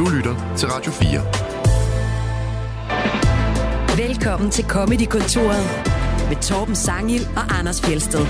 Du 0.00 0.08
lytter 0.16 0.54
til 0.56 0.68
Radio 0.68 0.92
4. 0.92 1.20
Velkommen 4.06 4.50
til 4.50 4.64
Comedy-kontoret 4.64 5.64
med 6.28 6.42
Torben 6.42 6.74
Sangil 6.74 7.20
og 7.36 7.58
Anders 7.58 7.82
Fjelsted. 7.82 8.20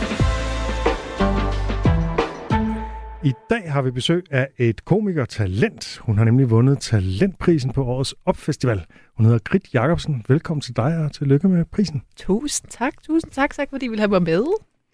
I 3.25 3.33
dag 3.51 3.73
har 3.73 3.83
vi 3.83 3.91
besøg 3.91 4.25
af 4.31 4.49
et 4.59 4.85
komiker-talent. 4.85 5.99
Hun 5.99 6.19
har 6.19 6.25
nemlig 6.25 6.51
vundet 6.51 6.79
talentprisen 6.79 7.73
på 7.73 7.85
årets 7.85 8.15
opfestival. 8.25 8.85
Hun 9.17 9.27
hedder 9.27 9.39
Grit 9.39 9.75
Jacobsen. 9.75 10.25
Velkommen 10.29 10.61
til 10.61 10.77
dig 10.77 10.99
og 10.99 11.13
tillykke 11.13 11.49
med 11.49 11.65
prisen. 11.65 12.03
Tusind 12.17 12.71
tak, 12.71 12.93
tusind 13.07 13.33
tak, 13.33 13.55
tak 13.55 13.69
fordi 13.71 13.87
I 13.87 13.89
vil 13.89 13.99
have 13.99 14.11
mig 14.11 14.23
med. 14.23 14.45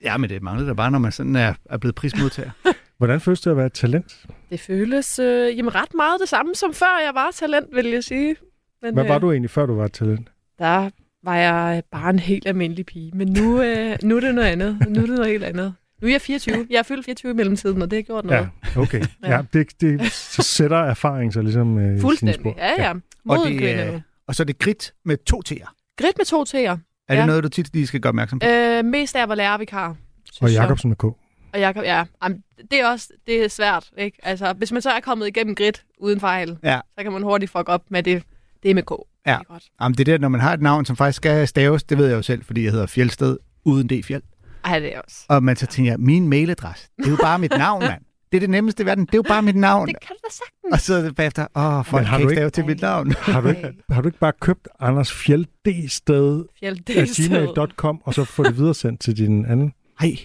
Ja, 0.03 0.17
men 0.17 0.31
det 0.31 0.43
manglede 0.43 0.69
der 0.69 0.75
bare, 0.75 0.91
når 0.91 0.99
man 0.99 1.13
sådan 1.13 1.37
er, 1.37 1.55
er 1.65 1.79
blevet 1.79 1.95
prismodtager. 1.95 2.51
Hvordan 2.99 3.21
føles 3.21 3.41
det 3.41 3.51
at 3.51 3.57
være 3.57 3.67
et 3.67 3.73
talent? 3.73 4.27
Det 4.51 4.61
føles 4.61 5.19
øh, 5.19 5.57
jamen, 5.59 5.75
ret 5.75 5.95
meget 5.95 6.21
det 6.21 6.29
samme 6.29 6.55
som 6.55 6.73
før 6.73 7.01
jeg 7.07 7.15
var 7.15 7.31
talent, 7.35 7.67
vil 7.75 7.87
jeg 7.87 8.05
sige. 8.05 8.37
Men, 8.83 8.95
Hvad 8.95 9.05
var 9.05 9.15
øh, 9.15 9.21
du 9.21 9.31
egentlig, 9.33 9.51
før 9.51 9.67
du 9.67 9.75
var 9.75 9.85
et 9.85 9.93
talent? 9.93 10.29
Der 10.59 10.91
var 11.25 11.37
jeg 11.37 11.83
bare 11.93 12.11
en 12.11 12.19
helt 12.19 12.47
almindelig 12.47 12.87
pige. 12.87 13.11
Men 13.15 13.29
nu, 13.29 13.63
øh, 13.63 13.97
nu 14.03 14.17
er 14.17 14.21
det 14.21 14.35
noget 14.35 14.49
andet. 14.49 14.79
Nu 14.89 15.01
er 15.03 15.07
det 15.07 15.15
noget 15.15 15.31
helt 15.31 15.45
andet. 15.45 15.75
Nu 16.03 16.09
er 16.09 16.13
jeg 16.13 16.21
24. 16.21 16.67
Jeg 16.71 16.79
er 16.79 16.83
fyldt 16.83 17.05
24 17.05 17.31
i 17.31 17.35
mellemtiden, 17.35 17.83
og 17.83 17.91
det 17.91 17.97
har 17.97 18.03
gjort 18.03 18.25
noget. 18.25 18.49
Ja, 18.77 18.81
okay. 18.81 19.01
Ja. 19.25 19.35
ja, 19.37 19.43
det, 19.53 19.81
det, 19.81 20.13
så 20.13 20.43
sætter 20.43 20.77
erfaring 20.77 21.33
sig 21.33 21.43
ligesom 21.45 21.79
øh, 21.79 22.01
Fuldstændig. 22.01 22.35
spor. 22.41 22.55
Ja, 22.59 22.83
ja. 22.83 22.91
Og, 22.91 23.01
Moden 23.25 23.53
det, 23.53 23.59
kvinde. 23.61 23.73
er, 23.83 24.01
og 24.29 24.35
så 24.35 24.43
er 24.43 24.45
det 24.45 24.59
grit 24.59 24.95
med 25.05 25.17
to 25.27 25.43
T'er. 25.49 25.93
Grit 25.99 26.19
med 26.19 26.25
to 26.25 26.43
T'er. 26.43 26.57
Er 26.59 27.15
Ja. 27.15 27.17
det 27.17 27.27
noget, 27.27 27.45
du 27.45 27.49
tit 27.49 27.75
lige 27.75 27.87
skal 27.87 28.01
gøre 28.01 28.09
opmærksom 28.09 28.39
på? 28.39 28.47
Øh, 28.49 28.85
mest 28.85 29.17
af 29.17 29.21
jeg 29.21 29.29
var 29.29 29.35
lærervikar. 29.35 29.97
Og. 30.41 30.53
Jacobsen 30.53 30.89
med 30.91 30.97
K. 30.97 31.05
Og 31.53 31.61
Jacob, 31.61 31.83
ja. 31.85 32.05
Jamen, 32.23 32.43
det 32.71 32.81
er 32.81 32.87
også 32.87 33.09
det 33.27 33.45
er 33.45 33.49
svært, 33.49 33.91
ikke? 33.99 34.19
Altså, 34.23 34.53
hvis 34.53 34.73
man 34.73 34.83
så 34.83 34.91
er 34.91 35.01
kommet 35.01 35.27
igennem 35.27 35.55
grit 35.55 35.85
uden 35.99 36.21
fejl, 36.21 36.57
Ja. 36.63 36.81
så 36.99 37.03
kan 37.03 37.13
man 37.13 37.23
hurtigt 37.23 37.51
fuck 37.53 37.69
op 37.69 37.83
med 37.91 38.03
det. 38.03 38.23
Det 38.63 38.71
er 38.71 38.75
med 38.75 38.83
K. 38.83 38.91
Ja. 38.91 39.33
Det 39.33 39.39
er 39.41 39.43
godt. 39.53 39.65
Jamen, 39.83 39.99
det 39.99 40.09
er 40.09 40.13
det, 40.13 40.21
når 40.21 40.29
man 40.29 40.41
har 40.41 40.53
et 40.53 40.61
navn, 40.63 40.85
som 40.85 40.97
faktisk 40.97 41.17
skal 41.17 41.49
staves, 41.49 41.83
det 41.85 41.99
ved 41.99 42.07
jeg 42.07 42.17
jo 42.17 42.23
selv, 42.23 42.45
fordi 42.45 42.65
jeg 42.65 42.73
hedder 42.73 42.87
Fjeldsted 42.87 43.37
uden 43.65 43.89
D-fjeld. 43.89 44.23
Ej, 44.65 44.79
det 44.79 44.95
er 44.97 45.01
også. 45.01 45.25
Og 45.29 45.43
man 45.43 45.57
så 45.57 45.67
tænker, 45.67 45.93
jeg, 45.93 46.01
min 46.01 46.29
mailadresse, 46.29 46.89
det 46.99 47.07
er 47.07 47.11
jo 47.11 47.17
bare 47.23 47.39
mit 47.39 47.51
navn, 47.51 47.83
mand. 47.83 48.03
Det 48.33 48.39
er 48.39 48.41
det 48.41 48.51
nemmeste 48.51 48.83
i 48.83 48.87
verden. 48.87 49.07
Det 49.07 49.15
er 49.15 49.19
jo 49.19 49.23
bare 49.29 49.43
mit 49.43 49.57
navn. 49.57 49.89
Det 49.89 50.01
kan 50.01 50.17
du 50.17 50.21
da 50.29 50.33
sagtens. 50.33 50.73
Og 50.73 50.81
så 50.81 50.95
er 50.95 51.03
det 51.03 51.17
bagefter, 51.17 51.47
åh, 51.57 51.85
folk 51.85 52.07
har 52.07 52.19
kan 52.19 52.25
du 52.27 52.31
ikke 52.31 52.39
stave 52.39 52.51
til 52.51 52.65
mit 52.67 52.81
navn. 52.81 53.13
Har 53.33 53.41
du, 53.41 53.49
ikke, 53.49 53.73
har 53.91 54.01
du 54.03 54.09
ikke 54.09 54.19
bare 54.19 54.33
købt 54.41 54.69
Anders 54.81 55.13
Fjeld 55.13 55.45
D-sted 55.45 56.45
Fjeld, 56.61 56.77
det 56.85 56.97
af 56.97 57.03
er 57.03 57.07
sted. 57.07 57.29
gmail.com, 57.29 58.01
og 58.05 58.15
så 58.15 58.25
få 58.25 58.43
det 58.45 58.57
videresendt 58.57 59.01
til 59.01 59.17
din 59.17 59.47
anden? 59.47 59.73
Nej, 60.03 60.17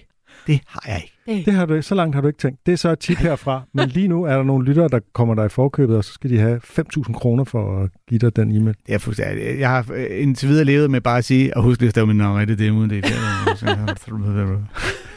det 0.48 0.60
har 0.68 0.84
jeg 0.88 0.96
ikke. 1.04 1.14
Det, 1.26 1.46
Det 1.46 1.54
har 1.54 1.66
du, 1.66 1.82
så 1.82 1.96
langt 1.96 2.16
har 2.16 2.22
du 2.22 2.28
ikke 2.28 2.40
tænkt. 2.40 2.60
Det 2.66 2.72
er 2.72 2.76
så 2.76 2.92
et 2.92 3.00
tip 3.00 3.18
herfra. 3.18 3.62
Men 3.74 3.90
lige 3.90 4.08
nu 4.08 4.24
er 4.24 4.36
der 4.36 4.44
nogle 4.44 4.66
lyttere, 4.66 4.88
der 4.90 5.00
kommer 5.14 5.36
dig 5.36 5.46
i 5.46 5.50
forkøbet, 5.50 5.98
og 5.98 6.04
så 6.04 6.14
skal 6.14 6.30
de 6.30 6.40
have 6.40 6.62
5.000 6.64 7.14
kroner 7.14 7.44
for 7.44 7.84
at 7.84 7.90
give 8.10 8.20
dig 8.20 8.36
den 8.36 8.52
e-mail. 8.58 8.76
Det 8.88 8.94
er 8.94 8.98
fuldstændig. 8.98 9.60
Jeg 9.60 9.70
har 9.70 9.86
øh, 9.94 10.06
indtil 10.10 10.50
videre 10.50 10.66
levet 10.66 10.92
med 10.92 11.02
bare 11.02 11.18
at 11.18 11.26
sige, 11.26 11.58
og 11.58 11.64
husk 11.64 11.80
lige 11.80 11.88
at 11.88 11.92
stave 11.92 12.08
mit 12.08 12.16
navn 12.16 12.40
rigtigt, 12.40 12.60
det 12.60 12.68
er 12.68 12.72
uden 12.72 12.90
det. 12.90 13.06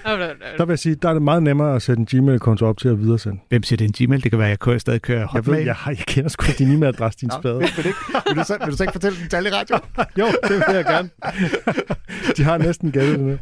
Der 0.59 0.65
vil 0.65 0.73
jeg 0.73 0.79
sige, 0.79 0.95
der 0.95 1.09
er 1.09 1.13
det 1.13 1.23
meget 1.23 1.43
nemmere 1.43 1.75
at 1.77 1.83
sætte 1.83 2.01
en 2.01 2.07
Gmail-konto 2.07 2.67
op 2.67 2.79
til 2.79 2.89
at 2.89 2.99
videresende. 3.01 3.41
Hvem 3.49 3.63
siger, 3.63 3.77
det 3.77 3.85
er 3.85 3.89
en 4.03 4.07
Gmail? 4.07 4.23
Det 4.23 4.31
kan 4.33 4.39
være, 4.39 4.49
at 4.49 4.51
jeg 4.51 4.59
kører, 4.59 4.79
stadig 4.79 5.03
kører 5.03 5.19
Jeg 5.19 5.27
Hotmail. 5.27 5.59
ved, 5.59 5.65
jeg, 5.67 5.75
har, 5.75 5.91
jeg 5.91 5.99
kender 5.99 6.29
sgu 6.31 6.45
din 6.59 6.73
e-mailadresse, 6.73 7.19
din 7.21 7.31
spade. 7.31 7.59
Vil, 7.59 7.69
vil, 7.77 7.85
vil, 7.85 8.37
du 8.37 8.45
så, 8.45 8.57
vil 8.65 8.71
du 8.73 8.77
så 8.77 8.83
ikke 8.83 8.93
fortælle 8.93 9.19
den 9.19 9.29
tal 9.29 9.47
i 9.47 9.51
radio? 9.51 9.77
Jo, 10.21 10.27
det 10.43 10.51
vil 10.69 10.75
jeg 10.75 10.85
gerne. 10.85 11.11
De 12.37 12.43
har 12.45 12.59
næsten 12.59 12.93
gættet 12.93 13.19
det 13.19 13.27
nu. 13.27 13.39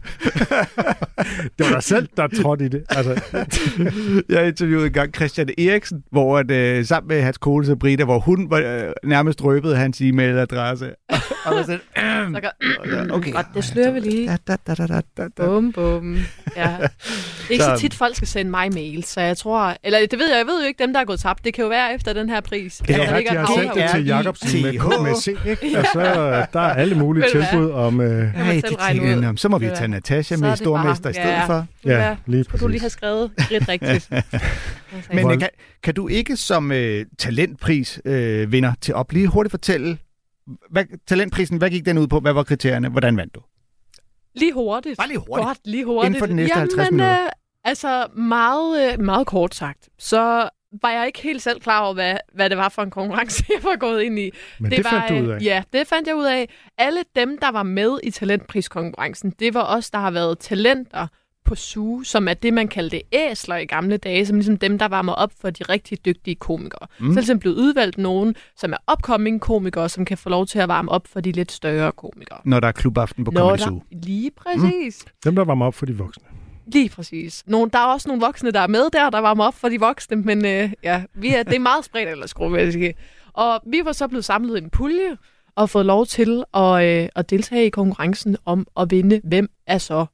Det 1.58 1.66
var 1.66 1.72
dig 1.72 1.82
selv, 1.82 2.08
der 2.16 2.26
trådte 2.42 2.64
i 2.64 2.68
det. 2.68 2.82
Altså, 2.90 3.22
Jeg 4.34 4.48
interviewede 4.48 4.86
engang 4.86 5.14
Christian 5.14 5.48
Eriksen, 5.58 6.02
hvor 6.12 6.38
at, 6.38 6.50
øh, 6.50 6.84
sammen 6.84 7.08
med 7.08 7.22
hans 7.22 7.38
kone 7.38 7.66
Sabrina, 7.66 8.04
hvor 8.04 8.18
hun 8.18 8.50
var, 8.50 8.58
øh, 8.58 8.92
nærmest 9.04 9.44
røbede 9.44 9.76
hans 9.76 10.00
e-mailadresse. 10.00 10.86
Og 11.44 11.56
var 11.56 11.62
sådan, 11.62 11.80
så 12.34 12.40
kan, 12.40 13.10
okay. 13.10 13.32
Godt, 13.32 13.46
det 13.54 13.64
slører 13.64 13.90
vi 13.90 14.00
lige. 14.00 14.28
Da, 14.28 14.36
da, 14.48 14.56
da, 14.66 14.74
da, 14.74 14.86
da, 14.86 15.00
da, 15.16 15.22
da. 15.38 15.44
Bum, 15.46 15.72
bum. 15.72 16.16
Ja. 16.56 16.76
Det 16.78 16.88
er 17.48 17.50
ikke 17.50 17.64
så 17.64 17.70
Så- 17.76 17.80
tit, 17.80 17.94
folk 17.94 18.16
skal 18.16 18.28
sende 18.28 18.50
mig 18.50 18.72
mail, 18.74 19.04
så 19.04 19.20
jeg 19.20 19.36
tror... 19.36 19.76
Eller 19.84 19.98
det 20.10 20.18
ved 20.18 20.28
jeg, 20.28 20.38
jeg 20.38 20.46
ved 20.46 20.60
jo 20.62 20.66
ikke 20.66 20.82
dem, 20.82 20.92
der 20.92 21.00
er 21.00 21.04
gået 21.04 21.20
tabt. 21.20 21.44
Det 21.44 21.54
kan 21.54 21.62
jo 21.62 21.68
være 21.68 21.94
efter 21.94 22.12
den 22.12 22.28
her 22.28 22.40
pris. 22.40 22.76
det 22.86 22.90
er 22.90 22.96
ligger 22.98 23.14
rigtigt, 23.16 23.32
jeg 23.34 23.40
har 23.46 23.54
sendt 23.60 23.74
det 23.74 23.90
til. 23.94 24.06
Jacobsen 24.06 24.62
med, 24.62 25.02
med 25.02 25.14
C, 25.20 25.26
ikke? 25.26 25.78
Og 25.78 25.84
så 25.92 26.00
der 26.52 26.60
er 26.60 26.74
alle 26.74 26.94
mulige 26.94 27.24
tilbud 27.32 27.70
om... 27.70 28.00
Øh, 28.00 28.08
man 28.08 28.56
det 28.56 28.64
tænker 28.64 29.04
jeg. 29.04 29.16
"Nå, 29.16 29.36
så 29.36 29.48
må 29.48 29.58
vi 29.58 29.66
tage? 29.76 29.88
Natasha 29.88 30.36
med 30.36 30.48
er 30.48 30.54
stormester 30.54 31.10
i 31.10 31.12
stedet 31.12 31.28
ja. 31.28 31.44
for. 31.46 31.66
Ja, 31.84 32.16
lige 32.26 32.44
Skulle 32.44 32.60
du 32.60 32.68
lige 32.68 32.80
præcis. 32.80 32.82
have 32.82 32.90
skrevet 32.90 33.30
lidt 33.50 33.68
rigtigt. 33.68 34.10
Men 35.14 35.30
øh, 35.32 35.38
kan, 35.38 35.48
kan 35.82 35.94
du 35.94 36.08
ikke 36.08 36.36
som 36.36 36.72
øh, 36.72 37.04
talentpris 37.18 38.00
øh, 38.04 38.52
vinder 38.52 38.72
til 38.80 38.94
op 38.94 39.12
lige 39.12 39.26
hurtigt 39.26 39.50
fortælle, 39.50 39.98
hvad, 40.70 40.84
talentprisen, 41.06 41.58
hvad 41.58 41.70
gik 41.70 41.86
den 41.86 41.98
ud 41.98 42.06
på? 42.06 42.20
Hvad 42.20 42.32
var 42.32 42.42
kriterierne? 42.42 42.88
Hvordan 42.88 43.16
vandt 43.16 43.34
du? 43.34 43.40
Lige 44.34 44.52
hurtigt. 44.52 44.96
Bare 44.96 45.08
lige 45.08 45.18
hurtigt. 45.18 45.46
Godt, 45.46 45.58
lige 45.64 45.84
hurtigt. 45.84 46.06
Inden 46.08 46.18
for 46.18 46.26
de 46.26 46.34
næste 46.34 46.54
50 46.54 46.78
Jamen, 46.78 46.96
minutter. 46.96 47.24
Øh, 47.24 47.30
altså, 47.64 48.06
meget, 48.16 48.92
øh, 48.92 49.00
meget 49.00 49.26
kort 49.26 49.54
sagt. 49.54 49.88
Så 49.98 50.48
var 50.82 50.90
jeg 50.90 51.06
ikke 51.06 51.22
helt 51.22 51.42
selv 51.42 51.60
klar 51.60 51.80
over, 51.80 51.94
hvad, 51.94 52.16
hvad 52.34 52.50
det 52.50 52.58
var 52.58 52.68
for 52.68 52.82
en 52.82 52.90
konkurrence, 52.90 53.44
jeg 53.54 53.64
var 53.64 53.76
gået 53.76 54.02
ind 54.02 54.18
i. 54.18 54.30
Men 54.58 54.70
det, 54.70 54.76
det 54.76 54.84
var, 54.84 54.90
fandt 54.90 55.08
du 55.08 55.14
ud 55.14 55.30
af. 55.30 55.40
Ja, 55.42 55.62
det 55.72 55.86
fandt 55.86 56.08
jeg 56.08 56.16
ud 56.16 56.24
af. 56.24 56.48
Alle 56.78 57.00
dem, 57.16 57.38
der 57.38 57.50
var 57.50 57.62
med 57.62 57.98
i 58.02 58.10
talentpriskonkurrencen, 58.10 59.30
det 59.30 59.54
var 59.54 59.76
os, 59.76 59.90
der 59.90 59.98
har 59.98 60.10
været 60.10 60.38
talenter 60.38 61.06
på 61.44 61.54
SUGE, 61.54 62.04
som 62.04 62.28
er 62.28 62.34
det, 62.34 62.52
man 62.54 62.68
kaldte 62.68 63.02
æsler 63.12 63.56
i 63.56 63.64
gamle 63.64 63.96
dage, 63.96 64.26
som 64.26 64.36
ligesom 64.36 64.56
dem, 64.56 64.78
der 64.78 64.88
varmer 64.88 65.12
op 65.12 65.32
for 65.40 65.50
de 65.50 65.64
rigtig 65.64 66.04
dygtige 66.04 66.34
komikere. 66.34 66.86
Mm. 66.98 67.06
Så 67.06 67.10
er 67.12 67.20
ligesom 67.20 67.38
blevet 67.38 67.56
udvalgt 67.56 67.98
nogen, 67.98 68.34
som 68.56 68.72
er 68.72 68.92
upcoming 68.92 69.40
komikere, 69.40 69.88
som 69.88 70.04
kan 70.04 70.18
få 70.18 70.28
lov 70.28 70.46
til 70.46 70.58
at 70.58 70.68
varme 70.68 70.90
op 70.90 71.06
for 71.06 71.20
de 71.20 71.32
lidt 71.32 71.52
større 71.52 71.92
komikere. 71.92 72.38
Når 72.44 72.60
der 72.60 72.68
er 72.68 72.72
klubaften 72.72 73.24
på 73.24 73.32
Comedy 73.36 73.58
der, 73.58 73.64
Zoo. 73.64 73.82
lige 73.90 74.30
præcis. 74.30 75.04
Mm. 75.06 75.12
Dem, 75.24 75.34
der 75.34 75.44
var 75.44 75.54
med 75.54 75.66
op 75.66 75.74
for 75.74 75.86
de 75.86 75.96
voksne. 75.98 76.24
Lige 76.66 76.88
præcis. 76.88 77.42
Nogle, 77.46 77.70
der 77.70 77.78
er 77.78 77.86
også 77.86 78.08
nogle 78.08 78.20
voksne, 78.20 78.50
der 78.50 78.60
er 78.60 78.66
med 78.66 78.90
der, 78.92 79.10
der 79.10 79.18
varmer 79.18 79.44
op 79.44 79.54
for 79.54 79.68
de 79.68 79.80
voksne, 79.80 80.16
men 80.16 80.44
øh, 80.44 80.72
ja, 80.82 81.02
vi 81.14 81.34
er, 81.34 81.42
det 81.42 81.54
er 81.54 81.58
meget 81.58 81.84
spredt 81.84 82.08
ellers, 82.08 82.34
vil 82.40 82.62
jeg 82.62 82.72
sige. 82.72 82.94
Og 83.32 83.60
vi 83.66 83.80
var 83.84 83.92
så 83.92 84.08
blevet 84.08 84.24
samlet 84.24 84.56
i 84.56 84.62
en 84.62 84.70
pulje 84.70 85.16
og 85.56 85.70
fået 85.70 85.86
lov 85.86 86.06
til 86.06 86.44
at, 86.54 86.84
øh, 86.84 87.08
at 87.16 87.30
deltage 87.30 87.66
i 87.66 87.70
konkurrencen 87.70 88.36
om 88.44 88.66
at 88.80 88.90
vinde, 88.90 89.20
hvem 89.24 89.48
er 89.66 89.78
så, 89.78 90.06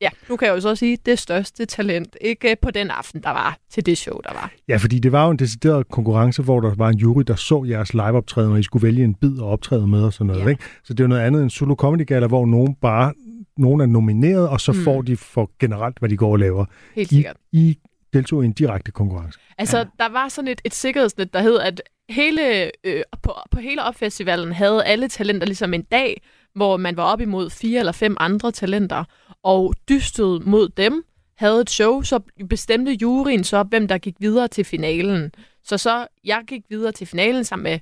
ja, 0.00 0.08
nu 0.28 0.36
kan 0.36 0.48
jeg 0.48 0.54
jo 0.54 0.60
så 0.60 0.74
sige, 0.74 0.98
det 1.06 1.18
største 1.18 1.64
talent, 1.66 2.16
ikke 2.20 2.56
på 2.62 2.70
den 2.70 2.90
aften, 2.90 3.22
der 3.22 3.30
var 3.30 3.56
til 3.70 3.86
det 3.86 3.98
show, 3.98 4.18
der 4.24 4.32
var. 4.32 4.50
Ja, 4.68 4.76
fordi 4.76 4.98
det 4.98 5.12
var 5.12 5.24
jo 5.24 5.30
en 5.30 5.38
decideret 5.38 5.88
konkurrence, 5.88 6.42
hvor 6.42 6.60
der 6.60 6.74
var 6.74 6.88
en 6.88 6.98
jury, 6.98 7.22
der 7.26 7.34
så 7.36 7.64
jeres 7.68 7.94
liveoptræden, 7.94 8.52
og 8.52 8.60
I 8.60 8.62
skulle 8.62 8.86
vælge 8.86 9.04
en 9.04 9.14
bid 9.14 9.38
og 9.40 9.48
optræde 9.48 9.86
med 9.86 10.02
og 10.02 10.12
sådan 10.12 10.26
noget. 10.26 10.44
Ja. 10.44 10.48
Ikke? 10.48 10.62
Så 10.84 10.94
det 10.94 11.00
er 11.00 11.04
jo 11.04 11.08
noget 11.08 11.22
andet 11.22 11.42
end 11.42 11.50
Solo 11.50 11.74
Comedy 11.74 12.06
Gala, 12.06 12.26
hvor 12.26 12.46
nogen 12.46 12.74
bare 12.74 13.12
nogen 13.56 13.80
er 13.80 13.86
nomineret, 13.86 14.48
og 14.48 14.60
så 14.60 14.72
Mm. 14.72 14.78
får 14.84 15.02
de 15.02 15.16
for 15.16 15.50
generelt, 15.60 15.98
hvad 15.98 16.08
de 16.08 16.16
går 16.16 16.32
og 16.32 16.38
laver. 16.38 16.64
Helt 16.94 17.12
I, 17.12 17.14
sikkert. 17.14 17.36
I 17.52 17.78
deltog 18.12 18.42
i 18.42 18.46
en 18.46 18.52
direkte 18.52 18.90
konkurrence. 18.92 19.38
Altså, 19.58 19.78
ja. 19.78 19.84
der 19.98 20.08
var 20.08 20.28
sådan 20.28 20.48
et, 20.48 20.60
et 20.64 20.74
sikkerhedsnet, 20.74 21.32
der 21.34 21.40
hed, 21.42 21.58
at 21.60 21.82
hele, 22.08 22.70
øh, 22.86 23.02
på, 23.22 23.32
på 23.50 23.60
hele 23.60 23.82
opfestivalen 23.84 24.52
havde 24.52 24.84
alle 24.84 25.08
talenter 25.08 25.46
ligesom 25.46 25.74
en 25.74 25.82
dag, 25.82 26.22
hvor 26.54 26.76
man 26.76 26.96
var 26.96 27.02
op 27.02 27.20
imod 27.20 27.50
fire 27.50 27.78
eller 27.78 27.92
fem 27.92 28.16
andre 28.20 28.52
talenter, 28.52 29.04
og 29.44 29.74
dystede 29.88 30.40
mod 30.44 30.68
dem, 30.68 31.04
havde 31.36 31.60
et 31.60 31.70
show, 31.70 32.02
så 32.02 32.20
bestemte 32.48 32.92
juryen 32.92 33.44
så, 33.44 33.62
hvem 33.62 33.88
der 33.88 33.98
gik 33.98 34.14
videre 34.20 34.48
til 34.48 34.64
finalen. 34.64 35.32
Så 35.62 35.78
så, 35.78 36.06
jeg 36.24 36.42
gik 36.46 36.62
videre 36.70 36.92
til 36.92 37.06
finalen 37.06 37.44
sammen 37.44 37.62
med 37.64 37.78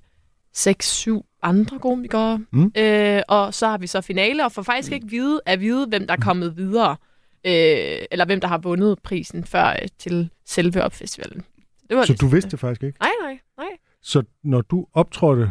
seks, 0.54 0.86
syv 0.88 1.24
andre 1.42 1.78
komikere. 1.78 2.44
Mm. 2.52 2.72
Øh, 2.76 3.22
og 3.28 3.54
så 3.54 3.66
har 3.68 3.78
vi 3.78 3.86
så 3.86 4.00
finale, 4.00 4.44
og 4.44 4.52
får 4.52 4.62
faktisk 4.62 4.92
ikke 4.92 5.06
vide, 5.08 5.40
at 5.46 5.60
vide, 5.60 5.86
hvem 5.86 6.06
der 6.06 6.12
er 6.14 6.20
kommet 6.20 6.56
videre, 6.56 6.90
øh, 7.46 7.98
eller 8.10 8.24
hvem 8.24 8.40
der 8.40 8.48
har 8.48 8.58
vundet 8.58 8.98
prisen 9.02 9.44
før 9.44 9.68
øh, 9.82 9.88
til 9.98 10.30
selve 10.46 10.82
opfestivalen. 10.84 11.42
Det 11.88 11.96
var 11.96 12.04
Så 12.04 12.12
lidt- 12.12 12.20
du 12.20 12.26
vidste 12.26 12.50
det 12.50 12.60
faktisk 12.60 12.82
ikke? 12.82 12.98
Nej, 13.00 13.10
nej, 13.22 13.38
nej. 13.58 13.68
Så 14.02 14.22
når 14.44 14.60
du 14.60 14.86
optrådte 14.94 15.50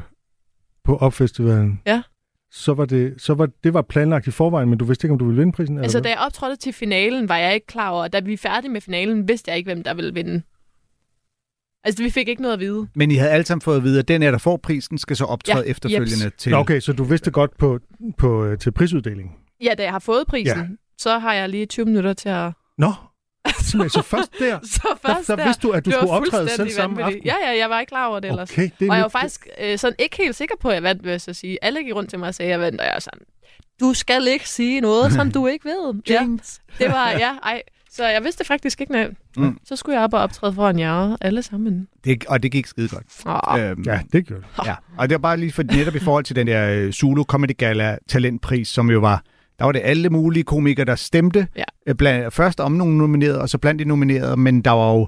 på 0.84 0.98
opfestivalen, 0.98 1.82
Ja. 1.86 2.02
Så 2.52 2.74
var 2.74 2.86
det, 2.86 3.22
så 3.22 3.34
var, 3.34 3.50
det 3.64 3.74
var 3.74 3.82
planlagt 3.82 4.28
i 4.28 4.32
forvejen, 4.32 4.70
men 4.70 4.78
du 4.78 4.86
vidste 4.86 5.06
ikke, 5.06 5.12
om 5.14 5.20
du 5.20 5.26
ville 5.26 5.40
vinde 5.40 5.52
prisen? 5.54 5.76
eller 5.76 5.84
Altså, 5.84 5.98
hvad? 5.98 6.04
da 6.04 6.10
jeg 6.10 6.20
optrådte 6.20 6.56
til 6.56 6.74
finalen, 6.74 7.30
var 7.30 7.38
jeg 7.38 7.54
ikke 7.54 7.68
klar 7.68 7.90
over, 7.90 8.04
at 8.04 8.14
da 8.14 8.20
vi 8.20 8.34
er 8.34 8.38
færdige 8.38 8.72
med 8.72 8.82
finalen, 8.82 9.28
vidste 9.28 9.52
jeg 9.52 9.58
ikke, 9.58 9.68
hvem 9.74 9.84
der 9.84 9.94
ville 9.94 10.14
vinde. 10.14 10.42
Altså, 11.84 12.04
vi 12.04 12.10
fik 12.10 12.28
ikke 12.28 12.42
noget 12.42 12.54
at 12.54 12.60
vide. 12.60 12.88
Men 12.96 13.12
I 13.12 13.16
havde 13.16 13.32
alle 13.32 13.46
sammen 13.46 13.62
fået 13.62 13.78
at 13.78 13.84
vide, 13.84 14.00
at 14.00 14.08
den 14.08 14.22
her, 14.22 14.32
der 14.32 14.38
får 14.38 14.58
prisen, 14.58 14.98
skal 14.98 15.16
så 15.16 15.26
optræde 15.26 15.64
Ja, 15.66 15.72
efterfølgende 15.72 16.26
jeps. 16.26 16.36
til... 16.38 16.52
Nå, 16.52 16.58
Okay, 16.58 16.80
så 16.80 16.94
du 16.94 17.04
vidste 17.04 17.32
godt 17.32 17.58
på, 17.58 17.80
på, 18.18 18.46
øh, 18.46 18.58
til 18.58 18.72
prisuddelingen? 18.72 19.34
Ja, 19.64 19.74
da 19.78 19.84
jeg 19.84 19.92
har 19.92 20.00
fået 20.00 20.28
prisen, 20.28 20.58
Ja. 20.60 20.68
så 20.98 21.20
har 21.20 21.34
jeg 21.34 21.50
lige 21.50 21.66
20 21.66 21.86
minutter 21.86 22.14
til 22.14 22.30
at... 22.30 22.52
Nå, 22.78 22.92
simpelthen, 23.60 23.90
så 23.90 24.02
først 24.02 24.32
der, 24.40 24.60
Så 24.64 24.88
først 25.06 25.28
der, 25.28 25.36
der, 25.36 25.46
vidste 25.46 25.68
du, 25.68 25.72
at 25.72 25.86
du 25.86 25.90
var 25.90 25.98
skulle 25.98 26.12
optræde 26.12 26.50
selv 26.50 26.70
samme 26.70 27.04
aften? 27.04 27.22
Ja, 27.26 27.34
ja, 27.46 27.58
jeg 27.58 27.70
var 27.70 27.80
ikke 27.80 27.90
klar 27.90 28.08
over 28.08 28.20
det 28.20 28.30
ellers. 28.30 28.52
Okay, 28.52 28.70
det 28.80 28.86
er 28.88 28.90
Og 28.92 28.96
jeg 28.96 29.04
var 29.04 29.10
faktisk 29.10 29.48
øh, 29.62 29.78
sådan 29.78 29.96
ikke 30.00 30.18
helt 30.18 30.36
sikker 30.36 30.56
på, 30.62 30.70
at 30.70 30.74
jeg 30.76 30.84
vandt, 30.84 31.04
vil 31.04 31.12
jeg 31.12 31.22
så 31.22 31.34
sige. 31.34 31.58
Alle 31.62 31.84
gik 31.84 31.96
rundt 31.96 32.10
til 32.10 32.20
mig 32.20 32.28
og 32.28 32.36
sagde, 32.36 32.50
at 32.50 32.52
jeg 32.52 32.60
vandt, 32.60 32.82
og 32.82 32.88
jeg 32.88 32.96
er 32.96 33.00
sådan, 33.00 33.20
du 33.80 33.94
skal 33.94 34.28
ikke 34.28 34.50
sige 34.50 34.82
noget, 34.82 35.14
som 35.14 35.32
du 35.32 35.48
ikke 35.48 35.66
ved. 35.66 35.94
ja, 36.10 36.28
det 36.80 36.90
var, 36.92 37.10
ja, 37.12 37.32
ej. 37.44 37.62
Så 37.94 38.08
jeg 38.08 38.24
vidste 38.24 38.46
faktisk 38.46 38.82
ikke, 38.82 38.94
nej. 38.94 39.10
Mm. 39.38 39.58
Så 39.66 39.76
skulle 39.76 39.96
jeg 39.96 40.04
op 40.04 40.14
og 40.14 40.20
optræde 40.20 40.54
foran 40.54 40.80
jer 40.80 41.18
alle 41.22 41.44
sammen. 41.44 41.88
Det, 42.04 42.26
og 42.28 42.44
det 42.44 42.52
gik 42.52 42.66
skide 42.68 42.88
godt. 42.88 43.04
Åh, 43.26 43.60
Øhm, 43.60 43.84
Ja, 43.86 44.00
det 44.14 44.28
gjorde 44.28 44.44
det. 44.58 44.66
Ja, 44.66 44.76
og 44.98 45.10
det 45.10 45.16
var 45.16 45.20
bare 45.20 45.38
lige 45.38 45.52
for 45.52 45.64
netop 45.64 45.96
i 45.96 46.00
forhold 46.00 46.24
til 46.24 46.36
den 46.36 46.48
der 46.48 46.70
øh, 46.74 46.92
Zulu 46.92 47.24
Comedy 47.24 47.58
Gala 47.58 47.98
talentpris, 48.08 48.68
som 48.68 48.92
jo 48.92 49.00
var, 49.00 49.24
der 49.62 49.66
var 49.66 49.72
det 49.72 49.82
alle 49.84 50.10
mulige 50.10 50.44
komikere, 50.44 50.86
der 50.86 50.96
stemte. 50.96 51.48
Ja. 51.58 51.64
Øh, 51.88 51.96
Blandt, 51.96 52.34
først 52.34 52.60
om 52.60 52.72
nogle 52.72 52.98
nominerede, 52.98 53.42
og 53.42 53.50
så 53.50 53.58
blandt 53.58 53.80
de 53.80 53.86
nominerede, 53.86 54.38
men 54.38 54.62
der 54.62 54.72
var 54.72 54.94
jo 54.94 55.08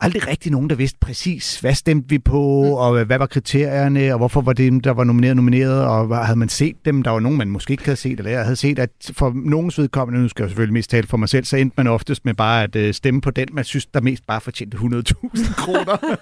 aldrig 0.00 0.28
rigtig 0.28 0.52
nogen, 0.52 0.70
der 0.70 0.76
vidste 0.76 0.98
præcis, 1.00 1.60
hvad 1.60 1.74
stemte 1.74 2.08
vi 2.08 2.18
på, 2.18 2.62
mm. 2.64 2.72
og 2.72 3.04
hvad 3.04 3.18
var 3.18 3.26
kriterierne, 3.26 4.12
og 4.12 4.18
hvorfor 4.18 4.40
var 4.40 4.52
det, 4.52 4.84
der 4.84 4.90
var 4.90 5.04
nomineret, 5.04 5.36
nomineret, 5.36 5.84
og 5.84 6.06
hvad, 6.06 6.16
havde 6.16 6.38
man 6.38 6.48
set 6.48 6.76
dem? 6.84 7.02
Der 7.02 7.10
var 7.10 7.20
nogen, 7.20 7.38
man 7.38 7.48
måske 7.50 7.70
ikke 7.70 7.84
havde 7.84 7.96
set, 7.96 8.18
eller 8.18 8.30
jeg 8.30 8.42
havde 8.42 8.56
set, 8.56 8.78
at 8.78 8.90
for 9.12 9.32
nogens 9.34 9.78
vedkommende, 9.78 10.22
nu 10.22 10.28
skal 10.28 10.42
jeg 10.42 10.50
selvfølgelig 10.50 10.72
mest 10.72 10.90
tale 10.90 11.06
for 11.06 11.16
mig 11.16 11.28
selv, 11.28 11.44
så 11.44 11.56
endte 11.56 11.74
man 11.76 11.86
oftest 11.86 12.24
med 12.24 12.34
bare 12.34 12.62
at 12.62 12.76
øh, 12.76 12.94
stemme 12.94 13.20
på 13.20 13.30
den, 13.30 13.48
man 13.52 13.64
synes, 13.64 13.86
der 13.86 14.00
mest 14.00 14.26
bare 14.26 14.40
fortjente 14.40 14.76
100.000 14.76 15.54
kroner. 15.64 16.16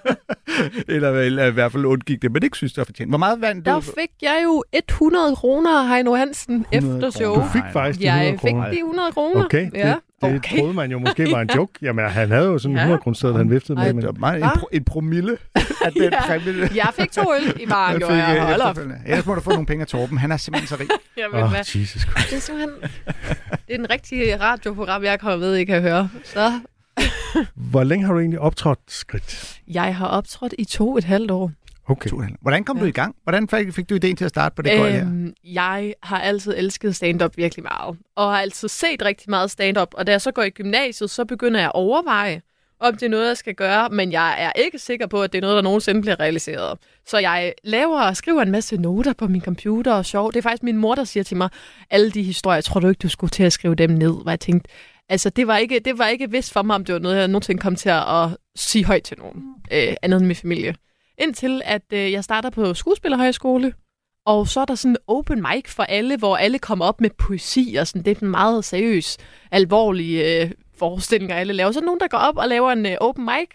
eller, 0.88 1.10
eller 1.10 1.44
i 1.46 1.50
hvert 1.50 1.72
fald 1.72 1.84
undgik 1.84 2.22
det, 2.22 2.32
men 2.32 2.42
ikke 2.42 2.56
synes, 2.56 2.72
der 2.72 2.84
fortjente. 2.84 3.10
Hvor 3.10 3.18
meget 3.18 3.40
vandt 3.40 3.66
du? 3.66 3.70
der 3.70 3.80
fik 3.80 4.10
jeg 4.22 4.40
jo 4.44 4.64
100 4.72 5.36
kroner, 5.36 5.88
Heino 5.88 6.14
Hansen, 6.14 6.66
100 6.72 6.96
efter 7.06 7.10
show. 7.18 7.32
kroner. 7.34 7.46
Du 7.46 7.52
fik 7.52 7.62
faktisk 7.72 8.00
de 8.00 8.06
100 8.06 8.30
Jeg 8.30 8.40
fik 8.40 8.50
kroner. 8.50 8.70
de 8.70 8.76
100 8.78 9.12
kroner. 9.12 9.44
Okay, 9.44 9.70
ja. 9.74 9.88
det, 9.88 9.96
det 10.22 10.34
okay. 10.36 10.58
troede 10.58 10.74
man 10.74 10.90
jo 10.90 10.98
måske 10.98 11.30
var 11.30 11.40
en 11.40 11.50
joke. 11.56 11.72
Jamen, 11.82 12.04
han 12.10 12.28
havde 12.30 12.46
jo 12.46 12.58
sådan 12.58 12.72
en 12.72 12.76
Ja. 12.76 12.82
100 12.82 13.02
kroner 13.22 13.36
han 13.38 13.50
viftede 13.50 13.78
med. 13.78 13.86
Ej, 13.86 13.92
Men, 13.92 14.02
Det 14.02 14.06
var 14.06 14.12
meget 14.20 14.42
en, 14.44 14.50
pro, 14.58 14.68
en 14.72 14.84
promille 14.84 15.36
af 15.84 15.92
den 15.92 16.02
Ja. 16.12 16.26
præmie. 16.26 16.68
Jeg 16.74 16.88
fik 16.98 17.12
to 17.12 17.34
øl 17.34 17.60
i 17.62 17.66
baren, 17.66 17.92
Jeg 17.92 17.98
gjorde 18.00 18.12
fik, 18.14 18.18
jeg. 18.22 18.36
øh, 18.36 18.42
Hold 18.42 18.60
op. 18.60 18.78
Ellers 19.06 19.26
må 19.26 19.34
du 19.34 19.40
få 19.40 19.50
nogle 19.50 19.66
penge 19.66 19.82
af 19.82 19.86
Torben. 19.88 20.18
Han 20.18 20.32
er 20.32 20.36
simpelthen 20.36 20.68
så 20.68 20.76
rig. 20.82 20.88
Jeg 21.16 21.26
Åh, 21.28 21.34
ved, 21.34 21.42
oh, 21.42 21.50
hvad. 21.50 21.58
Jesus 21.58 22.02
Christ. 22.02 22.30
Det 22.30 22.36
er 22.36 22.40
simpelthen... 22.40 22.74
Det 23.68 23.74
er 23.74 23.76
den 23.76 23.90
rigtige 23.90 24.36
radioprogram, 24.40 25.04
jeg 25.04 25.20
kommer 25.20 25.36
ved, 25.36 25.56
I 25.56 25.64
kan 25.64 25.82
høre. 25.82 26.08
Så 26.24 26.60
Hvor 27.54 27.84
længe 27.84 28.06
har 28.06 28.12
du 28.12 28.18
egentlig 28.18 28.40
optrådt 28.40 28.78
skridt? 28.88 29.58
jeg 29.68 29.96
har 29.96 30.06
optrådt 30.06 30.54
i 30.58 30.64
to 30.64 30.90
og 30.92 30.98
et 30.98 31.04
halvt 31.04 31.30
år. 31.30 31.50
Okay. 31.88 32.10
Hvordan 32.40 32.64
kom 32.64 32.76
Ja. 32.76 32.82
du 32.82 32.86
i 32.86 32.90
gang? 32.92 33.16
Hvordan 33.22 33.48
fik, 33.48 33.72
fik 33.72 33.88
du 33.90 33.94
ideen 33.94 34.16
til 34.16 34.24
at 34.24 34.30
starte 34.30 34.54
på 34.54 34.62
det 34.62 34.72
øhm, 34.72 34.84
her? 34.84 35.00
Øhm, 35.02 35.34
jeg 35.44 35.94
har 36.02 36.20
altid 36.20 36.54
elsket 36.56 36.96
stand-up 36.96 37.36
virkelig 37.36 37.62
meget, 37.62 37.96
og 38.16 38.30
har 38.32 38.40
altid 38.40 38.68
set 38.68 39.02
rigtig 39.04 39.30
meget 39.30 39.50
stand-up, 39.50 39.88
og 39.94 40.06
da 40.06 40.12
jeg 40.12 40.20
så 40.20 40.30
går 40.30 40.42
i 40.42 40.50
gymnasiet, 40.50 41.10
så 41.10 41.24
begynder 41.24 41.60
jeg 41.60 41.66
at 41.66 41.74
overveje, 41.74 42.42
om 42.80 42.92
det 42.94 43.02
er 43.02 43.08
noget, 43.08 43.28
jeg 43.28 43.36
skal 43.36 43.54
gøre, 43.54 43.88
men 43.88 44.12
jeg 44.12 44.42
er 44.44 44.52
ikke 44.52 44.78
sikker 44.78 45.06
på, 45.06 45.22
at 45.22 45.32
det 45.32 45.38
er 45.38 45.42
noget, 45.42 45.56
der 45.56 45.62
nogensinde 45.62 46.00
bliver 46.00 46.20
realiseret. 46.20 46.78
Så 47.06 47.18
jeg 47.18 47.52
laver 47.64 48.00
og 48.00 48.16
skriver 48.16 48.42
en 48.42 48.50
masse 48.50 48.76
noter 48.76 49.12
på 49.12 49.26
min 49.28 49.40
computer 49.40 49.92
og 49.92 50.06
sjov. 50.06 50.32
Det 50.32 50.38
er 50.38 50.42
faktisk 50.42 50.62
min 50.62 50.76
mor, 50.76 50.94
der 50.94 51.04
siger 51.04 51.24
til 51.24 51.36
mig, 51.36 51.48
alle 51.90 52.10
de 52.10 52.22
historier, 52.22 52.60
tror 52.60 52.80
du 52.80 52.88
ikke, 52.88 52.98
du 52.98 53.08
skulle 53.08 53.30
til 53.30 53.42
at 53.42 53.52
skrive 53.52 53.74
dem 53.74 53.90
ned? 53.90 54.22
Hvor 54.22 54.30
jeg 54.30 54.40
tænkte, 54.40 54.70
altså 55.08 55.30
det 55.30 55.46
var 55.46 55.56
ikke, 55.56 55.80
det 55.84 55.98
var 55.98 56.06
ikke 56.06 56.30
vist 56.30 56.52
for 56.52 56.62
mig, 56.62 56.74
om 56.76 56.84
det 56.84 56.92
var 56.92 56.98
noget, 56.98 57.16
jeg 57.16 57.28
nogensinde 57.28 57.60
kom 57.60 57.76
til 57.76 57.88
at, 57.88 58.22
at 58.22 58.36
sige 58.56 58.84
højt 58.84 59.02
til 59.02 59.18
nogen, 59.18 59.42
øh, 59.72 59.94
andet 60.02 60.18
end 60.18 60.26
min 60.26 60.36
familie. 60.36 60.74
Indtil 61.18 61.62
at 61.64 61.82
øh, 61.92 62.12
jeg 62.12 62.24
starter 62.24 62.50
på 62.50 62.74
skuespillerhøjskole, 62.74 63.74
og 64.26 64.48
så 64.48 64.60
er 64.60 64.64
der 64.64 64.74
sådan 64.74 64.92
en 64.92 64.96
open 65.06 65.42
mic 65.52 65.68
for 65.68 65.82
alle, 65.82 66.16
hvor 66.16 66.36
alle 66.36 66.58
kommer 66.58 66.84
op 66.84 67.00
med 67.00 67.10
poesi, 67.10 67.76
og 67.80 67.86
sådan, 67.86 68.02
det 68.02 68.16
er 68.18 68.22
en 68.22 68.30
meget 68.30 68.64
seriøs, 68.64 69.16
alvorlig 69.50 70.24
øh, 70.24 70.50
forestilling, 70.78 71.32
alle 71.32 71.52
laver. 71.52 71.72
Så 71.72 71.78
er 71.78 71.80
der 71.80 71.86
nogen, 71.86 72.00
der 72.00 72.08
går 72.08 72.18
op 72.18 72.36
og 72.36 72.48
laver 72.48 72.72
en 72.72 72.86
øh, 72.86 72.96
open 73.00 73.24
mic, 73.24 73.48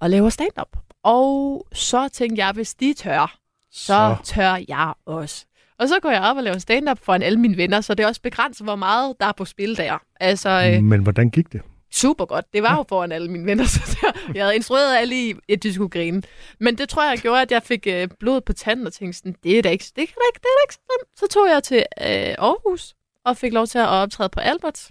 og 0.00 0.10
laver 0.10 0.28
stand-up. 0.28 0.76
Og 1.02 1.66
så 1.72 2.08
tænkte 2.08 2.44
jeg, 2.44 2.52
hvis 2.52 2.74
de 2.74 2.94
tør, 2.94 3.38
så, 3.70 3.86
så 3.86 4.16
tør 4.24 4.58
jeg 4.68 4.92
også. 5.06 5.46
Og 5.78 5.88
så 5.88 6.00
går 6.02 6.10
jeg 6.10 6.22
op 6.22 6.36
og 6.36 6.42
laver 6.42 6.58
stand-up 6.58 6.98
foran 7.02 7.22
alle 7.22 7.40
mine 7.40 7.56
venner, 7.56 7.80
så 7.80 7.94
det 7.94 8.04
er 8.04 8.08
også 8.08 8.22
begrænset, 8.22 8.66
hvor 8.66 8.76
meget 8.76 9.14
der 9.20 9.26
er 9.26 9.32
på 9.32 9.44
spil 9.44 9.76
der. 9.76 9.98
Altså, 10.20 10.72
øh, 10.74 10.82
Men 10.82 11.02
hvordan 11.02 11.30
gik 11.30 11.52
det? 11.52 11.60
Super 11.92 12.24
godt. 12.24 12.44
Det 12.52 12.62
var 12.62 12.76
jo 12.76 12.84
foran 12.88 13.12
alle 13.12 13.28
mine 13.30 13.46
venner, 13.46 13.64
så 13.74 13.98
der, 14.02 14.32
jeg 14.34 14.44
havde 14.44 14.56
instrueret 14.56 14.96
alle 14.96 15.28
i, 15.28 15.34
at 15.48 15.62
de 15.62 15.74
skulle 15.74 15.90
grine. 15.90 16.22
Men 16.60 16.78
det 16.78 16.88
tror 16.88 17.08
jeg 17.08 17.18
gjorde, 17.18 17.42
at 17.42 17.50
jeg 17.50 17.62
fik 17.62 17.86
øh, 17.86 18.08
blod 18.20 18.40
på 18.40 18.52
tanden 18.52 18.86
og 18.86 18.92
tænkte 18.92 19.18
sådan, 19.18 19.34
det 19.42 19.58
er 19.58 19.62
da 19.62 19.70
ikke, 19.70 19.84
det 19.84 20.08
kan 20.08 20.16
da 20.16 20.26
ikke, 20.32 20.38
det 20.38 20.44
er 20.44 20.56
da 20.58 20.64
ikke 20.64 20.74
så 20.74 20.80
slemt. 20.86 21.18
Så 21.18 21.26
tog 21.38 21.48
jeg 21.48 21.62
til 21.62 21.78
øh, 21.78 22.46
Aarhus 22.48 22.94
og 23.24 23.36
fik 23.36 23.52
lov 23.52 23.66
til 23.66 23.78
at 23.78 23.88
optræde 23.88 24.28
på 24.28 24.40
Albert. 24.40 24.90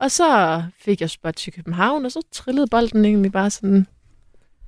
Og 0.00 0.10
så 0.10 0.62
fik 0.78 1.00
jeg 1.00 1.10
spot 1.10 1.34
til 1.34 1.52
København, 1.52 2.04
og 2.04 2.12
så 2.12 2.20
trillede 2.32 2.66
bolden 2.66 3.04
egentlig 3.04 3.32
bare 3.32 3.50
sådan. 3.50 3.86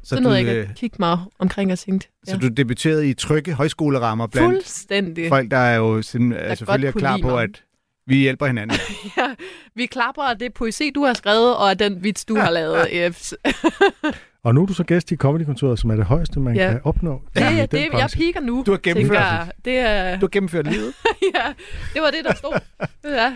Så, 0.02 0.16
du, 0.16 0.20
nåede 0.20 0.36
jeg 0.38 0.48
ikke 0.48 0.62
øh, 0.62 0.70
at 0.70 0.76
kigge 0.76 0.96
mig 0.98 1.18
omkring 1.38 1.72
og 1.72 1.78
tænkte, 1.78 2.08
ja. 2.26 2.32
så 2.32 2.38
du 2.38 2.48
debuterede 2.48 3.10
i 3.10 3.14
trygge 3.14 3.52
højskolerammer 3.52 4.26
blandt 4.26 4.54
fuldstændig. 4.54 5.28
folk, 5.28 5.50
der 5.50 5.56
er 5.56 5.76
jo 5.76 6.02
sind, 6.02 6.32
er 6.32 6.54
selvfølgelig 6.54 6.88
er 6.88 6.92
klar 6.92 7.18
på, 7.22 7.28
mig. 7.28 7.42
at 7.42 7.62
vi 8.06 8.16
hjælper 8.16 8.46
hinanden. 8.46 8.78
Ja, 9.16 9.26
vi 9.74 9.86
klapper, 9.86 10.22
og 10.22 10.40
det 10.40 10.54
poesi, 10.54 10.90
du 10.94 11.04
har 11.04 11.14
skrevet, 11.14 11.56
og 11.56 11.78
den 11.78 12.04
vits, 12.04 12.24
du 12.24 12.36
har 12.36 12.50
lavet. 12.50 12.88
Yes. 12.94 13.34
Og 14.44 14.54
nu 14.54 14.62
er 14.62 14.66
du 14.66 14.74
så 14.74 14.84
gæst 14.84 15.12
i 15.12 15.16
Comedykontoret, 15.16 15.78
som 15.78 15.90
er 15.90 15.96
det 15.96 16.04
højeste, 16.04 16.40
man 16.40 16.56
Ja. 16.56 16.70
kan 16.70 16.80
opnå. 16.84 17.22
Det, 17.34 17.40
i 17.40 17.42
ja, 17.44 17.66
den 17.66 17.68
det, 17.70 17.98
jeg 17.98 18.08
piker 18.14 18.40
nu, 18.40 18.62
Du 18.66 18.70
har 18.70 18.78
gennemført 18.78 19.16
tænker 19.16 19.36
jeg. 19.36 19.50
Det, 19.64 19.78
er, 19.78 20.18
Du 20.18 20.26
har 20.26 20.28
gennemført 20.28 20.66
livet. 20.72 20.92
ja, 21.34 21.52
det 21.94 22.02
var 22.02 22.10
det, 22.10 22.24
der 22.24 22.34
stod. 22.34 22.52
Ja. 23.04 23.32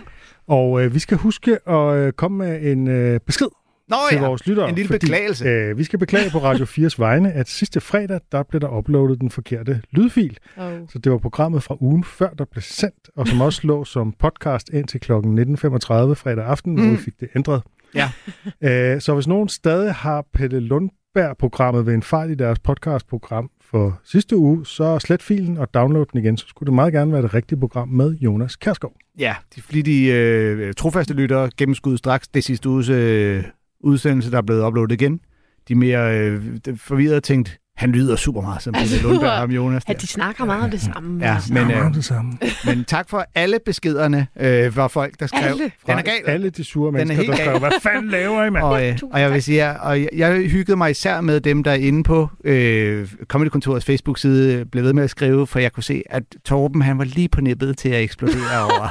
Og 0.47 0.85
øh, 0.85 0.95
vi 0.95 0.99
skal 0.99 1.17
huske 1.17 1.59
at 1.69 1.95
øh, 1.97 2.13
komme 2.13 2.39
med 2.39 2.73
en 2.73 2.89
øh, 2.89 3.21
besked 3.21 3.47
Nå 3.89 3.97
til 4.11 4.19
ja, 4.19 4.27
vores 4.27 4.47
lyttere. 4.47 4.69
en 4.69 4.75
lille 4.75 4.89
fordi, 4.89 5.07
beklagelse. 5.07 5.45
Øh, 5.45 5.79
vi 5.79 5.85
skal 5.85 5.99
beklage 5.99 6.31
på 6.31 6.39
Radio 6.39 6.65
4's 6.65 6.95
vegne, 6.99 7.33
at 7.33 7.49
sidste 7.49 7.81
fredag, 7.81 8.21
der 8.33 8.43
blev 8.43 8.61
der 8.61 8.79
uploadet 8.79 9.21
den 9.21 9.31
forkerte 9.31 9.83
lydfil. 9.91 10.39
Oh. 10.57 10.73
Så 10.89 10.99
det 10.99 11.13
var 11.13 11.19
programmet 11.19 11.63
fra 11.63 11.77
ugen 11.81 12.05
før, 12.05 12.31
der 12.31 12.45
blev 12.45 12.63
sendt, 12.63 13.11
og 13.17 13.29
som 13.29 13.41
også 13.41 13.61
lå 13.65 13.85
som 13.85 14.15
podcast 14.19 14.71
indtil 14.73 15.01
kl. 15.01 15.13
19.35 15.13 15.19
fredag 15.19 16.45
aften, 16.45 16.73
mm. 16.77 16.83
hvor 16.83 16.91
vi 16.91 16.97
fik 16.97 17.21
det 17.21 17.29
ændret. 17.37 17.63
Ja. 17.95 18.11
Øh, 18.63 19.01
så 19.01 19.15
hvis 19.15 19.27
nogen 19.27 19.49
stadig 19.49 19.95
har 19.95 20.25
Pelle 20.35 20.61
Lundberg-programmet 20.61 21.87
ved 21.87 21.95
en 21.95 22.03
fejl 22.03 22.31
i 22.31 22.35
deres 22.35 22.59
podcastprogram 22.59 23.51
for 23.71 24.01
sidste 24.05 24.37
uge, 24.37 24.67
så 24.67 24.99
slet 24.99 25.23
filen 25.23 25.59
og 25.59 25.75
download 25.75 26.07
den 26.13 26.21
igen. 26.21 26.37
Så 26.37 26.47
skulle 26.49 26.67
det 26.67 26.75
meget 26.75 26.93
gerne 26.93 27.13
være 27.13 27.23
det 27.23 27.35
rigtige 27.35 27.61
program 27.61 27.89
med 27.89 28.15
Jonas 28.15 28.57
Kærskov. 28.57 28.93
Ja, 29.19 29.35
de 29.57 29.63
flittige 29.63 30.15
øh, 30.15 30.75
trofaste 30.75 31.15
lyttere 31.15 31.51
gennemskud 31.57 31.97
straks 31.97 32.29
det 32.29 32.45
sidste 32.45 32.69
uges 32.69 32.89
øh, 32.89 33.45
udsendelse, 33.81 34.31
der 34.31 34.39
er 34.39 34.43
blevet 34.43 34.67
uploadet 34.67 34.93
igen. 34.93 35.21
De 35.69 35.75
mere 35.75 36.19
øh, 36.19 36.43
forvirrede 36.77 37.21
tænkt, 37.21 37.61
han 37.79 37.93
lyder 37.93 38.17
super 38.17 38.41
meget 38.41 38.63
som 38.63 38.75
Altså, 38.75 38.95
Pelle 38.97 39.09
Lundberg 39.11 39.31
og 39.43 39.51
Jonas. 39.51 39.83
Ja, 39.89 39.93
Der. 39.93 39.99
de 39.99 40.07
snakker 40.07 40.45
meget 40.45 40.65
om 40.65 40.71
det 40.71 40.81
samme. 40.81 41.25
Ja, 41.27 41.35
altså. 41.35 41.53
men, 41.53 41.69
Ja, 41.71 41.75
øh, 41.77 41.81
meget 41.83 41.95
det 41.95 42.05
samme. 42.05 42.39
Men 42.65 42.85
tak 42.85 43.09
for 43.11 43.27
alle 43.35 43.59
beskederne 43.67 44.27
øh, 44.41 44.73
fra 44.73 44.87
folk, 44.87 45.21
der 45.21 45.27
skrev. 45.27 45.41
Alle. 45.45 45.65
Den 45.87 45.99
er 45.99 46.03
gal. 46.03 46.13
Alle 46.27 46.51
de 46.51 46.65
sure 46.65 46.89
er 46.89 46.93
mennesker, 46.93 47.17
helt 47.23 47.29
der 47.37 47.45
skrev, 47.45 47.59
hvad 47.59 47.71
fanden 47.83 48.11
laver 48.11 48.45
I, 48.45 48.51
mand? 48.51 48.65
Og, 48.65 48.87
øh, 48.89 48.99
og 49.13 49.21
jeg 49.21 49.33
vil 49.33 49.43
sige, 49.43 49.57
ja, 49.69 49.73
og 49.73 50.01
jeg, 50.01 50.09
jeg 50.17 50.37
hyggede 50.37 50.77
mig 50.77 50.91
især 50.91 51.21
med 51.21 51.41
dem, 51.41 51.63
der 51.63 51.71
er 51.71 51.75
inde 51.75 52.03
på 52.03 52.29
øh, 52.45 53.09
Comedykontorets 53.25 53.85
Facebook-side 53.87 54.65
blev 54.65 54.85
ved 54.85 54.93
med 54.93 55.05
at 55.05 55.11
skrive, 55.11 55.47
for 55.47 55.59
jeg 55.59 55.73
kunne 55.73 55.83
se, 55.85 56.03
at 56.11 56.23
Torben 56.45 56.83
han 56.83 56.99
var 56.99 57.05
lige 57.05 57.29
på 57.29 57.41
nippet 57.41 57.79
til 57.79 57.89
at 57.89 58.03
eksplodere 58.03 58.63
over. 58.71 58.89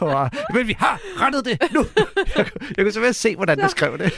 over 0.00 0.28
men 0.54 0.68
vi 0.68 0.76
har 0.78 1.00
rettet 1.20 1.44
det 1.44 1.58
nu! 1.74 1.84
jeg, 2.36 2.46
kunne- 2.52 2.68
jeg 2.76 2.84
kunne 2.84 2.92
simpelthen 2.92 3.14
se, 3.14 3.36
hvordan 3.36 3.58
du 3.58 3.68
skrev 3.68 3.98
det. 3.98 4.12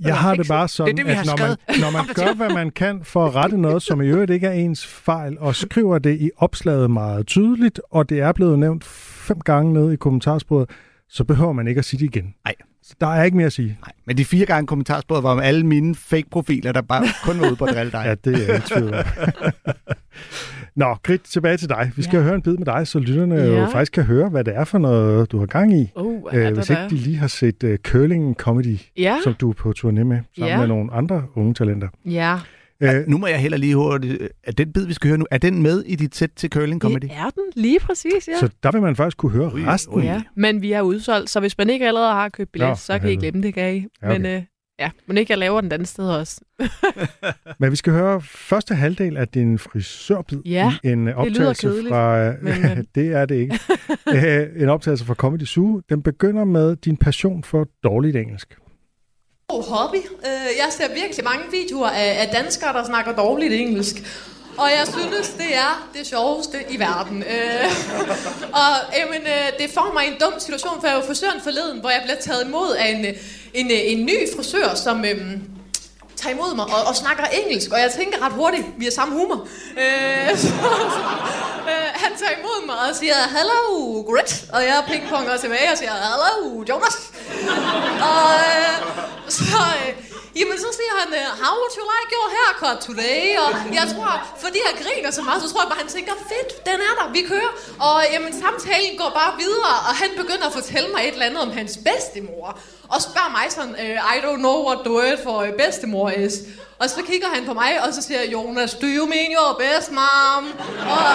Jeg 0.00 0.16
har 0.16 0.34
det 0.34 0.48
bare 0.48 0.68
sådan, 0.68 0.96
Det 0.96 1.06
det, 1.06 1.12
at 1.12 1.26
når 1.26 1.36
man, 1.38 1.80
når 1.80 1.90
man 1.90 2.04
gør, 2.14 2.34
hvad 2.34 2.50
man 2.54 2.70
kan 2.70 3.00
for 3.04 3.26
at 3.26 3.34
rette 3.34 3.58
noget, 3.58 3.82
som 3.82 4.02
i 4.02 4.06
øvrigt 4.06 4.30
ikke 4.30 4.46
er 4.46 4.52
ens 4.52 4.86
fejl, 4.86 5.36
og 5.38 5.54
skriver 5.54 5.98
det 5.98 6.20
i 6.20 6.30
opslaget 6.36 6.90
meget 6.90 7.26
tydeligt, 7.26 7.80
og 7.90 8.08
det 8.08 8.20
er 8.20 8.32
blevet 8.32 8.58
nævnt 8.58 8.84
fem 8.84 9.40
gange 9.40 9.72
nede 9.72 9.92
i 9.92 9.96
kommentarsporet, 9.96 10.70
så 11.08 11.24
behøver 11.24 11.52
man 11.52 11.68
ikke 11.68 11.78
at 11.78 11.84
sige 11.84 12.00
det 12.00 12.16
igen. 12.16 12.34
Nej. 12.44 12.54
Så 12.84 12.94
der 13.00 13.06
er 13.06 13.24
ikke 13.24 13.36
mere 13.36 13.46
at 13.46 13.52
sige. 13.52 13.78
Nej, 13.80 13.92
men 14.06 14.16
de 14.16 14.24
fire 14.24 14.46
gange 14.46 14.66
kommentarsporet 14.66 15.22
var 15.22 15.30
om 15.30 15.38
alle 15.38 15.66
mine 15.66 15.94
fake-profiler, 15.94 16.72
der 16.72 16.80
bare 16.80 17.04
kun 17.24 17.40
var 17.40 17.46
ude 17.46 17.56
på 17.56 17.64
at 17.64 17.74
drille 17.74 17.92
dig. 17.92 18.02
Ja, 18.04 18.14
det 18.14 18.34
er 18.34 18.46
jeg 18.46 18.54
ikke 18.54 18.66
i 18.66 18.78
tvivl 18.78 18.94
om. 18.94 19.04
Nå, 20.76 20.94
Grit, 21.02 21.20
tilbage 21.20 21.56
til 21.56 21.68
dig. 21.68 21.90
Vi 21.96 22.02
skal 22.02 22.16
Ja. 22.16 22.22
høre 22.22 22.34
en 22.34 22.42
bid 22.42 22.56
med 22.56 22.66
dig, 22.66 22.86
så 22.86 22.98
lytterne 22.98 23.34
ja. 23.34 23.44
jo 23.46 23.52
Ja. 23.54 23.66
faktisk 23.66 23.92
kan 23.92 24.02
høre, 24.04 24.28
hvad 24.28 24.44
det 24.44 24.56
er 24.56 24.64
for 24.64 24.78
noget, 24.78 25.32
du 25.32 25.38
har 25.38 25.46
gang 25.46 25.74
i. 25.80 25.90
Oh, 25.94 26.14
Øh, 26.32 26.44
er 26.44 26.50
hvis 26.54 26.66
der 26.66 26.84
ikke 26.84 26.96
de 26.96 27.00
lige 27.00 27.16
har 27.16 27.26
set 27.26 27.64
uh, 27.64 27.74
Curling 27.76 28.34
Comedy, 28.34 28.78
Ja, 28.98 29.16
som 29.24 29.34
du 29.34 29.50
er 29.50 29.54
på 29.54 29.72
turné 29.78 29.90
med, 29.90 30.02
sammen 30.04 30.22
Ja. 30.36 30.58
med 30.58 30.66
nogle 30.66 30.92
andre 30.92 31.24
unge 31.36 31.54
talenter. 31.54 31.88
ja. 32.04 32.38
Øh, 32.80 33.06
Nu 33.08 33.18
må 33.18 33.26
jeg 33.26 33.38
heller 33.38 33.58
lige 33.58 33.74
hurtigt... 33.74 34.28
Er 34.44 34.52
den 34.52 34.72
bid, 34.72 34.86
vi 34.86 34.92
skal 34.92 35.08
høre 35.08 35.18
nu, 35.18 35.26
er 35.30 35.38
den 35.38 35.62
med 35.62 35.82
i 35.86 35.96
dit 35.96 36.16
sæt 36.16 36.30
til 36.36 36.50
Curling 36.50 36.80
Comedy? 36.80 37.02
Det 37.02 37.10
er 37.16 37.30
den 37.30 37.44
lige 37.56 37.80
præcis, 37.80 38.28
ja. 38.28 38.38
Så 38.40 38.48
der 38.62 38.72
vil 38.72 38.82
man 38.82 38.96
faktisk 38.96 39.16
kunne 39.16 39.32
høre 39.32 39.54
Ui, 39.54 39.64
resten. 39.66 39.94
ui. 39.94 40.02
ja. 40.04 40.22
Men 40.36 40.62
vi 40.62 40.72
er 40.72 40.80
udsolgt, 40.82 41.30
så 41.30 41.40
hvis 41.40 41.58
man 41.58 41.70
ikke 41.70 41.86
allerede 41.88 42.12
har 42.12 42.28
købt 42.28 42.52
billet, 42.52 42.68
Nå, 42.68 42.74
så 42.74 42.98
kan 42.98 43.10
I 43.10 43.16
glemme 43.16 43.42
det, 43.42 43.54
kan 43.54 43.74
I. 43.76 43.86
Ja, 44.02 44.08
okay. 44.08 44.18
Men 44.20 44.26
øh, 44.26 44.42
ja, 44.82 44.90
men 45.06 45.18
ikke 45.18 45.30
jeg 45.32 45.38
laver 45.38 45.60
den 45.60 45.72
andet 45.72 45.88
sted 45.88 46.08
også. 46.08 46.40
Men 47.60 47.70
vi 47.70 47.76
skal 47.76 47.92
høre 47.92 48.20
første 48.20 48.74
halvdel 48.74 49.16
af 49.16 49.28
din 49.28 49.58
frisørbid 49.58 50.42
Ja, 50.44 50.74
i 50.84 50.88
en 50.88 51.08
optagelse 51.08 51.66
kedeligt, 51.66 51.88
fra... 51.88 52.32
men, 52.42 52.78
øh. 52.78 52.84
det 52.94 53.06
er 53.12 53.24
det 53.24 53.34
ikke. 53.34 53.58
Øh, 54.14 54.62
en 54.62 54.68
optagelse 54.68 55.04
fra 55.04 55.14
Comedy 55.14 55.44
Zoo. 55.44 55.80
Den 55.88 56.02
begynder 56.02 56.44
med 56.44 56.76
din 56.76 56.96
passion 56.96 57.44
for 57.44 57.66
dårligt 57.84 58.16
engelsk. 58.16 58.58
god 59.48 59.64
hobby. 59.76 59.96
Øh, 59.96 60.30
Jeg 60.62 60.68
ser 60.70 60.84
virkelig 61.02 61.24
mange 61.24 61.44
videoer 61.52 61.88
af 61.90 62.28
danskere, 62.32 62.72
der 62.72 62.84
snakker 62.84 63.12
dårligt 63.16 63.52
engelsk 63.52 63.96
og 64.58 64.70
jeg 64.70 64.86
synes, 64.98 65.28
det 65.28 65.54
er 65.54 65.88
det 65.94 66.06
sjoveste 66.06 66.58
i 66.70 66.78
verden. 66.78 67.22
Øh, 67.22 67.70
og 68.52 68.70
jamen, 68.96 69.20
øh, 69.20 69.58
det 69.58 69.70
får 69.74 69.90
mig 69.94 70.04
i 70.04 70.08
en 70.08 70.16
dum 70.20 70.40
situation, 70.40 70.80
for 70.80 70.88
jeg 70.88 70.96
var 70.96 71.06
frisøren 71.06 71.40
forleden, 71.40 71.80
hvor 71.80 71.90
jeg 71.90 72.02
blev 72.04 72.16
taget 72.20 72.46
imod 72.46 72.74
af 72.78 72.88
en, 72.88 73.04
en, 73.54 73.70
en 73.70 74.06
ny 74.06 74.36
frisør, 74.36 74.74
som... 74.74 75.04
Øh, 75.04 75.38
tager 76.16 76.34
imod 76.34 76.54
mig 76.54 76.64
og, 76.64 76.82
og 76.88 76.96
snakker 76.96 77.24
engelsk, 77.24 77.72
og 77.72 77.80
jeg 77.80 77.90
tænker 77.92 78.26
ret 78.26 78.32
hurtigt, 78.32 78.66
vi 78.78 78.84
har 78.84 78.92
samme 78.92 79.14
humor. 79.14 79.48
Øh, 79.78 80.36
så, 80.36 80.48
så, 80.96 81.02
øh, 81.70 81.88
han 81.94 82.12
tager 82.20 82.34
imod 82.38 82.66
mig 82.66 82.76
og 82.88 82.96
siger, 82.96 83.14
hello, 83.36 84.02
Grit, 84.02 84.44
og 84.52 84.62
jeg 84.62 84.84
pingponger 84.88 85.36
tilbage 85.36 85.72
og 85.72 85.78
siger, 85.78 85.92
hello, 85.92 86.64
Jonas. 86.68 86.96
og 88.10 88.32
øh, 88.48 88.74
så, 89.28 89.62
øh, 89.86 90.11
jamen, 90.38 90.56
så 90.64 90.68
siger 90.78 90.94
han, 91.00 91.08
øh, 91.20 91.28
how 91.42 91.52
would 91.60 91.74
you 91.78 91.84
like 91.94 92.10
your 92.16 92.28
haircut 92.36 92.76
today? 92.88 93.24
Og 93.44 93.50
jeg 93.78 93.86
tror, 93.94 94.10
fordi 94.44 94.58
jeg 94.68 94.74
griner 94.82 95.10
så 95.18 95.22
meget, 95.26 95.38
så 95.42 95.48
tror 95.50 95.60
jeg 95.62 95.70
bare, 95.72 95.82
han 95.84 95.92
tænker, 95.96 96.12
fedt, 96.32 96.50
den 96.68 96.78
er 96.88 96.94
der, 96.98 97.06
vi 97.16 97.22
kører. 97.32 97.52
Og 97.88 97.96
jamen, 98.12 98.32
samtalen 98.44 98.94
går 99.02 99.10
bare 99.20 99.32
videre, 99.44 99.76
og 99.88 99.94
han 100.02 100.10
begynder 100.20 100.46
at 100.50 100.54
fortælle 100.58 100.88
mig 100.94 101.00
et 101.02 101.12
eller 101.16 101.26
andet 101.26 101.40
om 101.46 101.50
hans 101.58 101.72
bedstemor 101.86 102.48
og 102.94 103.02
spørger 103.02 103.30
mig 103.38 103.46
sådan, 103.56 103.74
øh, 103.84 103.96
I 104.14 104.16
don't 104.24 104.42
know 104.46 104.58
what 104.68 104.78
the 104.84 104.92
word 104.92 105.18
for 105.22 105.38
øh, 105.38 105.52
bedstemor 105.60 106.10
is. 106.10 106.34
Og 106.78 106.90
så 106.90 107.02
kigger 107.10 107.28
han 107.34 107.44
på 107.46 107.54
mig, 107.54 107.72
og 107.84 107.94
så 107.94 108.02
siger 108.02 108.22
Jonas, 108.34 108.74
do 108.74 108.86
you 108.96 109.06
mean 109.06 109.30
your 109.38 109.52
best 109.62 109.90
mom? 109.90 110.44
Og, 110.96 111.08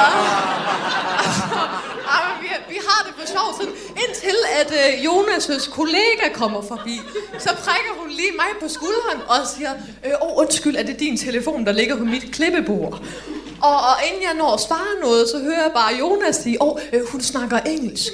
og, 2.14 2.22
vi, 2.42 2.50
vi 2.70 2.80
har 2.88 3.00
det 3.06 3.14
for 3.20 3.26
sjov, 3.36 3.48
sådan, 3.60 3.76
indtil 4.04 4.38
at 4.60 4.70
uh, 4.82 4.92
Jonas' 5.08 5.72
kollega 5.80 6.26
kommer 6.34 6.62
forbi, 6.62 6.98
så 7.40 7.50
prikker 7.64 7.94
hun 8.00 8.10
lige 8.10 8.32
mig 8.42 8.52
på 8.62 8.68
skulderen 8.68 9.07
og 9.28 9.48
siger, 9.56 9.72
øh, 10.06 10.12
åh 10.22 10.30
oh, 10.30 10.42
undskyld, 10.42 10.76
er 10.76 10.84
det 10.84 11.00
din 11.00 11.18
telefon, 11.18 11.66
der 11.66 11.72
ligger 11.72 11.98
på 11.98 12.04
mit 12.04 12.32
klippebord? 12.32 13.02
Og, 13.62 13.76
og 13.76 13.96
inden 14.08 14.24
jeg 14.24 14.34
når 14.38 14.54
at 14.54 14.62
svare 14.62 15.02
noget, 15.02 15.30
så 15.30 15.40
hører 15.40 15.62
jeg 15.62 15.72
bare 15.76 15.96
Jonas 16.00 16.36
sige, 16.36 16.62
åh, 16.62 16.70
oh, 16.70 16.82
øh, 16.94 17.02
hun 17.12 17.22
snakker 17.22 17.58
engelsk. 17.58 18.14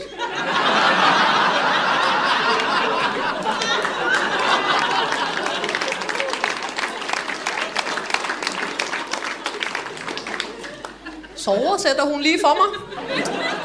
så 11.44 11.52
oversætter 11.52 12.04
hun 12.04 12.22
lige 12.22 12.40
for 12.42 12.54
mig. 12.62 12.70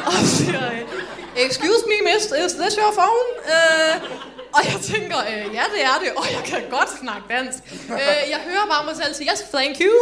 Og 0.07 0.13
siger, 0.13 0.67
øh, 0.73 1.47
excuse 1.47 1.83
me, 1.87 2.13
miss, 2.13 2.25
is 2.25 2.53
this 2.53 2.75
your 2.75 2.93
phone? 2.93 3.29
Uh, 3.55 4.28
og 4.59 4.65
jeg 4.73 4.81
tænker, 4.93 5.19
øh, 5.19 5.45
ja, 5.59 5.65
det 5.75 5.83
er 5.91 5.97
det, 6.03 6.11
og 6.17 6.27
jeg 6.37 6.43
kan 6.45 6.63
godt 6.71 6.91
snakke 7.01 7.25
dansk. 7.37 7.59
Øh, 7.93 8.23
jeg 8.33 8.41
hører 8.49 8.67
bare 8.73 8.85
mig 8.85 8.97
selv 8.97 9.15
sige, 9.15 9.31
yes, 9.33 9.41
thank 9.55 9.77
you. 9.81 9.95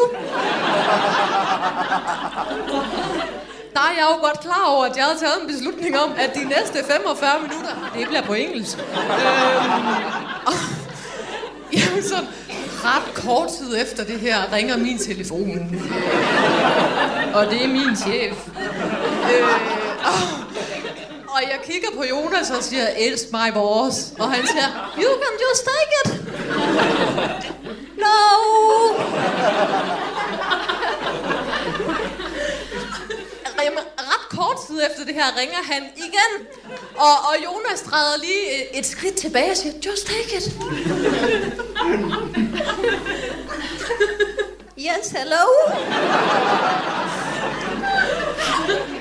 Der 3.75 3.83
er 3.83 3.95
jeg 4.01 4.07
jo 4.13 4.17
godt 4.27 4.41
klar 4.41 4.65
over, 4.69 4.85
at 4.85 4.97
jeg 4.97 5.05
har 5.05 5.17
taget 5.19 5.41
en 5.43 5.47
beslutning 5.47 5.99
om, 5.99 6.11
at 6.19 6.35
de 6.35 6.45
næste 6.45 6.79
45 6.93 7.41
minutter, 7.41 7.71
ah, 7.71 7.99
det 7.99 8.09
bliver 8.09 8.23
på 8.23 8.35
engelsk. 8.35 8.79
Øh, 8.79 8.87
og, 10.47 10.53
jamen 11.77 12.03
sådan, 12.03 12.29
ret 12.85 13.15
kort 13.15 13.49
tid 13.59 13.83
efter 13.83 14.05
det 14.05 14.21
her 14.21 14.53
ringer 14.53 14.77
min 14.77 14.99
telefon. 14.99 15.77
Og 17.35 17.47
det 17.47 17.65
er 17.65 17.69
min 17.69 17.97
chef. 17.97 18.49
Øh, 19.33 19.49
og, 20.05 20.46
og 21.37 21.43
jeg 21.43 21.61
kigger 21.65 21.89
på 21.97 22.05
Jonas 22.05 22.51
og 22.51 22.63
siger, 22.63 22.89
elsk 22.89 23.25
my 23.33 23.53
boss. 23.55 24.13
Og 24.19 24.33
han 24.33 24.47
siger, 24.47 24.69
you 25.03 25.11
can 25.23 25.35
just 25.45 25.63
take 25.71 25.93
it. 26.01 26.09
No. 28.05 28.19
Jamen, 33.65 33.79
ret 33.99 34.29
kort 34.31 34.57
tid 34.67 34.81
efter 34.91 35.05
det 35.05 35.15
her 35.15 35.37
ringer 35.41 35.63
han 35.73 35.83
igen. 35.97 36.47
Og, 36.97 37.15
og 37.29 37.35
Jonas 37.45 37.83
træder 37.83 38.19
lige 38.19 38.45
et, 38.55 38.79
et 38.79 38.87
skridt 38.87 39.15
tilbage 39.15 39.51
og 39.51 39.57
siger, 39.57 39.73
just 39.87 40.07
take 40.07 40.37
it. 40.37 40.45
yes, 44.79 45.11
hello. 45.11 45.47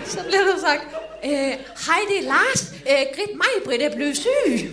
Så 0.06 0.24
bliver 0.24 0.44
der 0.44 0.60
sagt, 0.60 1.05
øh, 1.26 1.32
hej, 1.88 2.00
det 2.10 2.18
er 2.20 2.24
Lars. 2.28 2.74
Øh, 2.90 3.06
Grit 3.16 3.36
mig, 3.36 3.64
Britt 3.66 3.82
er 3.82 3.96
blevet 3.96 4.18
syg. 4.18 4.70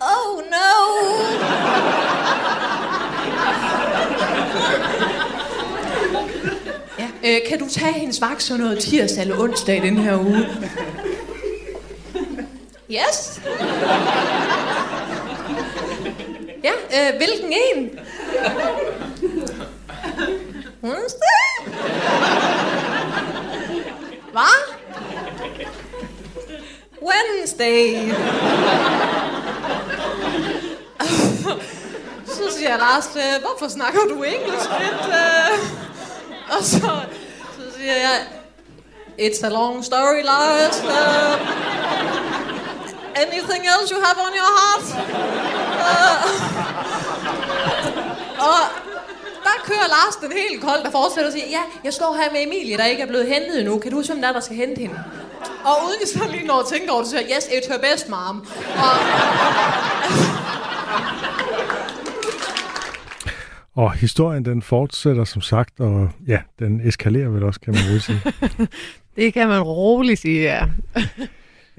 oh 0.00 0.38
no. 0.38 0.74
Ja, 6.98 7.08
øh, 7.24 7.40
kan 7.48 7.58
du 7.58 7.68
tage 7.68 7.92
hendes 7.92 8.20
vagt 8.20 8.42
sådan 8.42 8.60
noget 8.60 8.78
tirsdag 8.78 9.22
eller 9.22 9.38
onsdag 9.38 9.82
den 9.82 9.98
her 9.98 10.18
uge? 10.18 10.48
Yes. 12.90 13.40
Ja, 16.64 16.72
øh, 16.72 17.16
hvilken 17.16 17.52
en? 17.52 17.98
Onsdag? 20.82 21.44
Hvad? 24.34 24.56
Wednesday. 27.02 28.10
så 32.26 32.56
siger 32.56 32.70
jeg, 32.70 32.78
Lars, 32.78 33.16
øh, 33.16 33.40
hvorfor 33.40 33.68
snakker 33.68 34.00
du 34.00 34.22
engelsk 34.22 34.70
lidt? 34.80 35.06
Øh? 35.08 35.58
Og 36.58 36.64
så, 36.64 37.00
så 37.56 37.76
siger 37.76 37.94
jeg, 37.94 38.26
it's 39.18 39.46
a 39.46 39.48
long 39.48 39.84
story, 39.84 40.22
Lars. 40.24 40.82
Uh, 40.82 41.40
anything 43.16 43.64
else 43.72 43.94
you 43.94 44.00
have 44.04 44.18
on 44.26 44.32
your 44.40 44.52
heart? 44.58 44.86
Uh, 45.86 46.44
og 48.38 48.83
kører 49.68 49.88
Lars 49.96 50.16
den 50.22 50.32
helt 50.42 50.58
kold, 50.66 50.80
der 50.84 50.90
fortsætter 50.90 51.28
og 51.30 51.34
siger, 51.36 51.48
ja, 51.56 51.62
jeg 51.84 51.92
står 51.98 52.10
her 52.20 52.28
med 52.34 52.40
Emilie, 52.46 52.76
der 52.76 52.86
ikke 52.92 53.02
er 53.02 53.10
blevet 53.12 53.26
hentet 53.34 53.54
endnu. 53.60 53.78
Kan 53.78 53.90
du 53.90 53.96
huske, 53.96 54.12
hvem 54.12 54.22
der 54.22 54.28
er, 54.28 54.32
der 54.32 54.40
skal 54.48 54.56
hente 54.56 54.80
hende? 54.80 54.96
Og 55.68 55.74
uden 55.86 55.98
jeg 56.02 56.08
så 56.16 56.22
lige 56.34 56.46
når 56.46 56.58
at 56.64 56.68
tænke 56.72 56.88
over 56.92 57.00
det, 57.02 57.08
så 57.10 57.16
siger 57.16 57.26
jeg, 57.28 57.36
yes, 57.36 57.44
it's 57.56 57.68
her 57.72 57.80
best 57.86 58.06
mom. 58.08 58.36
Og, 58.84 58.94
Og 63.76 63.92
historien, 63.92 64.44
den 64.44 64.62
fortsætter 64.62 65.24
som 65.24 65.42
sagt, 65.42 65.80
og 65.80 66.10
ja, 66.26 66.38
den 66.58 66.80
eskalerer 66.88 67.28
vel 67.28 67.42
også, 67.42 67.60
kan 67.60 67.74
man 67.74 67.82
roligt 67.88 68.04
sige. 68.04 68.20
Det 69.16 69.34
kan 69.34 69.48
man 69.48 69.62
roligt 69.62 70.20
sige, 70.20 70.42
ja. 70.42 70.66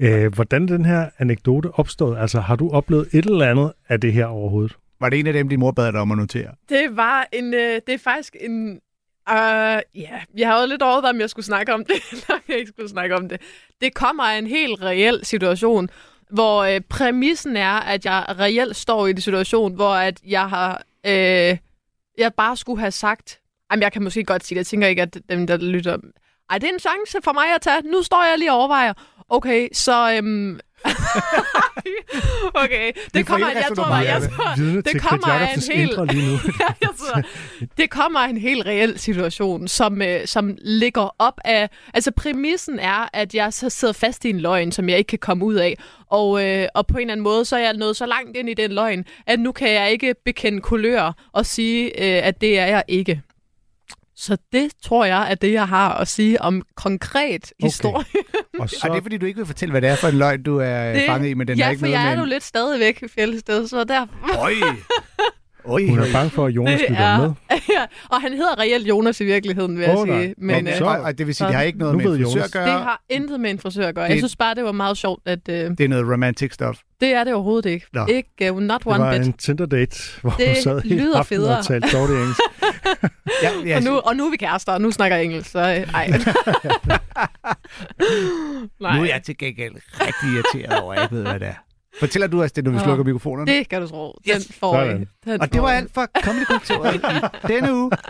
Æh, 0.00 0.34
hvordan 0.34 0.68
den 0.68 0.84
her 0.84 1.08
anekdote 1.18 1.70
opstod? 1.74 2.16
Altså, 2.16 2.40
har 2.40 2.56
du 2.56 2.70
oplevet 2.70 3.08
et 3.12 3.26
eller 3.26 3.50
andet 3.50 3.72
af 3.88 4.00
det 4.00 4.12
her 4.12 4.26
overhovedet? 4.26 4.76
Var 5.00 5.08
det 5.08 5.18
en 5.18 5.26
af 5.26 5.32
dem, 5.32 5.48
din 5.48 5.60
mor 5.60 5.70
bad 5.70 5.92
dig 5.92 6.00
om 6.00 6.12
at 6.12 6.18
notere? 6.18 6.54
Det 6.68 6.96
var 6.96 7.28
en, 7.32 7.54
øh, 7.54 7.80
det 7.86 7.94
er 7.94 7.98
faktisk 7.98 8.36
en, 8.40 8.70
øh, 8.72 8.76
ja, 9.28 9.80
yeah. 9.96 10.20
jeg 10.36 10.48
har 10.48 10.66
lidt 10.66 10.82
overvejet, 10.82 11.14
om 11.14 11.20
jeg 11.20 11.30
skulle 11.30 11.46
snakke 11.46 11.74
om 11.74 11.84
det, 11.84 11.96
eller 12.12 12.40
jeg 12.48 12.58
ikke 12.58 12.68
skulle 12.68 12.88
snakke 12.88 13.16
om 13.16 13.28
det. 13.28 13.40
Det 13.80 13.94
kommer 13.94 14.22
af 14.22 14.38
en 14.38 14.46
helt 14.46 14.82
reel 14.82 15.24
situation, 15.24 15.88
hvor 16.30 16.62
øh, 16.62 16.80
præmissen 16.80 17.56
er, 17.56 17.80
at 17.80 18.04
jeg 18.04 18.24
reelt 18.28 18.76
står 18.76 19.06
i 19.06 19.10
en 19.10 19.20
situation, 19.20 19.74
hvor 19.74 19.94
at 19.94 20.20
jeg 20.26 20.48
har, 20.48 20.82
øh, 21.06 21.56
jeg 22.18 22.34
bare 22.36 22.56
skulle 22.56 22.80
have 22.80 22.90
sagt, 22.90 23.40
jamen 23.70 23.82
jeg 23.82 23.92
kan 23.92 24.02
måske 24.02 24.24
godt 24.24 24.44
sige 24.44 24.56
det, 24.56 24.58
jeg 24.58 24.66
tænker 24.66 24.88
ikke, 24.88 25.02
at 25.02 25.18
dem, 25.28 25.46
der 25.46 25.56
lytter, 25.56 25.96
ej, 26.50 26.58
det 26.58 26.68
er 26.68 26.72
en 26.72 26.80
chance 26.80 27.18
for 27.24 27.32
mig 27.32 27.54
at 27.54 27.60
tage, 27.60 27.82
nu 27.82 28.02
står 28.02 28.24
jeg 28.24 28.38
lige 28.38 28.52
og 28.52 28.58
overvejer, 28.58 28.92
okay, 29.28 29.68
så 29.72 30.16
øhm, 30.16 30.60
okay, 32.64 32.92
det 33.14 33.26
kommer, 33.26 33.48
jeg 33.48 33.64
tror, 33.76 33.96
jeg, 33.96 34.06
jeg 34.06 34.30
tror, 34.30 34.54
det 34.92 35.02
kommer 35.02 35.28
af 35.28 35.54
en 35.54 35.62
helt, 35.72 35.96
jeg 36.80 36.88
tror, 36.98 37.22
det 37.76 37.90
kommer 37.90 38.20
af 38.20 38.28
en 38.28 38.38
helt 38.38 38.66
reel 38.66 38.98
situation, 38.98 39.68
som, 39.68 40.02
øh, 40.02 40.26
som 40.26 40.56
ligger 40.62 41.14
op 41.18 41.40
af, 41.44 41.68
altså 41.94 42.10
præmissen 42.10 42.78
er, 42.78 43.08
at 43.12 43.34
jeg 43.34 43.52
så 43.52 43.70
sidder 43.70 43.94
fast 43.94 44.24
i 44.24 44.30
en 44.30 44.40
løgn, 44.40 44.72
som 44.72 44.88
jeg 44.88 44.98
ikke 44.98 45.08
kan 45.08 45.18
komme 45.18 45.44
ud 45.44 45.54
af, 45.54 45.78
og, 46.10 46.44
øh, 46.44 46.68
og 46.74 46.86
på 46.86 46.96
en 46.96 47.00
eller 47.00 47.12
anden 47.12 47.24
måde, 47.24 47.44
så 47.44 47.56
er 47.56 47.60
jeg 47.60 47.74
nået 47.74 47.96
så 47.96 48.06
langt 48.06 48.36
ind 48.36 48.48
i 48.48 48.54
den 48.54 48.72
løgn, 48.72 49.04
at 49.26 49.40
nu 49.40 49.52
kan 49.52 49.72
jeg 49.72 49.92
ikke 49.92 50.14
bekende 50.24 50.60
kulør 50.60 51.28
og 51.32 51.46
sige, 51.46 51.84
øh, 51.84 52.26
at 52.26 52.40
det 52.40 52.58
er 52.58 52.66
jeg 52.66 52.82
ikke. 52.88 53.22
Så 54.16 54.36
det 54.52 54.70
tror 54.82 55.04
jeg 55.04 55.30
er 55.30 55.34
det, 55.34 55.52
jeg 55.52 55.68
har 55.68 55.94
at 55.94 56.08
sige 56.08 56.42
om 56.42 56.62
konkret 56.76 57.44
okay. 57.44 57.66
historie. 57.66 58.04
Og 58.60 58.70
så... 58.70 58.86
Er 58.88 58.92
det 58.92 59.02
fordi, 59.02 59.18
du 59.18 59.26
ikke 59.26 59.36
vil 59.36 59.46
fortælle, 59.46 59.70
hvad 59.70 59.82
det 59.82 59.90
er 59.90 59.96
for 59.96 60.08
en 60.08 60.18
løgn, 60.18 60.42
du 60.42 60.58
er 60.58 60.92
det... 60.92 61.02
fanget 61.06 61.30
i, 61.30 61.34
men 61.34 61.48
den 61.48 61.58
ja, 61.58 61.66
er 61.66 61.70
ikke 61.70 61.80
for 61.80 61.86
noget 61.86 61.98
jeg 61.98 62.04
med 62.04 62.16
er 62.16 62.18
jo 62.18 62.24
lidt 62.24 62.42
stadigvæk 62.42 63.02
i 63.02 63.08
fjeldested, 63.08 63.68
så 63.68 63.84
der... 63.84 64.06
Oj! 64.38 64.52
Oj, 65.68 65.86
Hun 65.88 65.98
er 65.98 66.12
bange 66.12 66.30
for, 66.30 66.46
at 66.46 66.52
Jonas 66.52 66.80
lytter 66.88 67.02
er, 67.04 67.18
med. 67.18 67.30
Ja, 67.50 67.84
og 68.14 68.20
han 68.20 68.32
hedder 68.32 68.58
reelt 68.58 68.88
Jonas 68.88 69.20
i 69.20 69.24
virkeligheden, 69.24 69.76
vil 69.78 69.84
jeg 69.84 69.98
Åh, 69.98 70.06
nej. 70.08 70.22
sige. 70.22 70.28
Nå, 70.28 70.46
Men, 70.46 70.56
men 70.64 70.68
øh, 70.68 70.78
så- 70.78 70.84
Og, 70.84 71.18
det 71.18 71.26
vil 71.26 71.34
sige, 71.34 71.46
det 71.46 71.54
har 71.56 71.62
ikke 71.62 71.78
noget 71.78 71.96
med 71.96 72.04
en 72.04 72.10
frisør 72.10 72.30
Jonas. 72.30 72.44
at 72.46 72.52
gøre. 72.52 72.64
det 72.64 72.72
har 72.72 73.02
intet 73.10 73.40
med 73.40 73.50
en 73.50 73.58
frisør 73.58 73.88
at 73.88 73.94
gøre. 73.94 74.04
Det- 74.04 74.10
Jeg 74.10 74.18
synes 74.18 74.36
bare, 74.36 74.54
det 74.54 74.64
var 74.64 74.72
meget 74.72 74.96
sjovt, 74.96 75.22
at 75.26 75.48
øh, 75.48 75.54
Det 75.70 75.80
er 75.80 75.88
noget 75.88 76.12
romantic 76.12 76.52
stuff. 76.54 76.78
det 77.00 77.08
er 77.14 77.24
det 77.24 77.34
overhovedet 77.34 77.70
ikke. 77.70 77.86
Nå. 77.92 78.06
Ikke, 78.06 78.52
uh, 78.52 78.58
not 78.60 78.78
Det 78.84 78.86
one 78.92 79.04
var 79.04 79.18
bit. 79.18 79.26
en 79.26 79.32
Tinder-date, 79.32 80.20
hvor 80.22 80.30
Det 80.30 80.46
hun 80.48 80.56
sad 80.56 80.80
lyder 80.84 81.18
aftenen 81.18 81.40
federe. 81.42 81.58
og 81.58 81.64
talte 81.66 81.88
dårlig 81.98 82.16
engelsk. 82.16 82.40
Ja, 83.42 83.50
ja, 83.66 83.76
Og 83.76 83.82
nu, 83.82 83.96
og 83.98 84.16
nu 84.16 84.26
er 84.26 84.30
vi 84.30 84.36
kærester, 84.36 84.72
og 84.72 84.80
nu 84.80 84.90
snakker 84.90 85.16
jeg 85.16 85.24
engelsk, 85.24 85.50
så 85.50 85.58
øh, 85.58 85.64
ej. 85.94 86.08
Nej, 88.80 88.96
nu 88.96 89.02
er 89.02 89.06
jeg 89.06 89.22
til 89.22 89.38
gengæld 89.38 89.72
rigtig 90.00 90.28
irriteret 90.34 90.80
over, 90.82 90.94
at 90.94 91.00
jeg 91.00 91.08
ved, 91.10 91.22
hvad 91.22 91.40
det 91.40 91.48
er. 91.48 91.54
Fortæller 92.00 92.26
du 92.26 92.42
os 92.42 92.52
det, 92.52 92.64
når 92.64 92.70
vi 92.70 92.78
slukker 92.78 93.04
mikrofonerne? 93.04 93.52
det 93.52 93.68
kan 93.68 93.80
du 93.82 93.88
tro. 93.88 94.12
Den 94.26 94.34
Yes. 94.36 94.52
får 94.60 94.82
I. 94.82 94.86
Sådan. 94.86 95.06
Den 95.24 95.40
Og 95.40 95.52
det 95.52 95.62
var 95.62 95.72
I. 95.72 95.76
alt 95.76 95.90
for 95.94 96.06
Comedy-kontoret 96.24 96.94
i 96.94 96.98
denne 97.52 97.74
uge. 97.74 97.90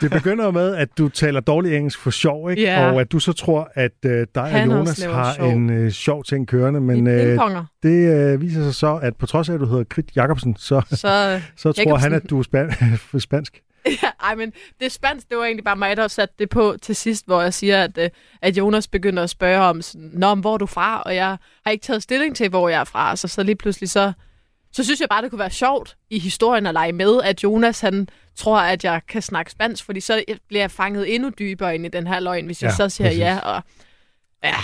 Det 0.00 0.10
begynder 0.10 0.50
med, 0.50 0.74
at 0.76 0.88
du 0.98 1.08
taler 1.08 1.40
dårlig 1.40 1.76
engelsk 1.76 1.98
for 2.00 2.10
sjov, 2.10 2.50
ikke? 2.50 2.62
Ja. 2.62 2.90
Og 2.92 3.00
at 3.00 3.12
du 3.12 3.18
så 3.18 3.32
tror, 3.32 3.70
at 3.74 3.90
øh, 4.06 4.26
dig 4.34 4.42
og 4.42 4.48
Han 4.48 4.70
også 4.72 5.04
Jonas 5.06 5.16
har 5.16 5.34
sjov. 5.34 5.48
en 5.52 5.70
øh, 5.70 5.90
sjov 5.90 6.24
ting 6.24 6.48
kørende, 6.48 6.80
men 6.80 7.06
I 7.06 7.10
pingponger, 7.24 7.64
det 7.82 8.14
øh, 8.14 8.40
viser 8.40 8.62
sig 8.62 8.74
så, 8.74 8.98
at 9.02 9.16
på 9.16 9.26
trods 9.26 9.48
af, 9.48 9.54
at 9.54 9.60
du 9.60 9.66
hedder 9.66 9.84
Krit 9.84 10.16
Jacobsen, 10.16 10.56
så, 10.58 10.80
så... 10.90 10.96
så 11.56 11.72
tror 11.72 11.82
Jacobsen. 11.82 12.00
han, 12.12 12.22
at 12.22 12.30
du 12.30 12.38
er 12.38 12.42
span- 12.42 13.18
spansk. 13.20 13.60
Ja, 14.02 14.10
ej, 14.20 14.34
men 14.34 14.52
det 14.80 14.86
er 14.86 14.90
spansk. 14.90 15.28
Det 15.30 15.38
var 15.38 15.44
egentlig 15.44 15.64
bare 15.64 15.76
mig, 15.76 15.96
der 15.96 16.08
satte 16.08 16.34
det 16.38 16.48
på 16.48 16.76
til 16.82 16.96
sidst, 16.96 17.26
hvor 17.26 17.42
jeg 17.42 17.54
siger, 17.54 17.84
at, 17.84 17.98
øh, 17.98 18.10
at 18.42 18.56
Jonas 18.58 18.88
begynder 18.88 19.22
at 19.22 19.30
spørge 19.30 19.60
om, 19.62 19.82
sådan, 19.82 20.10
Nå, 20.12 20.34
men 20.34 20.40
hvor 20.40 20.54
er 20.54 20.58
du 20.58 20.66
fra? 20.66 21.02
Og 21.02 21.14
jeg 21.14 21.36
har 21.64 21.70
ikke 21.70 21.82
taget 21.82 22.02
stilling 22.02 22.36
til, 22.36 22.48
hvor 22.48 22.68
jeg 22.68 22.80
er 22.80 22.84
fra. 22.84 23.16
Så, 23.16 23.28
så 23.28 23.42
lige 23.42 23.56
pludselig 23.56 23.90
så, 23.90 24.12
så 24.72 24.84
synes 24.84 25.00
jeg 25.00 25.08
bare, 25.08 25.22
det 25.22 25.30
kunne 25.30 25.38
være 25.38 25.50
sjovt 25.50 25.96
i 26.10 26.18
historien 26.18 26.66
at 26.66 26.72
lege 26.74 26.92
med, 26.92 27.22
at 27.22 27.42
Jonas 27.42 27.80
han 27.80 28.08
tror, 28.36 28.58
at 28.58 28.84
jeg 28.84 29.00
kan 29.08 29.22
snakke 29.22 29.50
spansk, 29.52 29.84
fordi 29.84 30.00
så 30.00 30.24
bliver 30.48 30.62
jeg 30.62 30.70
fanget 30.70 31.14
endnu 31.14 31.30
dybere 31.38 31.74
ind 31.74 31.86
i 31.86 31.88
den 31.88 32.06
her 32.06 32.20
løgn, 32.20 32.46
hvis 32.46 32.62
jeg 32.62 32.68
Ja, 32.70 32.76
så 32.76 32.88
siger 32.88 33.08
præcis. 33.08 33.20
ja. 33.20 33.38
Og, 33.38 33.62
ja, 34.44 34.54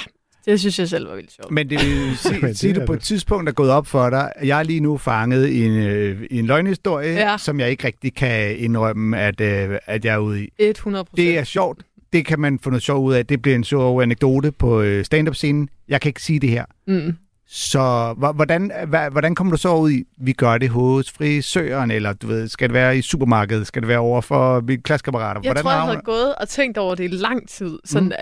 det 0.47 0.61
synes 0.61 0.79
jeg 0.79 0.89
selv 0.89 1.09
var 1.09 1.15
vildt 1.15 1.33
sjovt. 1.33 1.51
Men 1.51 1.71
det 1.71 1.79
vil 1.79 2.17
sige, 2.19 2.55
sige, 2.55 2.71
er 2.71 2.81
du 2.81 2.87
på 2.87 2.93
et 2.93 3.01
tidspunkt 3.01 3.49
er 3.49 3.53
gået 3.53 3.71
op 3.71 3.87
for 3.87 4.11
dig. 4.11 4.33
Jeg 4.45 4.59
er 4.59 4.63
lige 4.63 4.81
nu 4.81 4.99
fanget 4.99 5.49
i 5.49 5.65
en, 5.67 5.73
øh, 5.73 6.23
i 6.31 6.39
en 6.39 6.47
løgnhistorie, 6.47 7.13
Ja. 7.13 7.39
som 7.39 7.61
jeg 7.61 7.71
ikke 7.71 7.87
rigtig 7.87 8.15
kan 8.15 8.57
indrømme, 8.57 9.19
at, 9.21 9.41
øh, 9.41 9.79
at 9.87 10.05
jeg 10.05 10.15
er 10.15 10.19
ude 10.19 10.45
i. 10.45 10.49
100 10.59 11.05
procent. 11.05 11.17
Det 11.17 11.39
er 11.39 11.45
sjovt. 11.45 11.83
Det 12.13 12.27
kan 12.27 12.41
man 12.41 12.59
få 12.59 12.71
noget 12.71 12.83
sjov 12.83 13.05
ud 13.05 13.15
af. 13.15 13.27
Det 13.27 13.43
bliver 13.43 13.57
en 13.57 13.65
sjov 13.65 14.03
anekdote 14.03 14.53
på 14.53 14.81
øh, 14.81 15.05
stand-up-scenen. 15.05 15.69
Jeg 15.89 16.01
kan 16.01 16.09
ikke 16.09 16.23
sige 16.23 16.39
det 16.41 16.51
her. 16.51 16.65
Mm. 16.87 17.17
Så 17.47 18.15
hvordan, 18.35 18.73
hvordan 19.13 19.35
kommer 19.35 19.51
du 19.51 19.57
så 19.57 19.75
ud 19.75 19.91
i, 19.91 20.05
vi 20.21 20.33
gør 20.33 20.59
det 20.59 20.69
hos 20.69 21.11
frisøren, 21.13 21.91
eller 21.91 22.13
du 22.13 22.27
ved, 22.27 22.49
skal 22.49 22.69
det 22.69 22.75
være 22.75 22.99
i 22.99 23.03
supermarkedet, 23.03 23.67
skal 23.67 23.83
det 23.83 23.89
være 23.89 23.99
over 23.99 24.21
for 24.21 24.61
mine 24.61 24.83
klassekammerater? 24.83 25.41
Jeg 25.45 25.49
hvordan 25.49 25.63
tror, 25.63 25.71
jeg 25.73 25.81
havde 25.81 26.01
gået 26.05 26.35
og 26.35 26.49
tænkt 26.49 26.79
over 26.79 26.95
det 26.95 27.05
i 27.05 27.09
lang 27.09 27.49
tid. 27.49 27.79
Sådan, 27.85 28.05
mm 28.09 28.13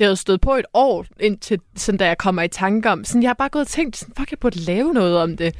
det 0.00 0.06
havde 0.06 0.16
stået 0.16 0.40
på 0.40 0.54
et 0.54 0.64
år, 0.74 1.06
indtil 1.20 1.60
sådan, 1.76 1.98
da 1.98 2.06
jeg 2.06 2.18
kommer 2.18 2.42
i 2.42 2.48
tanke 2.48 2.90
om. 2.90 3.04
Sådan, 3.04 3.22
jeg 3.22 3.28
har 3.28 3.34
bare 3.34 3.48
gået 3.48 3.64
og 3.64 3.68
tænkt, 3.68 3.96
sådan, 3.96 4.14
fuck, 4.18 4.30
jeg 4.30 4.38
burde 4.38 4.58
lave 4.58 4.94
noget 4.94 5.18
om 5.18 5.36
det. 5.36 5.54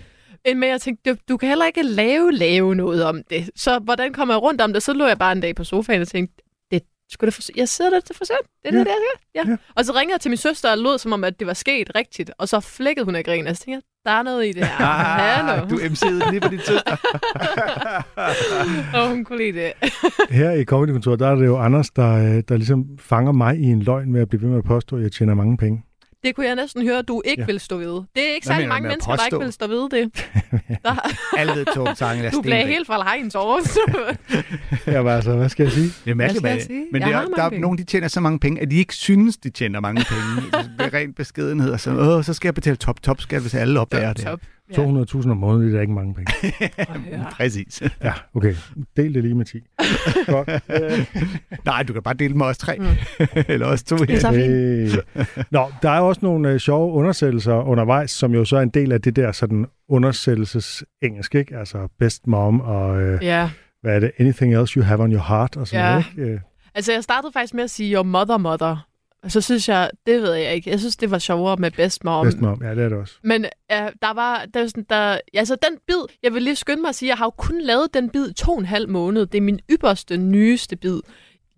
Øh, 0.49 0.56
men 0.56 0.68
jeg 0.68 0.80
tænkte, 0.80 1.11
du, 1.11 1.16
du 1.28 1.37
kan 1.37 1.49
heller 1.49 1.66
ikke 1.66 1.82
lave, 1.82 2.32
lave 2.32 2.75
noget 2.75 3.04
om 3.04 3.23
det. 3.30 3.50
Så 3.56 3.78
hvordan 3.78 4.12
kommer 4.12 4.35
jeg 4.35 4.42
rundt 4.42 4.61
om 4.61 4.73
det? 4.73 4.82
Så 4.82 4.92
lå 4.92 5.06
jeg 5.06 5.18
bare 5.18 5.32
en 5.32 5.40
dag 5.40 5.54
på 5.54 5.64
sofaen 5.64 6.00
og 6.00 6.09
tænkte, 6.09 6.39
skulle 7.11 7.26
det 7.29 7.35
for, 7.35 7.43
jeg 7.57 7.69
sidder 7.69 7.90
der 7.90 8.00
til 8.00 8.17
for 8.17 8.25
sent. 8.25 8.38
Det 8.62 8.69
er 8.69 8.71
det, 8.71 8.79
Ja. 8.79 8.81
det, 8.81 8.87
jeg 8.88 8.97
skal. 9.14 9.21
Ja. 9.35 9.50
Ja. 9.50 9.57
Og 9.76 9.85
så 9.85 9.93
ringede 9.93 10.14
jeg 10.14 10.21
til 10.21 10.31
min 10.31 10.37
søster 10.37 10.71
og 10.71 10.79
lød, 10.79 10.99
som 10.99 11.12
om, 11.12 11.25
at 11.25 11.38
det 11.38 11.47
var 11.47 11.52
sket 11.55 11.90
rigtigt. 11.95 12.31
Og 12.38 12.49
så 12.49 12.61
flækkede 12.61 13.05
hun 13.05 13.14
af 13.14 13.25
grin, 13.25 13.47
og 13.47 13.57
så 13.57 13.62
tænkte 13.64 13.75
jeg, 13.75 13.83
der 14.12 14.19
er 14.19 14.23
noget 14.23 14.47
i 14.47 14.52
det 14.52 14.67
her. 14.67 14.76
Ah, 14.81 15.71
du 15.71 15.76
MC'ede 15.76 16.31
lige 16.31 16.40
på 16.40 16.49
din 16.49 16.59
søster. 16.61 16.97
Og 18.99 19.09
hun 19.09 19.25
kunne 19.25 19.38
lide 19.38 19.59
det. 19.59 19.73
Her 20.40 20.50
i 20.50 20.64
Comedy-kontoret, 20.64 21.21
der 21.21 21.29
er 21.29 21.35
det 21.35 21.47
jo 21.47 21.59
Anders, 21.59 21.90
der, 21.90 22.12
øh, 22.37 22.43
der 22.49 22.57
ligesom 22.57 22.85
fanger 22.99 23.33
mig 23.33 23.57
i 23.59 23.62
en 23.64 23.83
løgn 23.83 24.12
med 24.12 24.21
at 24.21 24.29
blive 24.29 24.43
ved 24.43 24.49
med 24.49 24.59
at 24.59 24.64
påstå, 24.64 24.97
at 24.97 25.02
jeg 25.02 25.12
tjener 25.12 25.35
mange 25.35 25.57
penge. 25.57 25.83
Det 26.23 26.35
kunne 26.35 26.47
jeg 26.47 26.57
næsten 26.57 26.83
høre, 26.83 26.99
at 26.99 27.09
du 27.09 27.23
ikke 27.25 27.41
Ja. 27.43 27.47
vil 27.47 27.61
stå 27.61 27.77
ved. 27.77 27.87
Det 28.17 28.31
er 28.31 28.35
ikke 28.35 28.47
særlig 28.47 28.69
mange 28.69 28.89
mennesker, 28.89 29.17
der 29.17 29.25
ikke 29.27 29.39
vil 29.39 29.53
stå 29.53 29.67
ved 29.67 29.91
det. 29.91 30.27
Der, 30.85 31.09
Alle 31.39 31.53
ved, 31.53 31.67
Torben 31.75 31.97
Sangen 31.97 32.25
er 32.25 32.31
du 32.31 32.41
bliver 32.43 32.57
stenrig. 32.57 32.75
helt 32.75 32.87
fra 32.87 32.99
lejens 32.99 33.35
over. 33.35 33.59
Jeg 34.93 35.05
var 35.05 35.15
altså, 35.17 35.37
hvad 35.37 35.49
skal 35.49 35.62
jeg 35.65 35.73
sige? 35.73 35.87
Det 36.05 36.11
er 36.11 36.15
mærkeligt, 36.15 36.43
Hvad 36.43 36.50
skal 36.61 36.73
jeg 36.75 36.81
sige? 36.81 36.87
Men 36.93 37.03
Jeg 37.03 37.09
det 37.09 37.17
er, 37.17 37.27
der 37.37 37.43
er 37.43 37.49
penge. 37.49 37.61
nogen, 37.62 37.79
de 37.79 37.85
tjener 37.85 38.09
så 38.09 38.21
mange 38.21 38.39
penge, 38.39 38.61
at 38.61 38.71
de 38.71 38.77
ikke 38.77 38.95
synes, 38.95 39.37
de 39.37 39.50
tjener 39.50 39.81
mange 39.81 40.05
penge. 40.09 40.50
det 40.79 40.87
er 40.87 40.95
ren 40.95 41.12
beskedenhed. 41.12 41.71
Og 41.73 41.81
så, 41.81 41.91
Åh, 41.91 42.25
så 42.25 42.35
skal 42.35 42.49
jeg 42.49 42.55
betale 42.55 42.77
top, 42.77 43.03
top 43.03 43.21
skat, 43.21 43.41
hvis 43.41 43.55
alle 43.55 43.81
opdager 43.81 44.12
det. 44.12 44.25
Top. 44.25 44.41
Ja. 44.77 44.85
200.000 44.85 45.31
om 45.31 45.37
måneden, 45.37 45.69
det 45.71 45.77
er 45.77 45.81
ikke 45.81 45.93
mange 45.93 46.15
penge. 46.15 46.33
Ja. 47.11 47.25
Præcis. 47.33 47.83
Ja, 48.05 48.12
okay. 48.35 48.55
Del 48.97 49.15
det 49.15 49.23
lige 49.23 49.35
med 49.35 49.45
10. 49.45 49.59
Godt. 50.26 50.49
Nej, 51.67 51.83
du 51.83 51.93
kan 51.93 52.02
bare 52.02 52.15
dele 52.15 52.35
med 52.35 52.47
os 52.47 52.59
tre. 52.59 52.76
Mm. 52.78 52.87
Eller 53.49 53.67
os 53.67 53.83
to. 53.83 53.97
Det 53.97 54.11
er 54.11 54.19
så 54.21 54.33
fint. 54.33 55.37
øh. 55.39 55.45
Nå, 55.50 55.71
der 55.83 55.91
er 55.91 56.00
også 56.00 56.21
nogle 56.23 56.50
øh, 56.52 56.59
sjove 56.59 56.93
undersættelser 56.93 57.54
undervejs, 57.54 58.11
som 58.11 58.35
jo 58.35 58.45
så 58.45 58.56
er 58.56 58.61
en 58.61 58.69
del 58.69 58.93
af 58.93 59.00
det 59.02 59.17
der 59.17 59.33
sådan 59.33 59.67
undersættelses 59.89 60.85
engelsk, 61.02 61.35
ikke? 61.35 61.56
Altså 61.56 61.89
best 61.99 62.26
mom 62.26 62.61
og 62.61 63.00
øh, 63.02 63.19
Ja, 63.25 63.50
hvad 63.83 63.95
er 63.97 64.00
det? 64.00 64.11
Anything 64.19 64.54
else 64.56 64.75
you 64.76 64.85
have 64.85 65.00
on 65.02 65.13
your 65.13 65.23
heart 65.28 65.56
og 65.56 65.69
sådan 65.69 65.85
Ja. 65.85 65.91
noget, 65.91 66.06
ikke? 66.19 66.33
Øh, 66.33 66.41
altså 66.75 66.93
jeg 66.93 67.02
startede 67.02 67.33
faktisk 67.33 67.54
med 67.54 67.65
at 67.65 67.71
sige 67.71 67.95
your 67.95 68.02
mother 68.02 68.37
mother. 68.39 68.87
Og 69.23 69.33
så 69.33 69.41
synes 69.41 69.69
jeg, 69.69 69.91
det 70.06 70.23
ved 70.23 70.35
jeg 70.35 70.54
ikke. 70.54 70.71
Jeg 70.71 70.78
synes, 70.78 70.97
det 70.97 71.11
var 71.11 71.19
sjovere 71.19 71.56
med 71.56 71.71
best 71.71 72.04
mom. 72.04 72.26
Best 72.26 72.41
mom, 72.41 72.63
ja, 72.63 72.75
det 72.75 72.85
er 72.85 72.89
det 72.89 72.99
også. 72.99 73.15
Men 73.23 73.45
øh, 73.45 73.78
der 74.02 74.15
var, 74.15 74.47
der, 74.54 74.61
var 74.61 74.67
sådan, 74.67 74.87
der, 74.91 75.19
altså 75.35 75.56
den 75.63 75.78
bid, 75.87 76.17
jeg 76.23 76.35
vil 76.35 76.43
lige 76.43 76.56
skynde 76.56 76.83
mig 76.83 76.89
at 76.89 76.95
sige, 76.95 77.09
jeg 77.09 77.17
har 77.17 77.26
jo 77.26 77.30
kun 77.30 77.61
lavet 77.61 77.95
den 77.95 78.11
bid 78.11 78.33
to 78.33 78.52
og 78.52 78.59
en 78.59 78.65
halv 78.65 78.89
måned. 78.89 79.26
Det 79.26 79.39
er 79.39 79.43
min 79.43 79.61
ypperste, 79.71 80.17
nyeste 80.17 80.76
bid. 80.76 81.00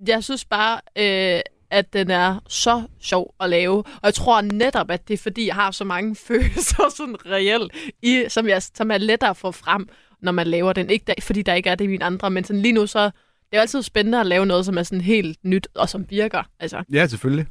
Jeg 0.09 0.25
synes 0.25 0.44
bare, 0.44 0.81
øh, 0.98 1.40
at 1.70 1.92
den 1.92 2.11
er 2.11 2.38
så 2.48 2.83
sjov 3.01 3.35
at 3.40 3.51
lave. 3.51 3.79
Og 3.79 4.01
jeg 4.05 4.14
tror 4.14 4.40
netop, 4.40 4.90
at 4.90 5.09
det 5.09 5.14
er 5.14 5.18
fordi, 5.18 5.46
jeg 5.46 5.55
har 5.55 5.70
så 5.70 5.85
mange 5.85 6.16
følelser 6.27 6.90
sådan 6.96 7.27
reelt, 7.27 7.72
i, 8.03 8.25
som, 8.29 8.48
jeg, 8.48 8.62
som 8.62 8.90
er 8.90 8.98
lettere 8.98 9.31
at 9.31 9.37
få 9.37 9.51
frem, 9.51 9.88
når 10.22 10.33
man 10.33 10.46
laver 10.46 10.72
den. 10.72 10.90
Ikke 10.90 11.05
der, 11.07 11.14
fordi 11.20 11.42
der 11.42 11.55
ikke 11.55 11.70
er 11.70 11.75
det 11.75 11.85
i 11.85 11.88
mine 11.88 12.05
andre, 12.05 12.31
men 12.31 12.44
sådan 12.44 12.62
lige 12.62 12.72
nu 12.72 12.87
så, 12.87 13.11
det 13.52 13.56
er 13.56 13.60
altid 13.60 13.82
spændende 13.82 14.20
at 14.20 14.26
lave 14.26 14.46
noget, 14.46 14.66
som 14.66 14.78
er 14.78 14.82
sådan 14.82 15.00
helt 15.00 15.38
nyt, 15.44 15.68
og 15.74 15.88
som 15.88 16.06
virker. 16.10 16.42
Altså, 16.60 16.82
Ja, 16.92 17.06
selvfølgelig. 17.06 17.46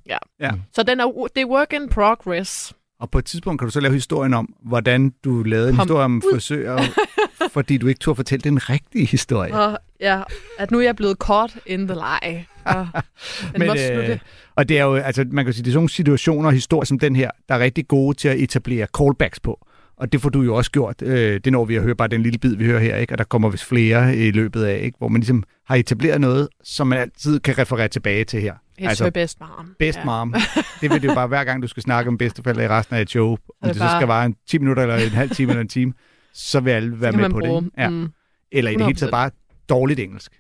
så 0.74 0.84
den 0.84 1.00
er, 1.00 1.28
det 1.36 1.42
er 1.42 1.46
work 1.46 1.74
in 1.74 1.90
progress. 1.90 2.74
Og 3.00 3.12
på 3.12 3.18
et 3.20 3.26
tidspunkt 3.26 3.60
kan 3.60 3.66
du 3.68 3.72
så 3.72 3.80
lave 3.80 3.94
historien 3.94 4.34
om, 4.34 4.54
hvordan 4.66 5.14
du 5.24 5.44
lavede 5.44 5.70
en 5.70 5.76
Kom 5.76 5.84
historie 5.84 6.06
om 6.06 6.22
frisører, 6.34 6.84
fordi 7.54 7.78
du 7.78 7.88
ikke 7.88 8.00
turde 8.00 8.16
fortælle 8.16 8.44
den 8.44 8.70
rigtige 8.70 9.06
historie. 9.06 9.54
Og 9.54 9.80
ja, 10.00 10.22
at 10.60 10.72
nu 10.72 10.78
er 10.78 10.84
jeg 10.84 10.96
blevet 10.96 11.18
caught 11.18 11.58
in 11.66 11.88
the 11.88 11.96
lie. 11.96 12.46
Og 12.66 12.88
Men, 13.58 13.78
øh, 13.78 14.20
og 14.56 14.70
det 14.70 14.80
er 14.80 14.84
jo, 14.84 14.96
altså 14.96 15.26
man 15.32 15.46
kan 15.46 15.54
sige, 15.54 15.64
det 15.64 15.70
er 15.70 15.72
sådan 15.72 15.78
nogle 15.78 15.90
situationer 15.90 16.48
og 16.48 16.54
historier 16.54 16.86
som 16.86 17.00
den 17.00 17.16
her, 17.16 17.32
der 17.50 17.56
er 17.56 17.60
rigtig 17.60 17.88
gode 17.88 18.18
til 18.18 18.28
at 18.28 18.40
etablere 18.40 18.88
callbacks 18.98 19.40
på. 19.40 19.68
Og 20.02 20.12
det 20.12 20.22
får 20.22 20.30
du 20.30 20.42
jo 20.42 20.56
også 20.56 20.72
gjort. 20.72 21.02
Øh, 21.02 21.40
det 21.44 21.52
når 21.52 21.66
vi 21.66 21.76
at 21.76 21.84
høre 21.84 21.96
bare 21.96 22.08
den 22.08 22.24
lille 22.24 22.40
bid, 22.40 22.56
vi 22.56 22.66
hører 22.66 22.80
her, 22.80 22.96
ikke? 22.96 23.14
og 23.14 23.18
der 23.18 23.24
kommer 23.24 23.50
vist 23.50 23.66
flere 23.66 24.18
i 24.18 24.32
løbet 24.32 24.64
af, 24.64 24.80
ikke? 24.84 24.98
hvor 24.98 25.08
man 25.08 25.22
ligesom 25.22 25.44
har 25.66 25.76
etableret 25.76 26.22
noget, 26.22 26.48
som 26.64 26.88
man 26.88 27.00
altid 27.00 27.40
kan 27.40 27.58
referere 27.58 27.88
tilbage 27.88 28.24
til 28.24 28.42
her. 28.42 28.54
It's 28.54 28.88
altså, 28.88 29.12
best 29.12 29.40
mom. 29.40 29.76
Best 29.80 29.98
ja. 29.98 30.06
mom. 30.06 30.34
Det 30.82 30.90
vil 30.92 31.02
det 31.02 31.08
jo 31.08 31.14
bare 31.14 31.28
hver 31.28 31.44
gang, 31.44 31.62
du 31.64 31.68
skal 31.68 31.84
snakke 31.84 32.08
om 32.10 32.18
bedsteforældre 32.18 32.64
i 32.64 32.68
resten 32.68 32.96
af 32.96 33.02
et 33.02 33.10
show. 33.10 33.28
Om 33.32 33.38
det 33.62 33.68
det, 33.68 33.76
så 33.76 33.80
bare- 33.84 34.00
skal 34.00 34.08
vare 34.08 34.26
en 34.26 34.36
10 34.50 34.58
minutter, 34.58 34.84
eller 34.84 34.96
en 34.96 35.10
halv 35.10 35.30
time, 35.30 35.52
eller 35.52 35.62
en 35.62 35.68
time, 35.68 35.94
så 36.34 36.60
vil 36.60 36.72
alle 36.72 37.02
være 37.02 37.12
med 37.12 37.30
på 37.30 37.40
bruge. 37.40 37.62
det. 37.62 37.72
Ja. 37.78 37.90
Mm. 37.90 38.08
Eller 38.52 38.72
i 38.72 38.76
det 38.76 38.86
hele 38.86 38.96
taget 38.98 39.10
100%. 39.10 39.12
bare 39.12 39.32
dårligt 39.70 40.00
engelsk. 40.00 40.32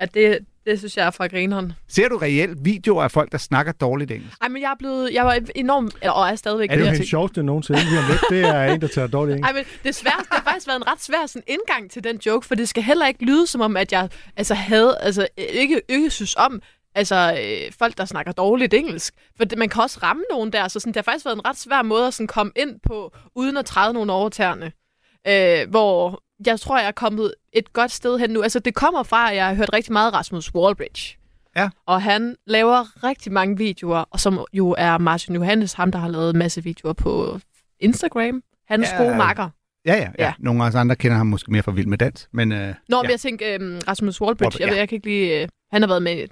At 0.00 0.14
det, 0.14 0.38
det 0.66 0.78
synes 0.78 0.96
jeg 0.96 1.06
er 1.06 1.10
fra 1.10 1.26
grineren. 1.26 1.72
Ser 1.88 2.08
du 2.08 2.16
reelt 2.16 2.64
videoer 2.64 3.02
af 3.02 3.10
folk, 3.10 3.32
der 3.32 3.38
snakker 3.38 3.72
dårligt 3.72 4.10
engelsk? 4.10 4.36
Ej, 4.42 4.48
men 4.48 4.62
jeg 4.62 4.70
er 4.70 4.76
blevet, 4.78 5.14
jeg 5.14 5.24
var 5.24 5.40
enormt, 5.54 5.94
eller, 5.94 6.12
og 6.12 6.28
er 6.28 6.34
stadigvæk 6.36 6.70
Er 6.70 6.76
det 6.76 6.86
jo 6.86 6.90
det 6.90 7.08
sjoveste 7.08 7.42
nogensinde 7.42 7.80
lige 7.80 7.98
om 7.98 8.04
lidt? 8.10 8.20
Det 8.30 8.40
er 8.40 8.64
en, 8.64 8.80
der 8.80 8.88
tager 8.88 9.08
dårligt 9.08 9.36
engelsk. 9.36 9.50
Ej, 9.50 9.56
men 9.56 9.64
det, 9.84 9.94
svære, 9.94 10.18
det 10.18 10.26
har 10.30 10.42
faktisk 10.44 10.66
været 10.66 10.76
en 10.76 10.86
ret 10.86 11.02
svær 11.02 11.26
sådan, 11.26 11.42
indgang 11.46 11.90
til 11.90 12.04
den 12.04 12.16
joke, 12.26 12.46
for 12.46 12.54
det 12.54 12.68
skal 12.68 12.82
heller 12.82 13.06
ikke 13.06 13.24
lyde 13.24 13.46
som 13.46 13.60
om, 13.60 13.76
at 13.76 13.92
jeg 13.92 14.08
altså, 14.36 14.54
havde, 14.54 14.98
altså, 15.00 15.26
ikke, 15.36 15.80
ikke 15.88 16.10
synes 16.10 16.34
om 16.36 16.62
altså, 16.94 17.38
øh, 17.40 17.72
folk, 17.78 17.98
der 17.98 18.04
snakker 18.04 18.32
dårligt 18.32 18.74
engelsk. 18.74 19.14
For 19.36 19.44
det, 19.44 19.58
man 19.58 19.68
kan 19.68 19.82
også 19.82 19.98
ramme 20.02 20.22
nogen 20.30 20.52
der, 20.52 20.68
så 20.68 20.80
sådan, 20.80 20.92
det 20.92 20.96
har 20.96 21.02
faktisk 21.02 21.24
været 21.24 21.36
en 21.36 21.44
ret 21.44 21.58
svær 21.58 21.82
måde 21.82 22.06
at 22.06 22.14
sådan, 22.14 22.26
komme 22.26 22.52
ind 22.56 22.80
på, 22.86 23.16
uden 23.34 23.56
at 23.56 23.66
træde 23.66 23.94
nogen 23.94 24.10
over 24.10 24.28
tæerne. 24.28 24.72
Øh, 25.28 25.70
hvor 25.70 26.22
jeg 26.46 26.60
tror, 26.60 26.78
jeg 26.78 26.86
er 26.86 26.92
kommet 26.92 27.34
et 27.52 27.72
godt 27.72 27.90
sted 27.90 28.18
hen 28.18 28.30
nu. 28.30 28.42
Altså, 28.42 28.58
det 28.58 28.74
kommer 28.74 29.02
fra, 29.02 29.30
at 29.30 29.36
jeg 29.36 29.46
har 29.46 29.54
hørt 29.54 29.70
rigtig 29.72 29.92
meget 29.92 30.12
Rasmus 30.14 30.54
Wallbridge. 30.54 31.16
Ja. 31.56 31.68
Og 31.86 32.02
han 32.02 32.36
laver 32.46 33.04
rigtig 33.04 33.32
mange 33.32 33.56
videoer, 33.58 34.04
og 34.10 34.20
som 34.20 34.44
jo 34.52 34.74
er 34.78 34.98
Martin 34.98 35.34
Johannes, 35.34 35.72
ham 35.72 35.92
der 35.92 35.98
har 35.98 36.08
lavet 36.08 36.30
en 36.30 36.38
masse 36.38 36.64
videoer 36.64 36.92
på 36.92 37.40
Instagram. 37.80 38.42
Hans 38.68 38.88
Ja. 38.92 39.02
gode 39.04 39.16
makker. 39.16 39.48
Ja, 39.86 39.94
ja, 39.94 40.00
ja. 40.00 40.08
Ja. 40.18 40.32
Nogle 40.38 40.64
af 40.64 40.68
os 40.68 40.74
andre 40.74 40.96
kender 40.96 41.16
ham 41.16 41.26
måske 41.26 41.52
mere 41.52 41.62
fra 41.62 41.72
Vild 41.72 41.86
med 41.86 41.98
Dans, 41.98 42.28
men 42.32 42.52
øh, 42.52 42.74
Nå, 42.88 42.96
ja. 42.96 43.02
men 43.02 43.10
jeg 43.10 43.20
tænker, 43.20 43.54
øhm, 43.54 43.80
Rasmus 43.88 44.20
Wallbridge, 44.20 44.44
Wallbridge, 44.44 44.60
jeg, 44.62 44.68
ved, 44.68 44.74
ja. 44.74 44.80
jeg 44.80 44.88
kan 44.88 44.96
ikke 44.96 45.06
lige... 45.06 45.42
Øh, 45.42 45.48
han 45.72 45.82
har 45.82 45.88
været 45.88 46.02
med 46.02 46.18
i 46.18 46.26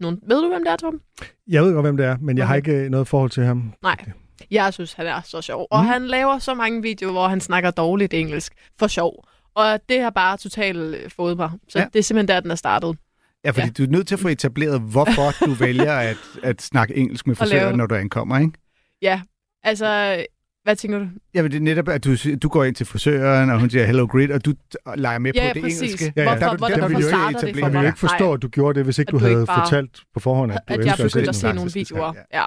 nogle... 0.00 0.18
Ved 0.28 0.42
du, 0.42 0.48
hvem 0.48 0.64
det 0.64 0.72
er, 0.72 0.76
Tom? 0.76 1.00
Jeg 1.48 1.62
ved 1.64 1.72
godt, 1.74 1.84
hvem 1.86 1.96
det 1.96 2.06
er, 2.06 2.16
men 2.20 2.38
jeg 2.38 2.46
har 2.46 2.54
Okay. 2.56 2.70
ikke 2.70 2.84
øh, 2.84 2.90
noget 2.90 3.08
forhold 3.08 3.30
til 3.30 3.44
ham. 3.44 3.72
Nej. 3.82 3.96
Jeg 4.50 4.72
synes, 4.74 4.92
han 4.92 5.06
er 5.06 5.20
så 5.24 5.40
sjov. 5.42 5.66
Og 5.70 5.80
Mm. 5.82 5.86
han 5.88 6.06
laver 6.06 6.38
så 6.38 6.54
mange 6.54 6.82
videoer, 6.82 7.12
hvor 7.12 7.28
han 7.28 7.40
snakker 7.40 7.70
dårligt 7.70 8.14
engelsk 8.14 8.52
for 8.78 8.86
sjov. 8.86 9.24
Og 9.56 9.80
det 9.88 10.00
har 10.00 10.10
bare 10.10 10.36
totalt 10.36 10.78
øh, 10.78 11.10
fået 11.16 11.36
mig. 11.36 11.50
Så 11.68 11.78
Ja. 11.78 11.86
det 11.92 11.98
er 11.98 12.02
simpelthen 12.02 12.28
der, 12.28 12.40
den 12.40 12.50
er 12.50 12.54
startet. 12.54 12.96
Ja, 13.44 13.50
fordi 13.50 13.66
ja. 13.66 13.70
du 13.78 13.82
er 13.82 13.86
nødt 13.86 14.06
til 14.08 14.14
at 14.14 14.18
få 14.20 14.28
etableret, 14.28 14.80
hvorfor 14.80 15.30
du 15.46 15.50
vælger 15.66 15.92
at, 15.92 16.16
at 16.42 16.62
snakke 16.62 16.96
engelsk 16.96 17.26
med 17.26 17.36
frisøren, 17.36 17.76
når 17.76 17.86
du 17.86 17.94
ankommer, 17.94 18.38
ikke? 18.38 18.52
Ja, 19.02 19.20
altså, 19.62 20.16
hvad 20.64 20.76
tænker 20.76 20.98
du? 20.98 21.06
Jamen, 21.34 21.50
det 21.50 21.56
er 21.58 21.62
netop, 21.62 21.88
at 21.88 22.04
du, 22.04 22.16
du 22.42 22.48
går 22.48 22.64
ind 22.64 22.74
til 22.74 22.86
frisøren, 22.86 23.50
og 23.50 23.60
hun 23.60 23.70
siger 23.70 23.84
hello 23.84 24.06
grid, 24.06 24.30
og 24.30 24.44
du 24.44 24.54
leger 24.96 25.18
med 25.18 25.32
Ja, 25.34 25.48
på 25.50 25.54
det 25.54 25.62
præcis. 25.62 25.82
engelske. 25.82 26.12
Ja, 26.16 26.22
ja. 26.22 26.28
Hvorfor, 26.28 26.46
Der- 26.46 26.56
hvorfor, 26.56 26.74
der 26.74 26.74
vil 26.74 26.80
hvorfor 26.80 26.90
jo 26.92 26.98
ikke 26.98 27.08
starter 27.08 27.46
det 27.52 27.58
for 27.60 27.68
mig? 27.68 27.80
jo 27.82 27.86
ikke 27.86 27.98
forstå, 27.98 28.32
at 28.32 28.42
du 28.42 28.48
gjorde 28.48 28.78
det, 28.78 28.84
hvis 28.84 28.98
ikke 28.98 29.08
At 29.08 29.12
du 29.12 29.18
du 29.18 29.24
havde 29.24 29.32
ikke 29.40 29.46
bare- 29.46 29.66
fortalt 29.66 30.00
på 30.14 30.20
forhånd, 30.20 30.52
at 30.52 30.58
du 30.68 30.72
at 30.74 30.78
jeg 30.78 30.86
ønsker 30.86 31.04
at 31.04 31.10
se 31.10 31.14
begyndte 31.16 31.28
at 31.28 31.34
se 31.36 31.52
nogle 31.52 31.70
videoer. 31.74 32.12
Ja. 32.32 32.44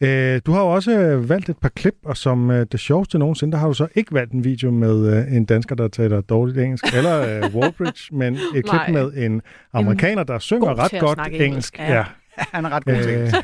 Øh, 0.00 0.40
du 0.46 0.52
har 0.52 0.60
jo 0.60 0.66
også 0.66 0.90
øh, 0.98 1.28
valgt 1.28 1.48
et 1.48 1.58
par 1.58 1.68
klip, 1.68 1.94
og 2.04 2.16
som 2.16 2.50
øh, 2.50 2.66
det 2.72 2.80
sjoveste 2.80 3.18
nogensinde, 3.18 3.52
der 3.52 3.58
har 3.58 3.66
du 3.66 3.74
så 3.74 3.88
ikke 3.94 4.14
valgt 4.14 4.32
en 4.32 4.44
video 4.44 4.70
med 4.70 5.16
øh, 5.28 5.36
en 5.36 5.44
dansker, 5.44 5.74
der 5.74 5.88
taler 5.88 6.20
dårligt 6.20 6.58
engelsk, 6.58 6.84
eller 6.96 7.20
øh, 7.44 7.54
Wallbridge, 7.54 8.14
men 8.16 8.34
et 8.54 8.64
klip 8.64 8.80
med 8.88 9.12
en 9.16 9.42
amerikaner, 9.72 10.22
der 10.22 10.38
synger 10.38 10.68
god 10.68 10.78
ret 10.78 11.00
godt 11.00 11.18
engelsk. 11.18 11.42
engelsk, 11.44 11.78
ja. 11.78 12.04
Han 12.54 12.64
er 12.64 12.70
ret 12.70 12.84
god 12.84 12.94
til 12.94 13.08
Øh, 13.10 13.14
engelsk. 13.14 13.36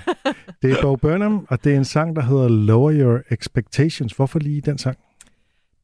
det 0.62 0.70
er 0.70 0.82
Bo 0.82 0.96
Burnham, 0.96 1.46
og 1.48 1.64
det 1.64 1.72
er 1.72 1.76
en 1.76 1.84
sang, 1.84 2.16
der 2.16 2.22
hedder 2.22 2.48
Lower 2.48 2.92
Your 3.00 3.20
Expectations. 3.30 4.12
Hvorfor 4.12 4.38
lige 4.38 4.60
den 4.60 4.78
sang? 4.78 4.96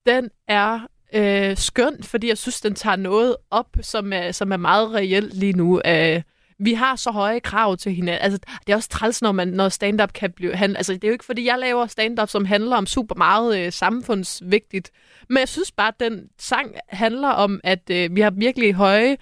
Den 0.07 0.29
er 0.48 0.81
øh, 1.14 1.57
skøn, 1.57 2.02
fordi 2.02 2.29
jeg 2.29 2.38
synes, 2.38 2.61
den 2.61 2.74
tager 2.74 2.96
noget 2.96 3.37
op, 3.50 3.66
som 3.81 4.12
er, 4.12 4.33
som 4.33 4.52
er 4.52 4.57
meget 4.57 4.94
reelt 4.94 5.35
lige 5.35 5.52
nu. 5.52 5.81
Øh, 5.87 6.22
vi 6.58 6.72
har 6.72 6.96
så 6.96 7.10
høje 7.10 7.40
krav 7.40 7.76
til 7.76 7.92
hinanden. 7.92 8.22
Altså, 8.22 8.38
det 8.66 8.72
er 8.72 8.76
også 8.76 8.88
træls, 8.88 9.22
når, 9.22 9.32
man, 9.32 9.48
når 9.48 9.68
stand-up 9.68 10.12
kan 10.12 10.32
blive... 10.32 10.54
Han, 10.54 10.76
altså, 10.76 10.92
det 10.92 11.04
er 11.04 11.08
jo 11.08 11.12
ikke, 11.12 11.24
fordi 11.24 11.46
jeg 11.46 11.58
laver 11.58 11.86
stand-up, 11.86 12.28
som 12.28 12.44
handler 12.44 12.76
om 12.76 12.86
super 12.86 13.14
meget 13.14 13.58
øh, 13.58 13.72
samfundsvigtigt. 13.72 14.90
Men 15.28 15.38
jeg 15.38 15.48
synes 15.48 15.72
bare, 15.72 15.88
at 15.88 16.00
den 16.00 16.28
sang 16.38 16.74
handler 16.88 17.28
om, 17.28 17.60
at 17.64 17.90
øh, 17.90 18.16
vi 18.16 18.20
har 18.20 18.30
virkelig 18.30 18.74
høje 18.74 19.16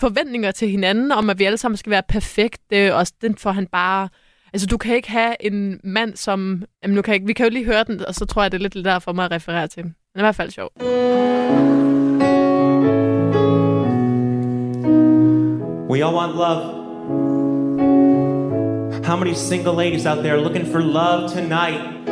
forventninger 0.00 0.50
til 0.50 0.68
hinanden, 0.68 1.12
om 1.12 1.30
at 1.30 1.38
vi 1.38 1.44
alle 1.44 1.58
sammen 1.58 1.76
skal 1.76 1.90
være 1.90 2.02
perfekte, 2.08 2.94
og 2.94 3.06
den 3.20 3.36
får 3.36 3.52
han 3.52 3.66
bare... 3.66 4.08
Altså, 4.52 4.66
du 4.66 4.78
kan 4.78 4.96
ikke 4.96 5.10
have 5.10 5.36
en 5.40 5.80
mand, 5.84 6.16
som... 6.16 6.64
Jamen, 6.82 6.94
nu 6.94 7.02
kan 7.02 7.12
jeg 7.12 7.16
ikke, 7.16 7.26
vi 7.26 7.32
kan 7.32 7.46
jo 7.46 7.50
lige 7.50 7.64
høre 7.64 7.84
den, 7.84 8.06
og 8.06 8.14
så 8.14 8.26
tror 8.26 8.42
jeg, 8.42 8.52
det 8.52 8.58
er 8.58 8.62
lidt 8.62 8.84
der 8.84 8.98
for 8.98 9.12
mig 9.12 9.24
at 9.24 9.30
referere 9.30 9.68
til. 9.68 9.82
Den 9.82 9.94
er 10.14 10.20
i 10.20 10.22
hvert 10.22 10.36
fald 10.36 10.50
sjov. 10.50 10.70
We 15.92 16.00
all 16.00 16.14
want 16.14 16.34
love. 16.36 16.72
How 19.04 19.14
many 19.14 19.34
single 19.34 19.74
ladies 19.74 20.06
out 20.06 20.22
there 20.22 20.40
looking 20.40 20.64
for 20.64 20.80
love 20.82 21.30
tonight? 21.30 22.06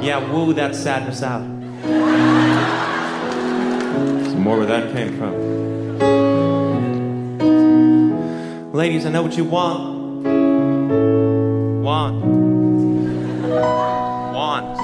Yeah, 0.00 0.30
woo 0.30 0.52
that 0.52 0.76
sadness 0.76 1.24
out. 1.24 1.42
Some 4.30 4.42
more 4.42 4.58
where 4.58 4.66
that 4.66 4.92
came 4.92 5.18
from. 5.18 5.34
Ladies, 8.72 9.04
I 9.04 9.10
know 9.10 9.22
what 9.24 9.36
you 9.36 9.42
want. 9.42 10.22
Want. 11.82 12.24
Want. 14.32 14.78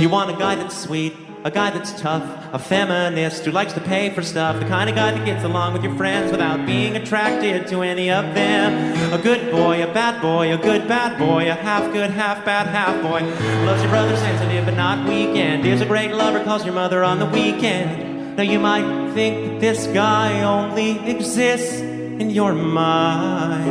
You 0.00 0.08
want 0.08 0.30
a 0.30 0.36
guy 0.38 0.54
that's 0.54 0.78
sweet, 0.78 1.25
a 1.46 1.50
guy 1.50 1.70
that's 1.70 1.92
tough, 2.00 2.24
a 2.52 2.58
feminist 2.58 3.44
who 3.44 3.52
likes 3.52 3.72
to 3.72 3.80
pay 3.80 4.10
for 4.10 4.20
stuff, 4.20 4.58
the 4.58 4.66
kind 4.66 4.90
of 4.90 4.96
guy 4.96 5.12
that 5.12 5.24
gets 5.24 5.44
along 5.44 5.72
with 5.72 5.84
your 5.84 5.94
friends 5.94 6.32
without 6.32 6.66
being 6.66 6.96
attracted 6.96 7.68
to 7.68 7.82
any 7.82 8.10
of 8.10 8.34
them. 8.34 9.12
A 9.12 9.22
good 9.22 9.52
boy, 9.52 9.80
a 9.80 9.86
bad 9.86 10.20
boy, 10.20 10.52
a 10.52 10.58
good 10.58 10.88
bad 10.88 11.16
boy, 11.16 11.48
a 11.48 11.54
half 11.54 11.92
good, 11.92 12.10
half 12.10 12.44
bad, 12.44 12.66
half 12.66 13.00
boy. 13.00 13.20
Loves 13.64 13.80
your 13.80 13.90
brother 13.90 14.16
sensitive 14.16 14.64
but 14.64 14.74
not 14.74 15.08
weekend. 15.08 15.64
Is 15.64 15.80
a 15.80 15.86
great 15.86 16.10
lover, 16.10 16.42
calls 16.42 16.64
your 16.64 16.74
mother 16.74 17.04
on 17.04 17.20
the 17.20 17.26
weekend. 17.26 18.36
Now 18.36 18.42
you 18.42 18.58
might 18.58 19.12
think 19.12 19.46
that 19.46 19.60
this 19.60 19.86
guy 19.86 20.42
only 20.42 20.98
exists 21.08 21.78
in 21.78 22.30
your 22.30 22.54
mind. 22.54 23.70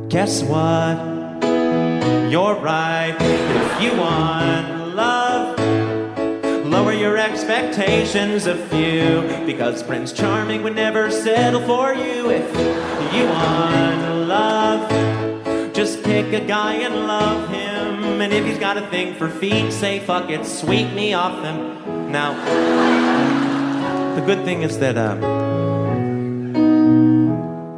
But 0.00 0.08
guess 0.08 0.42
what? 0.42 0.96
You're 2.28 2.56
right. 2.56 3.14
If 3.20 3.82
you 3.82 4.00
want 4.00 4.75
expectations 7.48 8.46
of 8.46 8.58
few. 8.68 9.22
Because 9.46 9.82
Prince 9.82 10.12
Charming 10.12 10.62
would 10.64 10.74
never 10.74 11.10
settle 11.10 11.60
for 11.60 11.94
you. 11.94 12.30
If 12.30 12.48
you 13.14 13.24
want 13.26 14.26
love, 14.26 15.72
just 15.72 16.02
pick 16.02 16.32
a 16.32 16.44
guy 16.44 16.74
and 16.74 17.06
love 17.06 17.48
him. 17.48 18.20
And 18.20 18.32
if 18.32 18.44
he's 18.44 18.58
got 18.58 18.76
a 18.76 18.86
thing 18.88 19.14
for 19.14 19.28
feet, 19.28 19.72
say 19.72 20.00
fuck 20.00 20.28
it, 20.28 20.44
sweep 20.44 20.92
me 20.92 21.14
off 21.14 21.40
them. 21.42 22.10
Now, 22.10 22.34
the 24.16 24.22
good 24.22 24.44
thing 24.44 24.62
is 24.62 24.80
that, 24.80 24.98
um, 24.98 25.22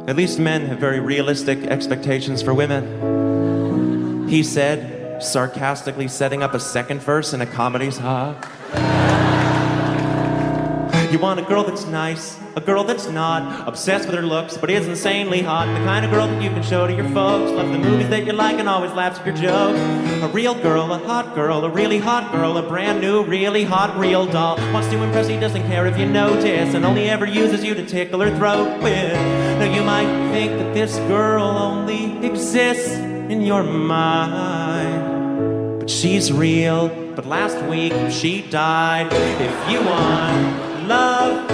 at 0.07 0.15
least 0.15 0.39
men 0.39 0.65
have 0.65 0.79
very 0.79 0.99
realistic 0.99 1.59
expectations 1.65 2.41
for 2.41 2.55
women. 2.55 4.27
He 4.27 4.41
said, 4.41 5.21
sarcastically 5.21 6.07
setting 6.07 6.41
up 6.41 6.55
a 6.55 6.59
second 6.59 7.03
verse 7.03 7.33
in 7.33 7.41
a 7.41 7.45
comedy's 7.45 7.99
ha. 7.99 8.35
You 11.11 11.17
want 11.17 11.39
a 11.39 11.43
girl 11.43 11.63
that's 11.63 11.87
nice, 11.87 12.37
a 12.55 12.61
girl 12.61 12.83
that's 12.83 13.07
not 13.07 13.67
obsessed 13.67 14.05
with 14.05 14.15
her 14.15 14.21
looks, 14.21 14.57
but 14.57 14.69
is 14.69 14.87
insanely 14.87 15.41
hot. 15.41 15.65
The 15.65 15.83
kind 15.83 16.05
of 16.05 16.11
girl 16.11 16.27
that 16.27 16.39
you 16.39 16.51
can 16.51 16.61
show 16.61 16.85
to 16.85 16.93
your 16.93 17.09
folks. 17.09 17.51
love 17.51 17.71
the 17.71 17.79
movies 17.79 18.09
that 18.09 18.27
you 18.27 18.33
like 18.33 18.59
and 18.59 18.69
always 18.69 18.91
laughs 18.91 19.17
at 19.17 19.25
your 19.25 19.35
jokes. 19.35 19.79
A 20.23 20.27
real 20.27 20.53
girl, 20.53 20.93
a 20.93 20.99
hot 20.99 21.33
girl, 21.33 21.65
a 21.65 21.69
really 21.69 21.97
hot 21.97 22.31
girl, 22.31 22.57
a 22.57 22.61
brand 22.61 23.01
new, 23.01 23.23
really 23.23 23.63
hot, 23.63 23.97
real 23.97 24.27
doll. 24.27 24.57
Wants 24.71 24.87
to 24.89 25.01
impress 25.01 25.31
you, 25.31 25.39
doesn't 25.39 25.63
care 25.63 25.87
if 25.87 25.97
you 25.97 26.05
notice, 26.05 26.75
and 26.75 26.85
only 26.85 27.09
ever 27.09 27.25
uses 27.25 27.63
you 27.63 27.73
to 27.73 27.83
tickle 27.83 28.19
her 28.19 28.29
throat 28.37 28.79
with. 28.83 29.13
Now 29.57 29.73
you 29.73 29.81
might 29.81 30.29
think 30.31 30.59
that 30.59 30.75
this 30.75 30.95
girl 31.07 31.41
only 31.41 32.23
exists 32.23 32.91
in 32.93 33.41
your 33.41 33.63
mind, 33.63 34.99
but 35.79 35.89
she's 35.89 36.31
real. 36.31 36.89
But 37.15 37.25
last 37.25 37.59
week 37.65 37.93
she 38.11 38.43
died. 38.43 39.07
If 39.11 39.71
you 39.71 39.81
want 39.83 40.68
love, 40.89 41.51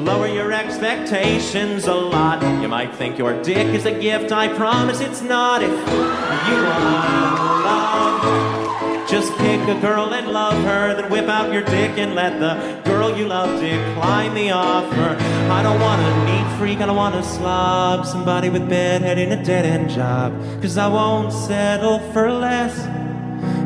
lower 0.00 0.26
your 0.26 0.52
expectations 0.52 1.86
a 1.86 1.94
lot. 1.94 2.42
You 2.60 2.68
might 2.68 2.92
think 2.94 3.16
your 3.16 3.40
dick 3.42 3.68
is 3.68 3.86
a 3.86 3.98
gift, 3.98 4.32
I 4.32 4.48
promise 4.48 5.00
it's 5.00 5.22
not. 5.22 5.62
If 5.62 5.70
you 5.70 6.56
want 6.66 7.64
love, 7.64 9.08
just 9.08 9.32
pick 9.38 9.60
a 9.68 9.80
girl 9.80 10.12
and 10.12 10.26
love 10.28 10.60
her, 10.64 10.94
then 10.96 11.10
whip 11.12 11.28
out 11.28 11.52
your 11.52 11.62
dick 11.62 11.96
and 11.96 12.16
let 12.16 12.40
the 12.40 12.82
girl 12.90 13.16
you 13.16 13.26
love 13.26 13.60
decline 13.60 14.34
the 14.34 14.50
offer. 14.50 15.16
I 15.52 15.62
don't 15.62 15.80
want 15.80 16.02
a 16.02 16.24
neat 16.24 16.58
freak, 16.58 16.80
I 16.80 16.86
don't 16.86 16.96
want 16.96 17.14
a 17.14 17.22
slob, 17.22 18.04
somebody 18.04 18.50
with 18.50 18.68
bedhead 18.68 19.16
in 19.16 19.30
a 19.30 19.44
dead 19.44 19.64
end 19.64 19.90
job. 19.90 20.32
Cause 20.60 20.76
I 20.76 20.88
won't 20.88 21.32
settle 21.32 22.00
for 22.12 22.32
less 22.32 22.76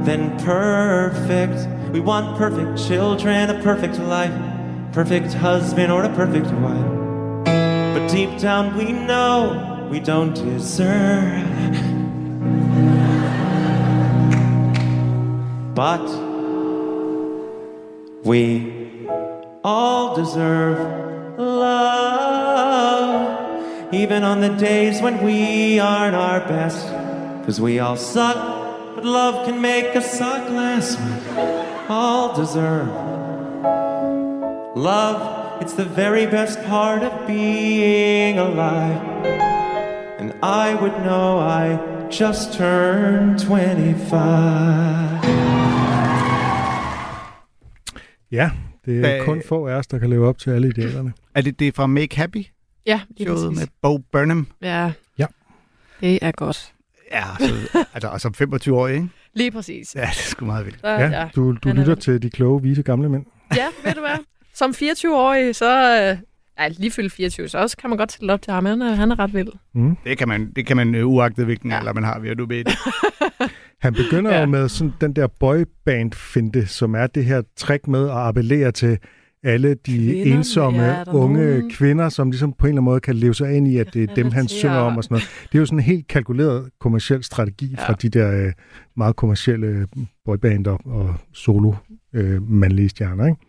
than 0.04 0.38
perfect. 0.40 1.66
We 1.90 2.00
want 2.00 2.36
perfect 2.36 2.86
children, 2.86 3.48
a 3.48 3.62
perfect 3.62 3.98
life, 3.98 4.30
perfect 4.92 5.32
husband, 5.34 5.92
or 5.92 6.04
a 6.04 6.14
perfect 6.14 6.46
wife. 6.46 7.44
But 7.44 8.08
deep 8.08 8.38
down 8.38 8.76
we 8.76 8.92
know 8.92 9.88
we 9.90 10.00
don't 10.00 10.34
deserve. 10.34 11.46
But 15.74 16.06
we 18.24 18.98
all 19.62 20.16
deserve 20.16 21.38
love, 21.38 22.34
even 23.94 24.24
on 24.24 24.40
the 24.40 24.48
days 24.50 25.00
when 25.00 25.22
we 25.22 25.78
aren't 25.78 26.16
our 26.16 26.40
best. 26.40 26.86
Cause 27.44 27.60
we 27.60 27.78
all 27.78 27.96
suck, 27.96 28.36
but 28.94 29.04
love 29.04 29.46
can 29.46 29.60
make 29.60 29.94
us 29.96 30.18
suck 30.18 30.50
less. 30.50 30.96
We 30.98 31.44
all 31.88 32.34
deserve 32.34 32.88
love. 34.82 35.18
It's 35.62 35.74
the 35.82 35.88
very 36.02 36.26
best 36.30 36.58
part 36.66 37.02
of 37.02 37.12
being 37.26 38.38
alive. 38.38 39.00
And 40.20 40.30
I 40.42 40.74
would 40.80 40.96
know 41.08 41.40
I 41.40 41.78
just 42.20 42.52
turned 42.52 43.40
25. 43.40 45.20
Ja, 48.30 48.50
det 48.84 48.94
er 48.96 49.00
Hvad- 49.00 49.24
kun 49.24 49.42
få 49.48 49.66
af 49.68 49.74
os, 49.74 49.86
der 49.86 49.98
kan 49.98 50.10
leve 50.10 50.28
op 50.28 50.38
til 50.38 50.50
alle 50.50 50.68
idealerne. 50.68 51.12
Er 51.34 51.40
det 51.40 51.58
det 51.60 51.74
fra 51.74 51.86
Make 51.86 52.16
Happy? 52.16 52.46
Ja, 52.86 53.00
lige 53.16 53.26
Showet 53.26 53.42
præcis. 53.44 53.58
med 53.60 53.68
Bo 53.82 53.98
Burnham. 54.12 54.46
Ja. 54.62 54.92
Ja. 55.18 55.26
Det 56.00 56.18
er 56.22 56.30
godt. 56.32 56.72
Ja, 57.12 57.22
så, 57.38 57.84
altså, 57.94 58.08
og 58.08 58.20
som 58.20 58.34
25-årig, 58.42 58.94
ikke? 58.94 59.08
Lige 59.34 59.50
præcis. 59.50 59.94
Ja, 59.94 60.00
det 60.00 60.06
er 60.08 60.12
sgu 60.12 60.44
meget 60.44 60.66
vildt. 60.66 60.80
Så, 60.80 60.88
Ja, 60.88 61.28
du, 61.36 61.52
du 61.52 61.68
er 61.68 61.72
lytter 61.72 61.94
til 61.94 62.22
de 62.22 62.30
kloge, 62.30 62.62
vise 62.62 62.82
gamle 62.82 63.08
mænd. 63.08 63.24
ja, 63.56 63.66
ved 63.84 63.92
du 63.94 64.00
hvad? 64.00 64.18
Som 64.58 64.70
24-årig, 64.70 65.54
så... 65.56 65.66
Øh, 66.10 66.18
ja, 66.60 66.68
lige 66.68 66.90
fyldt 66.90 67.12
24, 67.12 67.48
så 67.48 67.58
også 67.58 67.76
kan 67.76 67.90
man 67.90 67.96
godt 67.98 68.12
stille 68.12 68.32
op 68.32 68.42
til 68.42 68.52
ham. 68.52 68.64
Han 68.66 68.82
er, 68.82 68.94
han 68.94 69.10
er 69.10 69.18
ret 69.18 69.34
vild. 69.34 69.48
Mm. 69.74 69.96
Det 70.04 70.18
kan 70.18 70.28
man, 70.28 70.52
det 70.56 70.66
kan 70.66 70.76
man 70.76 70.94
øh, 70.94 71.08
uagtet 71.08 71.44
hvilken 71.44 71.70
Ja. 71.70 71.78
alder 71.78 71.92
man 71.92 72.04
har 72.04 72.18
ved 72.18 72.30
at 72.30 72.38
du 72.38 72.46
med 72.46 72.64
det. 72.64 72.72
Han 73.80 73.94
begynder 73.94 74.32
Ja. 74.34 74.40
jo 74.40 74.46
med 74.46 74.68
sådan 74.68 74.92
den 75.00 75.12
der 75.12 75.26
boyband-finte, 75.40 76.66
som 76.66 76.94
er 76.94 77.06
det 77.06 77.24
her 77.24 77.42
trick 77.56 77.86
med 77.88 78.04
at 78.04 78.16
appellere 78.16 78.72
til 78.72 78.98
alle 79.44 79.74
de 79.74 79.96
Kvinder, 79.96 80.36
ensomme 80.36 80.82
ja, 80.84 81.04
unge 81.12 81.44
nogen? 81.48 81.70
kvinder, 81.70 82.08
som 82.08 82.30
ligesom 82.30 82.52
på 82.52 82.66
en 82.66 82.68
eller 82.68 82.72
anden 82.80 82.84
måde 82.84 83.00
kan 83.00 83.14
leve 83.16 83.34
sig 83.34 83.56
ind 83.56 83.68
i, 83.68 83.76
at 83.76 83.94
det 83.94 84.10
er 84.10 84.14
dem, 84.14 84.30
han 84.30 84.48
synger 84.48 84.76
om 84.76 84.96
og 84.96 85.04
sådan 85.04 85.14
noget. 85.14 85.28
Det 85.52 85.54
er 85.54 85.58
jo 85.58 85.66
sådan 85.66 85.78
en 85.78 85.84
helt 85.84 86.08
kalkuleret 86.08 86.68
kommersiel 86.80 87.24
strategi 87.24 87.74
Ja. 87.78 87.88
fra 87.88 87.92
de 87.92 88.08
der 88.08 88.46
øh, 88.46 88.52
meget 88.96 89.16
kommersielle 89.16 89.86
boybander 90.24 90.72
og 90.86 91.14
solo 91.32 91.72
øh, 92.14 92.50
mandlige 92.50 92.88
stjerner, 92.88 93.26
ikke? 93.26 93.40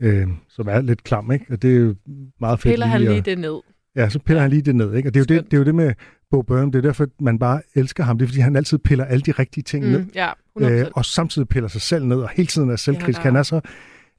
Ja. 0.00 0.06
Øh, 0.06 0.26
som 0.48 0.68
er 0.68 0.80
lidt 0.80 1.04
klam, 1.04 1.32
ikke? 1.32 1.44
Og 1.50 1.62
det 1.62 1.76
er 1.76 1.80
jo 1.80 1.94
meget 2.40 2.60
fedt 2.60 2.72
Piller 2.72 2.86
han 2.86 3.02
at- 3.02 3.08
lige 3.08 3.20
det 3.20 3.38
ned. 3.38 3.60
Ja, 3.96 4.08
så 4.08 4.18
piller 4.18 4.40
han 4.40 4.50
lige 4.50 4.62
det 4.62 4.74
ned, 4.76 4.94
ikke? 4.94 5.08
Og 5.08 5.14
det 5.14 5.20
er, 5.30 5.34
jo 5.34 5.40
det, 5.40 5.50
det 5.50 5.56
er 5.56 5.58
jo 5.58 5.64
det 5.64 5.74
med 5.74 5.92
Bo 6.30 6.42
Burnham, 6.42 6.72
det 6.72 6.78
er 6.78 6.82
derfor, 6.82 7.06
man 7.20 7.38
bare 7.38 7.62
elsker 7.74 8.04
ham. 8.04 8.18
Det 8.18 8.24
er, 8.24 8.28
fordi 8.28 8.40
han 8.40 8.56
altid 8.56 8.78
piller 8.78 9.04
alle 9.04 9.22
de 9.22 9.32
rigtige 9.32 9.64
ting 9.64 9.84
ned, 9.90 9.98
Mm, 10.00 10.10
ja, 10.14 10.30
100%. 10.58 10.70
øh, 10.70 10.86
og 10.94 11.04
samtidig 11.04 11.48
piller 11.48 11.68
sig 11.68 11.80
selv 11.80 12.04
ned, 12.06 12.16
og 12.20 12.28
hele 12.34 12.46
tiden 12.46 12.70
er 12.70 12.76
selvkritisk. 12.76 13.18
Ja, 13.18 13.22
han 13.22 13.32
han 13.32 13.38
er 13.38 13.42
så... 13.42 13.60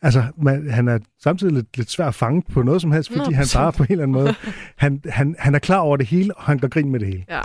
Altså, 0.01 0.23
man, 0.43 0.69
han 0.69 0.87
er 0.87 0.99
samtidig 1.23 1.53
lidt, 1.53 1.77
lidt 1.77 1.91
svær 1.91 2.07
at 2.07 2.15
fange 2.15 2.43
på 2.51 2.61
noget 2.63 2.81
som 2.81 2.91
helst, 2.91 3.11
fordi 3.17 3.33
han 3.33 3.43
100%. 3.45 3.57
bare 3.57 3.71
på 3.71 3.83
en 3.83 3.91
eller 3.91 4.03
anden 4.03 4.13
måde... 4.13 4.33
Han, 4.77 5.01
han, 5.05 5.35
han 5.39 5.55
er 5.55 5.59
klar 5.59 5.77
over 5.79 5.97
det 5.97 6.05
hele, 6.05 6.37
og 6.37 6.43
han 6.43 6.59
går 6.59 6.67
grin 6.67 6.89
med 6.91 6.99
det 6.99 7.07
hele. 7.07 7.25
ja. 7.29 7.41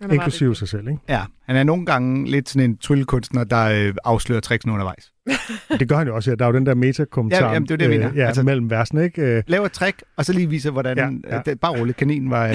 Han 0.00 0.10
er 0.10 0.14
Inklusive 0.14 0.56
sig 0.56 0.68
selv, 0.68 0.88
ikke? 0.88 1.00
Ja, 1.08 1.20
han 1.46 1.56
er 1.56 1.62
nogle 1.64 1.86
gange 1.86 2.30
lidt 2.30 2.48
sådan 2.48 2.70
en 2.70 2.76
tryllekunstner, 2.76 3.44
der 3.44 3.64
øh, 3.88 3.94
afslører 4.04 4.40
tricks 4.40 4.66
undervejs. 4.66 5.12
Det 5.80 5.88
gør 5.88 5.96
han 5.96 6.06
jo 6.06 6.14
også, 6.14 6.30
ja. 6.30 6.34
Der 6.34 6.44
er 6.44 6.48
jo 6.48 6.54
den 6.54 6.66
der 6.66 6.74
metakommentar 6.74 7.46
Ja, 7.46 7.52
jamen, 7.52 7.68
det 7.68 7.74
er 7.74 7.76
det, 7.76 7.84
jeg 7.90 8.00
mener. 8.00 8.12
ja, 8.14 8.26
Altså- 8.26 8.42
mellem 8.42 8.70
versene, 8.70 9.04
ikke? 9.04 9.22
Øh, 9.22 9.42
Laver 9.46 9.66
et 9.66 9.72
trick, 9.72 10.02
og 10.16 10.24
så 10.24 10.32
lige 10.32 10.48
viser, 10.48 10.70
hvordan... 10.70 11.22
Ja, 11.28 11.36
Ja. 11.36 11.42
Det, 11.46 11.60
bare 11.60 11.78
roligt, 11.80 11.96
kaninen 11.96 12.30
var 12.30 12.46
øh, 12.48 12.54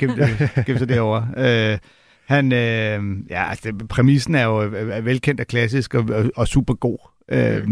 gemt, 0.00 0.18
gemt 0.66 0.78
sig 0.78 0.88
derovre. 0.88 1.28
Øh, 1.72 1.78
han, 2.26 2.52
øh, 2.52 3.16
ja, 3.30 3.48
altså, 3.50 3.72
præmissen 3.88 4.34
er 4.34 4.44
jo 4.44 4.62
øh, 4.62 4.96
er 4.96 5.00
velkendt 5.00 5.40
og 5.40 5.46
klassisk 5.46 5.94
og, 5.94 6.04
og, 6.12 6.30
og 6.36 6.48
super 6.48 6.74
god. 6.74 6.98
Øh, 7.30 7.68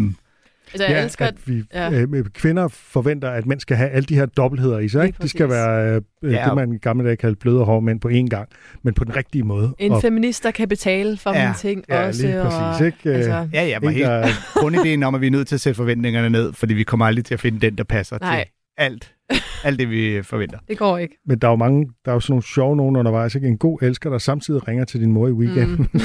Altså, 0.80 0.86
jeg 0.94 0.98
ja, 1.00 1.04
elsker, 1.04 1.26
at 1.26 1.34
vi, 1.48 1.62
ja. 1.74 1.90
ja. 1.90 2.00
øh, 2.00 2.24
kvinder 2.34 2.68
forventer, 2.68 3.30
at 3.30 3.46
mænd 3.46 3.60
skal 3.60 3.76
have 3.76 3.90
alle 3.90 4.06
de 4.06 4.14
her 4.14 4.26
dobbeltheder 4.26 4.78
i 4.78 4.88
sig. 4.88 5.06
Ikke? 5.06 5.18
De 5.22 5.28
skal 5.28 5.48
være 5.48 5.94
øh, 5.94 6.32
Ja. 6.32 6.44
det, 6.46 6.54
man 6.54 6.72
i 6.72 6.78
gamle 6.78 7.04
dage 7.06 7.16
kaldte 7.16 7.38
bløde 7.38 7.60
og 7.60 7.66
hårde 7.66 7.84
mænd 7.86 8.00
på 8.00 8.08
én 8.08 8.28
gang, 8.28 8.48
men 8.82 8.94
på 8.94 9.04
den 9.04 9.16
rigtige 9.16 9.42
måde. 9.44 9.74
en 9.78 9.92
og, 9.92 10.02
feminist, 10.02 10.42
der 10.44 10.50
kan 10.50 10.68
betale 10.68 11.16
for 11.16 11.32
Ja, 11.34 11.42
mine 11.44 11.54
ting 11.58 11.84
ja, 11.88 12.06
også. 12.06 12.26
lige 12.26 12.42
præcis, 12.42 12.80
og, 12.80 12.86
ikke? 12.86 12.98
Øh, 13.10 13.14
Altså, 13.16 13.48
ja, 13.52 13.64
ja, 13.66 13.80
men 13.80 13.90
helt 13.90 14.08
grundideen 14.54 15.02
om, 15.02 15.14
at 15.14 15.20
vi 15.20 15.26
er 15.26 15.30
nødt 15.30 15.48
til 15.48 15.54
at 15.54 15.60
sætte 15.60 15.76
forventningerne 15.76 16.30
ned, 16.30 16.52
fordi 16.52 16.74
vi 16.74 16.82
kommer 16.82 17.06
aldrig 17.06 17.24
til 17.24 17.34
at 17.34 17.40
finde 17.40 17.60
den, 17.60 17.78
der 17.78 17.84
passer 17.84 18.18
Nej. 18.20 18.36
til 18.44 18.50
alt. 18.78 19.12
Alt 19.64 19.78
det, 19.78 19.90
vi 19.90 20.22
forventer. 20.22 20.58
det 20.68 20.78
går 20.78 20.98
ikke. 20.98 21.16
men 21.26 21.38
der 21.38 21.46
er 21.48 21.52
jo 21.52 21.56
mange, 21.56 21.86
der 22.04 22.10
er 22.10 22.14
jo 22.14 22.20
sådan 22.20 22.32
nogle 22.32 22.42
sjove 22.42 22.76
nogen 22.76 22.96
undervejs. 22.96 23.34
Ikke? 23.34 23.48
En 23.48 23.58
god 23.58 23.78
elsker, 23.82 24.10
der 24.10 24.18
samtidig 24.18 24.68
ringer 24.68 24.84
til 24.84 25.00
din 25.00 25.12
mor 25.12 25.28
i 25.28 25.32
weekenden. 25.32 25.88
Mm. 25.92 26.00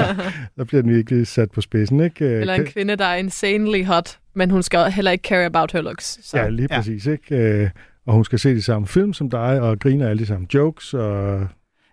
der 0.56 0.64
bliver 0.66 0.82
den 0.82 0.90
virkelig 0.94 1.26
sat 1.26 1.50
på 1.50 1.60
spidsen. 1.60 2.00
Ikke? 2.00 2.24
Øh, 2.24 2.40
Eller 2.40 2.54
en 2.54 2.66
kvinde, 2.66 2.96
der 2.96 3.04
er 3.04 3.16
insanely 3.16 3.84
hot, 3.84 4.18
men 4.34 4.50
hun 4.50 4.62
skal 4.62 4.90
heller 4.92 5.10
ikke 5.10 5.22
care 5.22 5.44
about 5.44 5.72
her 5.72 5.80
looks. 5.82 6.18
Så. 6.22 6.38
Ja, 6.38 6.48
lige 6.48 6.68
Ja. 6.70 6.76
præcis. 6.78 7.06
Ikke? 7.06 7.36
Øh, 7.36 7.70
og 8.06 8.14
hun 8.14 8.24
skal 8.24 8.38
se 8.38 8.54
de 8.54 8.62
samme 8.62 8.86
film 8.88 9.12
som 9.12 9.30
dig, 9.30 9.60
og 9.60 9.78
grine 9.78 10.04
af 10.06 10.10
alle 10.10 10.20
de 10.20 10.26
samme 10.26 10.46
jokes, 10.54 10.94
og 10.94 11.46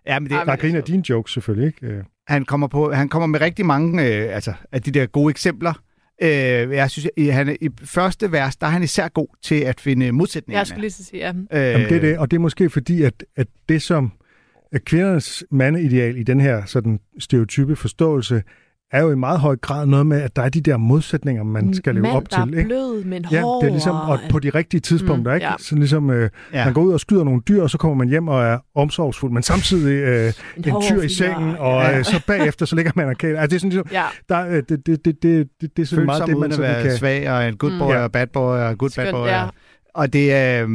Ja, 0.07 0.19
men 0.19 0.29
det, 0.29 0.39
der 0.45 0.55
griner 0.55 0.81
dine 0.81 1.03
jokes 1.09 1.33
selvfølgelig. 1.33 1.67
Ikke? 1.67 1.87
Øh, 1.95 2.03
han 2.27 2.45
kommer 2.45 2.67
på, 2.67 2.91
han 2.91 3.09
kommer 3.09 3.27
med 3.27 3.41
rigtig 3.41 3.65
mange 3.65 4.03
øh, 4.07 4.35
altså, 4.35 4.53
af 4.71 4.81
de 4.81 4.91
der 4.91 5.05
gode 5.05 5.29
eksempler. 5.31 5.73
Øh, 6.23 6.29
jeg 6.75 6.91
synes, 6.91 7.09
i, 7.17 7.25
han, 7.25 7.57
i 7.61 7.69
første 7.83 8.31
vers, 8.31 8.55
der 8.55 8.67
er 8.67 8.71
han 8.71 8.83
især 8.83 9.07
god 9.07 9.27
til 9.41 9.55
at 9.55 9.79
finde 9.79 10.11
modsætninger. 10.11 10.59
Jeg 10.59 10.67
skulle 10.67 10.81
lige 10.81 10.91
så 10.91 11.03
sige, 11.03 11.19
ja. 11.19 11.29
øh, 11.29 11.71
Jamen, 11.71 11.89
det 11.89 11.97
er 11.97 12.01
det, 12.01 12.17
og 12.17 12.31
det 12.31 12.37
er 12.37 12.41
måske 12.41 12.69
fordi, 12.69 13.03
at, 13.03 13.25
at 13.35 13.47
det 13.69 13.81
som 13.81 14.11
at 14.71 14.85
kvindernes 14.85 15.43
mandeideal 15.51 16.17
i 16.17 16.23
den 16.23 16.39
her 16.39 16.65
sådan 16.65 16.99
stereotype 17.19 17.75
forståelse, 17.75 18.43
er 18.93 19.01
jo 19.01 19.11
i 19.11 19.15
meget 19.15 19.39
høj 19.39 19.55
grad 19.55 19.85
noget 19.85 20.05
med, 20.05 20.21
at 20.21 20.35
der 20.35 20.41
er 20.41 20.49
de 20.49 20.61
der 20.61 20.77
modsætninger, 20.77 21.43
man 21.43 21.73
skal 21.73 21.93
leve 21.93 22.01
Mand, 22.01 22.15
op 22.15 22.23
der 22.31 22.37
er 22.39 22.45
til. 22.45 22.53
Ikke? 22.57 22.67
blød, 22.67 23.03
men 23.03 23.25
Ja, 23.31 23.41
hård. 23.41 23.61
det 23.61 23.67
er 23.67 23.71
ligesom 23.71 23.95
og 23.95 24.19
på 24.29 24.39
de 24.39 24.49
rigtige 24.49 24.81
tidspunkter, 24.81 25.31
Mm, 25.31 25.35
ikke? 25.35 25.45
ja. 25.47 25.53
Så 25.59 25.75
ligesom, 25.75 26.09
øh, 26.09 26.29
Ja. 26.53 26.65
man 26.65 26.73
går 26.73 26.81
ud 26.81 26.93
og 26.93 26.99
skyder 26.99 27.23
nogle 27.23 27.41
dyr, 27.47 27.61
og 27.63 27.69
så 27.69 27.77
kommer 27.77 27.95
man 27.95 28.09
hjem 28.09 28.27
og 28.27 28.43
er 28.43 28.57
omsorgsfuld, 28.75 29.31
men 29.31 29.43
samtidig 29.43 29.93
øh, 30.03 30.33
en 30.57 30.71
hård 30.71 30.83
tyr 30.83 31.01
i 31.01 31.09
sengen, 31.09 31.55
og 31.59 31.81
Ja. 31.81 31.97
øh, 31.97 32.03
så 32.05 32.21
bagefter, 32.27 32.65
så 32.65 32.75
ligger 32.75 32.91
man 32.95 33.07
og 33.07 33.15
kæler. 33.17 33.39
Altså, 33.39 33.49
det 33.49 33.55
er 33.55 33.59
sådan 33.59 33.69
ligesom, 33.69 33.87
Ja, 33.91 34.03
der, 34.29 34.47
øh, 34.47 34.55
det, 34.55 34.69
det, 34.69 34.85
det, 34.85 35.05
det, 35.05 35.23
det, 35.23 35.47
det, 35.61 35.77
det 35.77 35.83
er 35.83 35.87
sådan 35.87 36.05
meget 36.05 36.21
følsom 36.21 36.27
det, 36.29 36.37
man 36.37 36.39
uden 36.39 36.51
at 36.51 36.55
sådan 36.55 36.71
være 36.75 36.83
kan... 36.83 36.97
svag, 36.97 37.31
og 37.31 37.47
en 37.47 37.57
good 37.57 37.71
Mm. 37.71 37.79
boy, 37.79 37.91
Ja. 37.93 38.03
og 38.03 38.11
bad 38.11 38.27
boy, 38.27 38.57
og 38.57 38.77
good 38.77 38.77
bad 38.79 38.89
skønt, 38.89 39.11
boy. 39.11 39.27
ja. 39.27 39.43
Og 39.95 40.13
det 40.13 40.33
er... 40.33 40.63
Øh, 40.63 40.69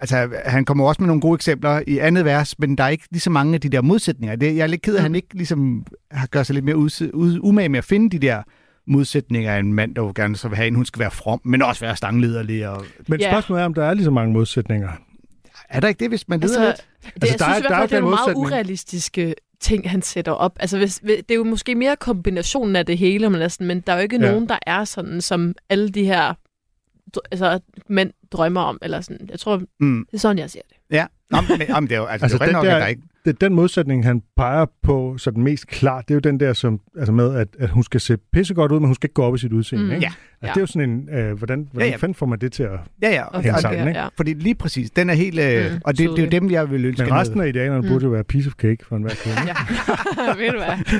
altså, 0.00 0.28
han 0.44 0.64
kommer 0.64 0.84
også 0.88 1.02
med 1.02 1.06
nogle 1.06 1.20
gode 1.20 1.34
eksempler 1.34 1.82
i 1.86 1.98
andet 1.98 2.24
vers, 2.24 2.58
men 2.58 2.78
der 2.78 2.84
er 2.84 2.88
ikke 2.88 3.04
lige 3.10 3.20
så 3.20 3.30
mange 3.30 3.54
af 3.54 3.60
de 3.60 3.68
der 3.68 3.80
modsætninger. 3.82 4.36
Det, 4.36 4.56
jeg 4.56 4.62
er 4.62 4.66
lidt 4.66 4.82
ked 4.82 4.94
af, 4.94 4.98
at 4.98 5.02
han 5.02 5.14
ikke 5.14 5.34
ligesom 5.34 5.86
har 6.10 6.26
gør 6.26 6.42
sig 6.42 6.54
lidt 6.54 6.64
mere 6.64 6.76
ud, 6.76 7.10
ud, 7.14 7.38
umage 7.42 7.68
med 7.68 7.78
at 7.78 7.84
finde 7.84 8.10
de 8.10 8.26
der 8.26 8.42
modsætninger 8.86 9.52
af 9.52 9.58
en 9.58 9.72
mand, 9.72 9.94
der 9.94 10.02
jo 10.02 10.12
gerne 10.16 10.36
så 10.36 10.48
vil 10.48 10.56
have 10.56 10.68
en, 10.68 10.74
hun 10.74 10.84
skal 10.84 11.00
være 11.00 11.10
from, 11.10 11.40
men 11.44 11.62
også 11.62 11.80
være 11.84 11.96
stanglederlig. 11.96 12.68
Og... 12.68 12.84
Men 13.08 13.20
spørgsmålet 13.22 13.60
er, 13.62 13.66
om 13.66 13.74
der 13.74 13.84
er 13.84 13.94
lige 13.94 14.04
så 14.04 14.10
mange 14.10 14.32
modsætninger. 14.32 14.88
Er 15.68 15.80
der 15.80 15.88
ikke 15.88 16.00
det, 16.00 16.08
hvis 16.08 16.28
man 16.28 16.40
leder 16.40 16.66
altså, 16.66 16.82
lidt? 17.02 17.14
det, 17.14 17.22
Altså, 17.22 17.34
jeg 17.34 17.38
der 17.38 17.44
er- 17.46 17.52
synes 17.54 17.58
i 17.58 17.68
der 17.68 17.74
er 17.74 17.78
hvert 17.78 17.80
fald, 17.80 17.90
det 17.90 17.96
er 17.96 18.00
nogle 18.00 18.16
meget 18.26 18.36
urealistiske 18.36 19.34
ting, 19.60 19.90
han 19.90 20.02
sætter 20.02 20.32
op. 20.32 20.56
Altså, 20.60 20.78
hvis, 20.78 21.00
det 21.06 21.30
er 21.30 21.34
jo 21.34 21.44
måske 21.44 21.74
mere 21.74 21.96
kombinationen 21.96 22.76
af 22.76 22.86
det 22.86 22.98
hele, 22.98 23.30
men, 23.30 23.38
næsten, 23.38 23.66
men 23.66 23.80
der 23.80 23.92
er 23.92 23.96
jo 23.96 24.02
ikke 24.02 24.16
Ja. 24.20 24.30
nogen, 24.30 24.48
der 24.48 24.58
er 24.66 24.84
sådan, 24.84 25.20
som 25.20 25.54
alle 25.70 25.88
de 25.88 26.04
her 26.04 26.34
altså, 27.30 27.60
mænd 27.88 28.10
drømmer 28.32 28.60
om. 28.60 28.78
Eller 28.82 29.00
sådan. 29.00 29.28
Jeg 29.30 29.38
tror, 29.40 29.62
Mm. 29.80 30.06
det 30.10 30.14
er 30.16 30.18
sådan, 30.18 30.38
jeg 30.38 30.50
ser 30.50 30.60
det. 30.68 30.76
Ja, 30.96 31.06
Nå, 31.30 31.38
men, 31.48 31.58
men, 31.74 31.82
det 31.82 31.92
er 31.92 31.96
jo 31.96 32.04
altså, 32.04 32.24
Altså, 32.24 32.38
det 32.38 32.42
er 32.42 32.46
jo 32.46 32.48
den 32.48 32.52
nok, 32.52 32.64
der- 32.64 32.74
at 32.76 32.80
der 32.82 32.86
ikke... 32.86 33.02
det, 33.24 33.40
den 33.40 33.54
modsætning, 33.54 34.04
han 34.04 34.22
peger 34.36 34.66
på 34.82 35.18
sådan 35.18 35.42
mest 35.42 35.66
klart, 35.66 36.04
det 36.08 36.14
er 36.14 36.16
jo 36.16 36.20
den 36.20 36.40
der 36.40 36.52
som, 36.52 36.80
altså 36.98 37.12
med, 37.12 37.34
at, 37.34 37.48
at 37.58 37.70
hun 37.70 37.82
skal 37.82 38.00
se 38.00 38.16
pissegodt 38.32 38.72
ud, 38.72 38.80
men 38.80 38.86
hun 38.86 38.94
skal 38.94 39.06
ikke 39.06 39.14
gå 39.14 39.22
op 39.22 39.34
i 39.34 39.38
sit 39.38 39.52
udseende. 39.52 39.84
Mm. 39.84 39.90
Ikke? 39.90 40.02
Ja. 40.02 40.06
Altså, 40.06 40.18
Ja. 40.42 40.46
Det 40.48 40.56
er 40.56 40.60
jo 40.60 40.66
sådan 40.66 40.90
en, 40.90 41.08
øh, 41.08 41.38
hvordan, 41.38 41.68
hvordan 41.72 41.86
Ja, 41.88 41.90
ja. 41.90 41.96
fanden 41.96 42.14
får 42.14 42.26
man 42.26 42.38
det 42.38 42.52
til 42.52 42.62
at... 42.62 42.70
Ja, 43.02 43.10
ja. 43.10 43.24
Og 43.24 43.42
hænge 43.42 43.54
og, 43.54 43.60
sammen, 43.60 43.80
ja, 43.82 43.88
ikke? 43.88 44.00
ja. 44.00 44.08
fordi 44.16 44.34
lige 44.34 44.54
præcis, 44.54 44.90
den 44.90 45.10
er 45.10 45.14
helt... 45.14 45.38
Øh, 45.40 45.72
Mm, 45.72 45.80
og 45.84 45.98
det, 45.98 46.10
det 46.10 46.18
er 46.18 46.22
jo 46.24 46.28
dem, 46.30 46.50
jeg 46.50 46.70
vil 46.70 46.84
ønske. 46.84 47.04
Men 47.04 47.14
resten 47.14 47.40
af 47.40 47.48
idealerne 47.48 47.80
Mm. 47.82 47.88
burde 47.88 48.04
jo 48.04 48.10
være 48.10 48.24
piece 48.24 48.46
of 48.48 48.52
cake 48.52 48.84
for 48.88 48.96
enhver 48.96 49.14
kvinde. 49.14 49.38
Ja. 49.46 49.54
Ved 50.44 50.50
du 50.52 50.58
hvad? 50.58 50.98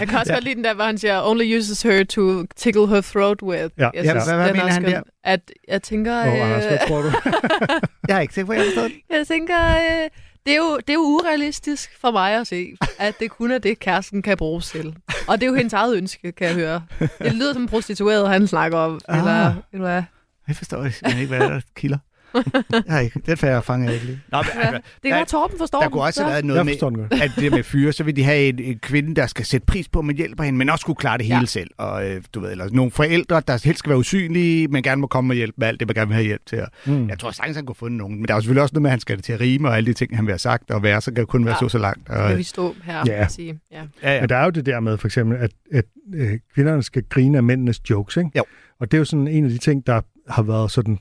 Jeg 0.00 0.08
kan 0.08 0.18
også 0.18 0.32
ja. 0.32 0.36
godt 0.36 0.44
lide 0.44 0.54
den 0.54 0.64
der, 0.64 0.74
hvor 0.74 0.84
han 0.84 0.98
siger, 0.98 1.22
only 1.30 1.58
uses 1.58 1.82
her 1.82 2.04
to 2.04 2.44
tickle 2.56 2.88
her 2.88 3.00
throat 3.00 3.42
with. 3.42 3.64
Ja. 3.78 3.90
Ja, 3.94 4.02
hvad- 4.02 4.12
hvad 4.36 4.48
den 4.48 4.56
er 4.56 4.64
mener 4.64 4.72
han 4.72 4.84
der? 4.84 5.02
At 5.28 5.52
jeg 5.68 5.82
tænker... 5.82 6.18
Åh, 6.20 6.26
Anders, 6.26 6.64
hvad 6.64 6.72
øh, 6.72 6.88
tror 6.88 7.02
du? 7.02 7.12
Jeg 8.08 8.16
er 8.16 8.20
ikke 8.20 8.34
sikker 8.34 8.46
på, 8.46 8.52
at 8.52 8.58
jeg 8.58 8.64
har 8.64 8.70
forstået 8.70 8.90
det. 8.90 9.16
Jeg 9.16 9.26
tænker, 9.26 9.68
øh, 9.68 10.10
det, 10.46 10.52
er 10.52 10.56
jo, 10.56 10.76
det 10.76 10.90
er 10.90 10.94
jo 10.94 11.00
urealistisk 11.00 12.00
for 12.00 12.10
mig 12.10 12.34
at 12.34 12.46
se, 12.46 12.76
at 12.98 13.14
det 13.20 13.30
kun 13.30 13.50
er 13.50 13.58
det, 13.58 13.78
kæresten 13.78 14.22
kan 14.22 14.36
bruges 14.36 14.70
til. 14.70 14.96
Og 15.28 15.40
det 15.40 15.46
er 15.46 15.50
jo 15.50 15.54
hendes 15.54 15.72
eget 15.72 15.96
ønske, 15.96 16.32
kan 16.32 16.46
jeg 16.46 16.54
høre. 16.54 16.82
Det 17.18 17.34
lyder 17.34 17.52
som 17.52 17.62
en 17.62 17.68
prostitueret, 17.68 18.28
han 18.28 18.46
snakker 18.46 18.78
om. 18.78 19.00
Ah. 19.08 19.18
Eller, 19.18 19.54
eller 19.72 19.86
hvad? 19.86 20.02
Jeg 20.48 20.56
forstår 20.56 20.84
ikke, 20.84 21.20
ikke 21.20 21.26
hvad 21.26 21.40
der 21.40 21.60
kilder. 21.76 21.98
Jeg 22.34 22.82
har 22.88 23.00
ikke. 23.00 23.20
Den 23.26 23.36
fanger 23.36 23.84
jeg 23.84 23.94
ikke 23.94 24.06
lige. 24.06 24.20
Nå, 24.32 24.38
men, 24.38 24.46
Ja. 24.54 24.60
altså, 24.66 24.80
Det 25.02 25.10
kan 25.10 25.26
Torben 25.26 25.58
forstår 25.58 25.80
der 25.80 25.88
kunne 25.88 26.02
også 26.02 26.16
Så- 26.16 26.22
have 26.22 26.32
været 26.32 26.44
noget 26.44 26.66
med, 26.66 27.22
at 27.22 27.30
det 27.36 27.52
med 27.52 27.62
fyre, 27.62 27.92
så 27.92 28.04
vil 28.04 28.16
de 28.16 28.24
have 28.24 28.48
en, 28.48 28.58
en 28.58 28.78
kvinde, 28.78 29.14
der 29.14 29.26
skal 29.26 29.44
sætte 29.44 29.66
pris 29.66 29.88
på, 29.88 29.98
at 29.98 30.04
man 30.04 30.16
hjælper 30.16 30.44
hende, 30.44 30.58
men 30.58 30.68
også 30.68 30.86
kunne 30.86 30.94
klare 30.94 31.18
det 31.18 31.26
hele 31.26 31.38
Ja. 31.38 31.44
selv. 31.44 31.70
Og 31.78 32.10
øh, 32.10 32.22
du 32.34 32.40
ved, 32.40 32.50
eller 32.50 32.68
nogle 32.72 32.90
forældre, 32.90 33.42
der 33.48 33.60
helst 33.64 33.78
skal 33.78 33.90
være 33.90 33.98
usynlige, 33.98 34.68
men 34.68 34.82
gerne 34.82 35.00
må 35.00 35.06
komme 35.06 35.32
og 35.32 35.36
hjælpe 35.36 35.54
med 35.58 35.68
alt 35.68 35.80
det, 35.80 35.88
man 35.88 35.94
gerne 35.94 36.08
vil 36.08 36.14
have 36.14 36.26
hjælp 36.26 36.42
til. 36.46 36.60
Og 36.60 36.68
Mm. 36.86 37.08
Jeg 37.08 37.18
tror 37.18 37.30
sagtens, 37.30 37.56
han 37.56 37.66
kunne 37.66 37.74
få 37.76 37.88
nogen. 37.88 38.16
Men 38.16 38.28
der 38.28 38.34
er 38.34 38.40
selvfølgelig 38.40 38.62
også 38.62 38.72
noget 38.74 38.82
med, 38.82 38.90
at 38.90 38.92
han 38.92 39.00
skal 39.00 39.16
det 39.16 39.24
til 39.24 39.32
at 39.32 39.40
rime, 39.40 39.68
og 39.68 39.76
alle 39.76 39.86
de 39.86 39.92
ting, 39.92 40.16
han 40.16 40.26
vil 40.26 40.32
have 40.32 40.38
sagt, 40.38 40.70
og 40.70 40.82
være, 40.82 41.00
så 41.00 41.10
kan 41.10 41.20
det 41.20 41.28
kun 41.28 41.44
være 41.44 41.54
Ja. 41.62 41.68
så 41.68 41.68
så 41.68 41.78
langt. 41.78 42.08
Og, 42.08 42.24
Skal 42.28 42.38
vi 42.38 42.42
stå 42.42 42.74
her 42.84 43.02
Ja. 43.06 43.24
og 43.24 43.30
sige. 43.30 43.58
Ja. 43.72 43.82
ja, 44.02 44.14
ja. 44.14 44.20
Men 44.20 44.28
der 44.28 44.36
er 44.36 44.44
jo 44.44 44.50
det 44.50 44.66
der 44.66 44.80
med, 44.80 44.98
for 44.98 45.08
eksempel, 45.08 45.36
at, 45.38 45.50
at 45.72 45.84
øh, 46.14 46.38
kvinderne 46.54 46.82
skal 46.82 47.02
grine 47.08 47.36
af 47.38 47.42
mændenes 47.42 47.90
jokes, 47.90 48.16
ikke? 48.16 48.30
Jo. 48.36 48.44
Og 48.80 48.90
det 48.90 48.96
er 48.96 48.98
jo 48.98 49.04
sådan 49.04 49.28
en 49.28 49.44
af 49.44 49.50
de 49.50 49.58
ting, 49.58 49.86
der 49.86 50.00
har 50.28 50.42
været 50.42 50.70
sådan 50.70 50.98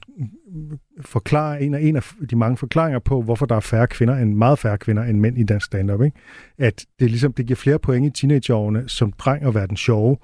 forklar, 1.02 1.54
en, 1.54 1.74
af, 1.74 1.82
en 1.82 1.96
af 1.96 2.04
de 2.30 2.36
mange 2.36 2.58
forklaringer 2.58 3.00
på, 3.00 3.22
hvorfor 3.22 3.46
der 3.46 3.56
er 3.56 3.60
færre 3.60 3.88
kvinder, 3.88 4.16
end 4.16 4.34
meget 4.34 4.60
færre 4.60 4.78
kvinder 4.78 5.04
end 5.04 5.20
mænd 5.20 5.38
i 5.38 5.44
dansk 5.44 5.66
stand-up, 5.66 6.02
ikke? 6.02 6.18
At 6.58 6.86
det 7.00 7.06
er 7.06 7.10
ligesom, 7.10 7.34
det 7.34 7.46
giver 7.46 7.58
flere 7.58 7.80
point 7.80 8.06
i 8.06 8.22
teenageårene 8.22 8.90
som 8.90 9.12
dreng 9.12 9.44
at 9.44 9.56
være 9.56 9.68
den 9.68 9.78
sjove, 9.78 10.18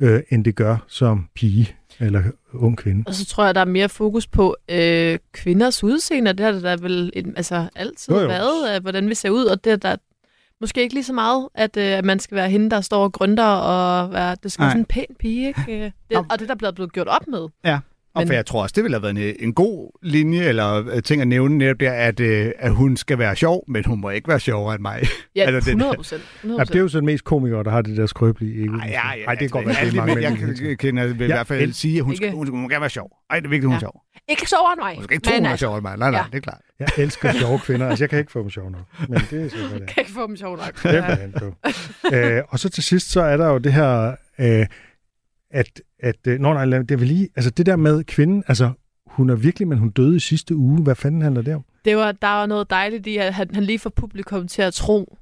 øh, 0.00 0.22
end 0.30 0.44
det 0.44 0.54
gør 0.54 0.76
som 0.88 1.28
pige 1.34 1.76
eller 2.00 2.22
ung 2.52 2.76
kvinde. 2.76 3.04
Og 3.06 3.14
så 3.14 3.26
tror 3.26 3.44
jeg, 3.44 3.54
der 3.54 3.60
er 3.60 3.64
mere 3.64 3.88
fokus 3.88 4.26
på 4.26 4.56
øh, 4.68 5.18
kvinders 5.32 5.84
udseende, 5.84 6.32
det 6.32 6.40
har 6.40 6.52
der 6.52 6.60
da 6.60 6.76
vel 6.82 7.10
en, 7.14 7.34
altså, 7.36 7.68
altid 7.76 8.14
Jo, 8.14 8.20
jo, 8.20 8.26
været, 8.26 8.76
øh, 8.76 8.82
hvordan 8.82 9.08
vi 9.08 9.14
ser 9.14 9.30
ud, 9.30 9.44
og 9.44 9.64
det 9.64 9.72
er 9.72 9.76
der 9.76 9.96
måske 10.60 10.82
ikke 10.82 10.94
lige 10.94 11.04
så 11.04 11.12
meget, 11.12 11.48
at, 11.54 11.76
øh, 11.76 11.84
at 11.84 12.04
man 12.04 12.18
skal 12.18 12.36
være 12.36 12.50
hende, 12.50 12.70
der 12.70 12.80
står 12.80 13.04
og 13.04 13.12
grønter, 13.12 13.44
og 13.44 14.12
være, 14.12 14.36
det 14.42 14.52
skal 14.52 14.62
være 14.62 14.70
sådan 14.70 14.80
en 14.80 14.86
pæn 14.86 15.04
pige, 15.18 15.48
ikke? 15.48 15.92
Det, 16.10 16.18
og 16.30 16.38
det 16.38 16.48
der 16.48 16.54
er 16.54 16.58
blevet 16.58 16.74
blevet 16.74 16.92
gjort 16.92 17.08
op 17.08 17.26
med. 17.28 17.48
Ja. 17.64 17.78
Og 18.14 18.20
Men- 18.20 18.26
for 18.28 18.34
jeg 18.34 18.46
tror 18.46 18.62
også, 18.62 18.72
det 18.76 18.82
ville 18.84 18.94
have 19.00 19.02
været 19.16 19.30
en, 19.40 19.46
en 19.48 19.54
god 19.54 19.98
linje, 20.02 20.42
eller 20.44 20.88
øh, 20.94 21.02
ting 21.02 21.22
at 21.22 21.28
nævne 21.28 21.58
netop 21.58 21.80
der, 21.80 21.92
at, 21.92 22.20
øh, 22.20 22.50
at 22.58 22.72
hun 22.74 22.96
skal 22.96 23.18
være 23.18 23.36
sjov, 23.36 23.64
men 23.68 23.84
hun 23.84 24.00
må 24.00 24.10
ikke 24.10 24.28
være 24.28 24.40
sjovere 24.40 24.74
end 24.74 24.82
mig. 24.82 25.02
Ja, 25.36 25.42
Altså, 25.54 25.60
det- 25.60 25.66
100 25.76 25.94
procent. 25.96 26.22
Ja, 26.44 26.48
det 26.64 26.74
er 26.76 26.80
jo 26.80 26.88
så 26.88 26.98
den 26.98 27.06
mest 27.06 27.24
komikere, 27.24 27.64
der 27.64 27.70
har 27.70 27.82
det 27.82 27.96
der 27.96 28.06
skrøbelige 28.06 28.64
ego. 28.64 28.72
Ej, 28.76 28.86
ja, 28.90 29.00
ja, 29.18 29.24
Ej, 29.24 29.32
det 29.34 29.38
kan 29.38 29.48
godt 29.48 29.66
være, 29.66 29.76
det 29.84 29.92
er 29.92 29.96
mange. 29.96 30.22
Jeg 30.22 30.36
kan- 30.78 30.96
vil 30.96 31.20
i 31.20 31.24
Ja, 31.24 31.26
hvert 31.26 31.46
fald 31.46 31.60
el- 31.62 31.74
sige, 31.74 31.98
at 31.98 32.04
hun, 32.04 32.16
skal, 32.16 32.26
Ikke? 32.26 32.36
hun, 32.36 32.48
hun 32.48 32.60
må 32.60 32.68
gerne 32.68 32.80
være 32.80 32.90
sjov. 32.90 33.10
Ej, 33.30 33.36
det 33.40 33.46
er 33.46 33.50
vigtigt, 33.50 33.64
hun 33.66 33.72
er 33.72 33.76
Ja. 33.76 33.80
sjov. 33.80 34.00
Ikke 34.28 34.48
så 34.48 34.56
over 34.60 34.84
mig. 34.84 34.94
Hun 34.94 35.04
skal 35.04 35.14
ikke 35.14 35.24
tro, 35.26 35.34
hun 35.36 35.46
er 35.46 35.56
sjovere 35.56 35.78
end 35.78 35.82
mig. 35.82 35.96
Nej, 35.98 36.10
nej, 36.10 36.20
Ja. 36.20 36.24
det 36.32 36.36
er 36.36 36.40
klart. 36.42 36.60
Jeg 36.80 36.88
elsker 36.98 37.32
sjove 37.32 37.58
kvinder. 37.58 37.88
Altså, 37.88 38.04
jeg 38.04 38.10
kan 38.10 38.18
ikke 38.18 38.32
få 38.32 38.42
dem 38.42 38.50
sjov 38.50 38.70
nok. 38.70 38.80
Men 39.08 39.18
det 39.30 39.44
er 39.44 39.48
så, 39.50 39.56
hvad 39.56 39.80
det 39.80 39.82
er. 39.82 39.86
kan 39.92 39.94
ikke 39.98 40.12
få 40.12 40.26
dem 40.26 40.36
sjov 40.36 40.56
nok. 40.56 40.84
Er 40.84 41.28
på. 41.38 41.54
øh, 42.16 42.42
og 42.48 42.58
så 42.58 42.68
til 42.68 42.82
sidst, 42.82 43.10
så 43.10 43.20
er 43.22 43.36
der 43.36 43.48
jo 43.48 43.58
det 43.58 43.72
her, 43.72 44.14
øh, 44.40 44.66
at, 45.54 45.82
at 45.98 46.16
øh, 46.26 46.40
nå, 46.40 46.52
nej, 46.52 46.64
det 46.64 46.90
er 46.90 46.96
vel 46.96 47.08
lige, 47.08 47.28
altså 47.36 47.50
det 47.50 47.66
der 47.66 47.76
med 47.76 48.04
kvinden, 48.04 48.44
altså 48.48 48.72
hun 49.06 49.30
er 49.30 49.34
virkelig, 49.34 49.68
men 49.68 49.78
hun 49.78 49.90
døde 49.90 50.16
i 50.16 50.20
sidste 50.20 50.56
uge. 50.56 50.82
Hvad 50.82 50.94
fanden 50.94 51.22
handler 51.22 51.42
det 51.42 51.54
om? 51.54 51.64
Det 51.84 51.96
var, 51.96 52.12
der 52.12 52.28
var 52.28 52.46
noget 52.46 52.70
dejligt 52.70 53.06
i, 53.06 53.16
at 53.16 53.34
han, 53.34 53.54
han 53.54 53.62
lige 53.64 53.78
får 53.78 53.90
publikum 53.90 54.48
til 54.48 54.62
at 54.62 54.74
tro, 54.74 55.18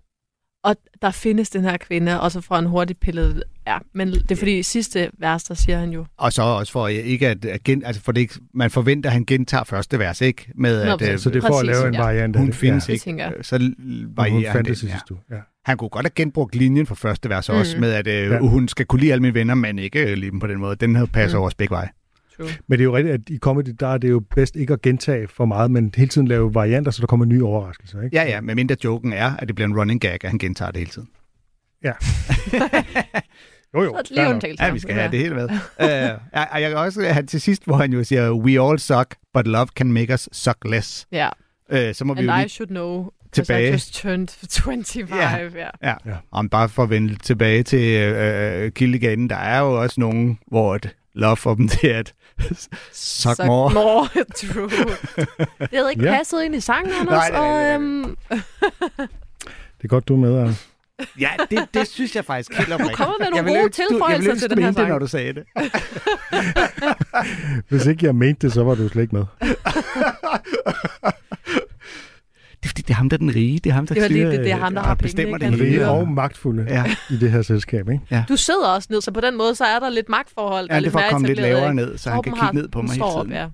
og 0.64 0.76
der 1.02 1.10
findes 1.10 1.50
den 1.50 1.62
her 1.64 1.76
kvinde, 1.76 2.20
og 2.20 2.32
så 2.32 2.40
får 2.40 2.54
han 2.54 2.66
hurtigt 2.66 3.00
pillet. 3.00 3.44
Ja, 3.66 3.78
men 3.92 4.08
det 4.08 4.30
er 4.30 4.36
fordi 4.36 4.58
i 4.58 4.62
sidste 4.62 5.10
vers, 5.18 5.44
der 5.44 5.54
siger 5.54 5.78
han 5.78 5.90
jo, 5.90 6.06
Og 6.16 6.32
så 6.32 6.42
også 6.42 6.72
for 6.72 6.88
ikke 6.88 7.28
at, 7.28 7.44
at 7.44 7.64
gen, 7.64 7.84
altså 7.84 8.02
for 8.02 8.12
det 8.12 8.20
ikke, 8.20 8.34
man 8.54 8.70
forventer, 8.70 9.10
at 9.10 9.14
han 9.14 9.24
gentager 9.24 9.64
første 9.64 9.98
vers, 9.98 10.20
ikke? 10.20 10.52
Med 10.54 10.86
Nå, 10.86 10.92
at 10.92 11.12
øh, 11.12 11.18
Så 11.18 11.30
det 11.30 11.44
er 11.44 11.46
for 11.46 11.58
at 11.58 11.66
lave 11.66 11.88
en 11.88 11.94
ja. 11.94 12.02
variant 12.02 12.36
af 12.36 12.42
hun 12.42 12.52
findes 12.52 12.86
Det 12.86 13.06
ikke. 13.06 13.24
Øh, 13.24 13.44
Så 13.44 13.56
Ja, 13.56 13.68
varierer 14.16 14.32
hun 14.34 14.44
fandt 14.52 14.68
det 14.68 14.82
ja. 14.82 14.88
sidste 14.88 15.12
uge. 15.12 15.20
Ja. 15.30 15.36
Han 15.64 15.76
kunne 15.76 15.88
godt 15.88 16.06
have 16.06 16.12
genbrugt 16.16 16.54
linjen 16.54 16.86
fra 16.86 16.94
første 16.94 17.28
vers 17.28 17.48
også, 17.48 17.76
Mm. 17.76 17.80
med 17.80 17.92
at 17.92 18.06
øh, 18.06 18.30
Ja. 18.30 18.38
hun 18.38 18.68
skal 18.68 18.86
kunne 18.86 19.00
lide 19.00 19.12
alle 19.12 19.22
mine 19.22 19.34
venner, 19.34 19.54
men 19.54 19.78
ikke 19.78 20.10
øh, 20.10 20.16
lide 20.16 20.30
dem 20.30 20.40
på 20.40 20.46
den 20.46 20.58
måde. 20.58 20.76
Den 20.76 20.96
her 20.96 21.06
passer 21.06 21.38
Mm. 21.38 21.44
også 21.44 21.56
begge 21.56 21.72
veje. 21.72 21.88
true. 22.36 22.48
Men 22.66 22.78
det 22.78 22.80
er 22.80 22.84
jo 22.84 22.96
rigtigt, 22.96 23.14
at 23.14 23.20
i 23.30 23.38
comedy, 23.38 23.74
der 23.80 23.86
er 23.86 23.98
det 23.98 24.10
jo 24.10 24.20
bedst 24.34 24.56
ikke 24.56 24.72
at 24.72 24.82
gentage 24.82 25.28
for 25.28 25.44
meget, 25.44 25.70
men 25.70 25.92
hele 25.96 26.08
tiden 26.08 26.28
lave 26.28 26.54
varianter, 26.54 26.90
så 26.90 27.00
der 27.00 27.06
kommer 27.06 27.26
nye 27.26 27.44
overraskelser. 27.44 28.02
Ikke? 28.02 28.16
Ja, 28.16 28.22
ja, 28.28 28.40
men 28.40 28.56
mindre 28.56 28.76
joken 28.84 29.12
er, 29.12 29.36
at 29.38 29.48
det 29.48 29.54
bliver 29.54 29.68
en 29.68 29.78
running 29.78 30.00
gag, 30.00 30.12
at 30.24 30.30
han 30.30 30.38
gentager 30.38 30.70
det 30.70 30.78
hele 30.78 30.90
tiden. 30.90 31.08
Jo, 33.74 33.82
jo. 33.82 33.96
Så 34.04 34.14
lige 34.14 34.28
undtagelse. 34.28 34.64
Ja, 34.64 34.70
vi 34.72 34.78
skal 34.78 34.94
have 34.94 35.10
det 35.10 35.18
hele 35.18 35.34
med. 35.34 35.44
uh, 35.44 35.58
ja, 35.80 36.14
og 36.52 36.62
jeg 36.62 36.70
kan 36.70 36.78
også 36.78 37.02
have 37.02 37.26
til 37.26 37.40
sidst, 37.40 37.64
hvor 37.64 37.76
han 37.76 37.92
jo 37.92 38.04
siger, 38.04 38.30
we 38.32 38.68
all 38.68 38.78
suck, 38.78 39.14
but 39.34 39.46
love 39.46 39.66
can 39.76 39.92
make 39.92 40.12
us 40.14 40.28
suck 40.32 40.56
less. 40.64 41.06
Ja, 41.12 41.28
Uh, 41.72 41.78
så 41.92 42.04
må 42.04 42.14
vi 42.14 42.20
and 42.20 42.28
jo 42.30 42.34
I 42.34 42.38
lige 42.38 42.48
should 42.48 42.68
know, 42.68 43.06
tilbage. 43.32 43.68
I 43.68 43.72
just 43.72 43.94
turned 43.94 44.28
25. 44.50 45.08
Ja. 45.16 45.30
Ja. 45.36 45.48
ja. 45.82 45.94
Ja. 46.06 46.14
Om 46.32 46.48
bare 46.48 46.68
for 46.68 46.82
at 46.82 46.90
vende 46.90 47.16
tilbage 47.16 47.62
til 47.62 47.80
øh, 48.00 48.64
øh, 48.64 48.70
kildeganen, 48.72 49.30
der 49.30 49.36
er 49.36 49.58
jo 49.60 49.82
også 49.82 50.00
nogen, 50.00 50.38
hvor 50.46 50.74
et 50.74 50.88
love 51.14 51.36
for 51.36 51.54
dem, 51.54 51.68
det 51.82 51.84
er 51.94 51.98
at 51.98 52.12
suck, 52.92 53.36
Suck 53.36 53.46
more. 53.46 53.74
more. 53.74 54.08
True. 54.40 54.70
Det 55.60 55.68
havde 55.72 55.90
ikke 55.90 56.04
Ja. 56.04 56.16
passet 56.16 56.42
ind 56.44 56.54
i 56.54 56.60
sangen, 56.60 56.92
Anders. 57.00 57.28
Nej, 57.28 57.30
nej, 57.30 57.40
nej, 57.40 57.74
og, 57.74 57.80
nej. 57.80 57.90
øhm, 58.00 58.16
Det 59.78 59.84
er 59.84 59.88
godt, 59.88 60.08
du 60.08 60.14
er 60.14 60.18
med, 60.18 60.38
Anders. 60.40 60.68
Ja, 61.20 61.28
det, 61.50 61.66
det 61.74 61.88
synes 61.88 62.16
jeg 62.16 62.24
faktisk 62.24 62.58
helt 62.58 62.72
oprigtigt. 62.72 62.96
kommer 62.96 63.14
med 63.18 63.26
nogle 63.30 63.48
gode 63.48 63.62
du- 63.62 63.68
tilføjelser 63.68 64.34
til 64.34 64.50
den 64.50 64.58
du 64.58 64.62
her 64.62 64.68
mente 64.68 64.80
det, 64.80 64.86
sang. 64.86 64.88
når 64.88 64.98
du 64.98 65.06
sagde 65.06 65.32
det. 65.34 65.44
Hvis 67.68 67.86
ikke 67.86 68.06
jeg 68.06 68.14
mente 68.14 68.46
det, 68.46 68.52
så 68.54 68.64
var 68.64 68.74
du 68.74 68.88
slet 68.88 69.02
ikke 69.02 69.14
med. 69.14 69.24
Det 72.62 72.66
er 72.66 72.68
fordi, 72.68 72.82
det 72.82 72.90
er 72.90 72.94
ham, 72.94 73.08
der 73.08 73.16
er 73.16 73.18
den 73.18 73.34
rige. 73.34 73.58
Det 73.58 73.70
er 73.70 73.74
ham, 73.74 73.86
der 73.86 73.94
Det 73.94 74.04
styrer, 74.04 74.30
det, 74.30 74.38
det 74.40 74.50
er 74.50 74.56
øh, 74.56 74.62
ham, 74.62 74.74
der 74.74 74.82
har 74.82 74.94
bestemmer 74.94 75.38
pengene, 75.38 75.58
det 75.62 75.68
hele. 75.68 75.88
og 75.90 76.08
magtfulde 76.08 76.66
Ja, 76.68 76.84
i 77.10 77.16
det 77.16 77.30
her 77.30 77.42
selskab, 77.42 77.88
ikke? 77.88 78.24
du 78.28 78.36
sidder 78.36 78.68
også 78.68 78.88
ned, 78.90 79.00
så 79.00 79.10
på 79.12 79.20
den 79.20 79.36
måde, 79.36 79.54
så 79.54 79.64
er 79.64 79.78
der 79.78 79.88
lidt 79.90 80.08
magtforhold. 80.08 80.68
der 80.68 80.74
ja 80.74 80.80
det 80.80 80.86
er 80.86 80.90
for 80.90 80.98
at 80.98 81.10
komme 81.10 81.26
lidt 81.26 81.38
lavere 81.40 81.62
ikke? 81.64 81.74
ned, 81.74 81.98
så 81.98 82.10
han 82.10 82.22
kan 82.22 82.32
Torben 82.32 82.46
kigge 82.46 82.60
ned 82.62 82.68
på 82.68 82.82
mig 82.82 82.90
hele 82.90 82.96
står 82.98 83.12
op, 83.20 83.26
tiden. 83.26 83.36
ja. 83.36 83.48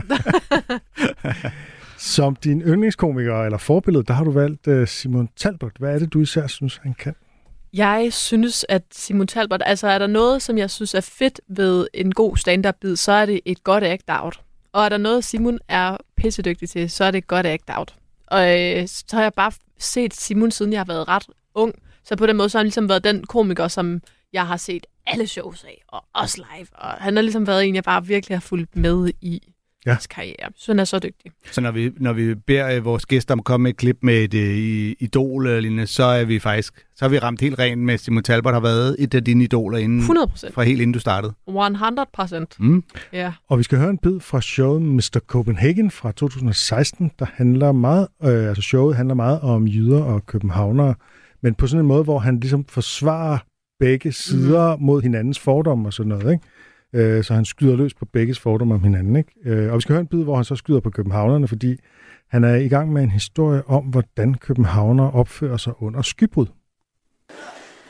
Som 1.98 2.36
din 2.36 2.62
yndlingskomiker 2.62 3.44
eller 3.44 3.58
forbillede, 3.58 4.04
der 4.04 4.14
har 4.14 4.24
du 4.24 4.30
valgt 4.30 4.66
uh, 4.66 4.86
Simon 4.88 5.28
Talbot. 5.36 5.72
Hvad 5.78 5.94
er 5.94 5.98
det, 5.98 6.12
du 6.12 6.20
især 6.20 6.46
synes, 6.46 6.80
han 6.82 6.94
kan? 6.94 7.14
Jeg 7.72 8.08
synes, 8.10 8.66
at 8.68 8.82
Simon 8.92 9.26
Talbot, 9.26 9.60
altså 9.66 9.86
er 9.88 9.98
der 9.98 10.06
noget, 10.06 10.42
som 10.42 10.58
jeg 10.58 10.70
synes 10.70 10.94
er 10.94 11.00
fedt 11.00 11.40
ved 11.48 11.86
en 11.94 12.12
god 12.12 12.36
stand-up-bid, 12.36 12.96
så 12.96 13.12
er 13.12 13.26
det 13.26 13.40
et 13.44 13.64
godt 13.64 13.84
act-out. 13.84 14.40
Og 14.72 14.84
er 14.84 14.88
der 14.88 14.98
noget, 14.98 15.24
Simon 15.24 15.58
er 15.68 15.96
pissedygtig 16.16 16.68
til, 16.68 16.90
så 16.90 17.04
er 17.04 17.10
det 17.10 17.18
et 17.18 17.26
godt 17.26 17.46
act-out. 17.46 17.94
Og 18.30 18.60
øh, 18.60 18.88
så 18.88 19.06
har 19.12 19.22
jeg 19.22 19.34
bare 19.34 19.52
set 19.78 20.14
Simon, 20.14 20.50
siden 20.50 20.72
jeg 20.72 20.80
har 20.80 20.84
været 20.84 21.08
ret 21.08 21.26
ung. 21.54 21.74
Så 22.04 22.16
på 22.16 22.26
den 22.26 22.36
måde, 22.36 22.48
så 22.48 22.58
har 22.58 22.60
han 22.60 22.66
ligesom 22.66 22.88
været 22.88 23.04
den 23.04 23.26
komiker, 23.26 23.68
som 23.68 24.02
jeg 24.32 24.46
har 24.46 24.56
set 24.56 24.86
alle 25.06 25.26
shows 25.26 25.64
af, 25.64 25.82
og 25.88 26.04
også 26.14 26.44
live. 26.54 26.66
Og 26.72 26.88
han 26.90 27.16
har 27.16 27.22
ligesom 27.22 27.46
været 27.46 27.64
en, 27.64 27.74
jeg 27.74 27.84
bare 27.84 28.06
virkelig 28.06 28.36
har 28.36 28.40
fulgt 28.40 28.76
med 28.76 29.10
i 29.20 29.52
Ja. 29.86 29.96
karriere. 30.10 30.48
Så 30.56 30.72
han 30.72 30.78
er 30.78 30.84
så 30.84 30.98
dygtig. 30.98 31.32
Så 31.52 31.60
når 31.60 31.70
vi, 31.70 31.90
når 31.96 32.12
vi 32.12 32.34
beder 32.34 32.76
øh, 32.76 32.84
vores 32.84 33.06
gæster 33.06 33.34
om 33.34 33.38
at 33.40 33.44
komme 33.44 33.62
med 33.62 33.70
et 33.70 33.76
klip 33.76 33.98
med 34.02 34.14
et 34.14 34.34
øh, 34.34 34.56
i- 34.56 34.94
idol 35.00 35.46
eller 35.46 35.60
lignende, 35.60 35.86
så 35.86 36.04
er 36.04 36.24
vi 36.24 36.38
faktisk 36.38 36.86
så 36.96 37.04
har 37.04 37.08
vi 37.10 37.18
ramt 37.18 37.40
helt 37.40 37.58
rent 37.58 37.80
med, 37.82 37.98
Simon 37.98 38.22
Talbot 38.22 38.52
har 38.52 38.60
været 38.60 38.96
et 38.98 39.14
af 39.14 39.24
dine 39.24 39.44
idoler 39.44 39.78
inden, 39.78 39.98
100 39.98 40.26
procent. 40.26 40.54
fra 40.54 40.62
helt 40.62 40.80
inden 40.80 40.92
du 40.92 40.98
startede. 40.98 41.32
100 41.48 42.06
procent. 42.12 42.56
Mm. 42.60 42.84
Ja. 43.12 43.32
Og 43.48 43.58
vi 43.58 43.62
skal 43.62 43.78
høre 43.78 43.90
en 43.90 43.98
bid 43.98 44.20
fra 44.20 44.40
showet 44.40 44.82
Mr. 44.82 45.20
Copenhagen 45.26 45.90
fra 45.90 46.12
2016, 46.12 47.10
der 47.18 47.26
handler 47.34 47.72
meget, 47.72 48.06
øh, 48.24 48.48
altså 48.48 48.62
showet 48.62 48.96
handler 48.96 49.14
meget 49.14 49.40
om 49.40 49.66
jyder 49.68 50.02
og 50.02 50.26
københavnere, 50.26 50.94
men 51.42 51.54
på 51.54 51.66
sådan 51.66 51.80
en 51.80 51.86
måde, 51.88 52.04
hvor 52.04 52.18
han 52.18 52.40
ligesom 52.40 52.64
forsvarer 52.64 53.38
begge 53.80 54.12
sider 54.12 54.76
mm. 54.76 54.82
mod 54.82 55.02
hinandens 55.02 55.38
fordomme 55.38 55.88
og 55.88 55.92
sådan 55.92 56.08
noget, 56.08 56.32
ikke? 56.32 56.44
Øh, 56.92 57.24
så 57.24 57.34
han 57.34 57.44
skyder 57.44 57.76
løs 57.76 57.94
på 57.94 58.04
begges 58.04 58.38
fordomme 58.38 58.74
om 58.74 58.82
hinanden, 58.82 59.16
ikke? 59.16 59.32
Øh, 59.44 59.72
og 59.72 59.76
vi 59.76 59.80
skal 59.80 59.92
høre 59.92 60.00
en 60.00 60.06
bid, 60.06 60.22
hvor 60.22 60.36
han 60.36 60.44
så 60.44 60.56
skyder 60.56 60.80
på 60.80 60.90
københavnerne, 60.90 61.48
fordi 61.48 61.76
han 62.30 62.44
er 62.44 62.54
i 62.54 62.68
gang 62.68 62.92
med 62.92 63.02
en 63.02 63.10
historie 63.10 63.62
om, 63.66 63.84
hvordan 63.84 64.34
københavnere 64.34 65.10
opfører 65.10 65.56
sig 65.56 65.72
under 65.82 66.02
skybrud. 66.02 66.46